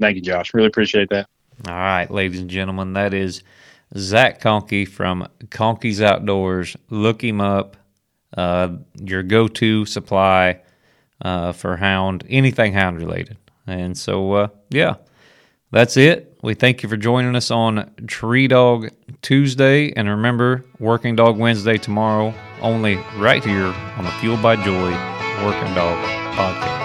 Thank 0.00 0.16
you, 0.16 0.22
Josh. 0.22 0.54
Really 0.54 0.68
appreciate 0.68 1.08
that. 1.10 1.28
All 1.66 1.74
right, 1.74 2.10
ladies 2.10 2.40
and 2.40 2.50
gentlemen, 2.50 2.92
that 2.92 3.14
is 3.14 3.42
Zach 3.96 4.40
Conkey 4.40 4.86
from 4.86 5.26
Conkey's 5.46 6.00
Outdoors. 6.00 6.76
Look 6.90 7.22
him 7.22 7.40
up. 7.40 7.76
uh, 8.36 8.76
your 9.00 9.22
go 9.22 9.48
to 9.48 9.86
supply 9.86 10.60
uh, 11.24 11.52
for 11.52 11.76
hound, 11.76 12.24
anything 12.28 12.72
hound 12.72 12.98
related. 12.98 13.38
And 13.66 13.96
so, 13.96 14.32
uh, 14.34 14.48
yeah, 14.70 14.96
that's 15.70 15.96
it. 15.96 16.36
We 16.42 16.54
thank 16.54 16.82
you 16.82 16.88
for 16.88 16.96
joining 16.96 17.34
us 17.34 17.50
on 17.50 17.90
Tree 18.06 18.46
Dog 18.46 18.90
Tuesday. 19.22 19.92
And 19.92 20.08
remember, 20.08 20.64
Working 20.78 21.16
Dog 21.16 21.38
Wednesday 21.38 21.78
tomorrow, 21.78 22.34
only 22.60 22.96
right 23.16 23.42
here 23.42 23.66
on 23.96 24.04
the 24.04 24.10
Fueled 24.20 24.42
by 24.42 24.56
Joy 24.56 24.90
Working 25.42 25.74
Dog 25.74 25.98
podcast. 26.36 26.83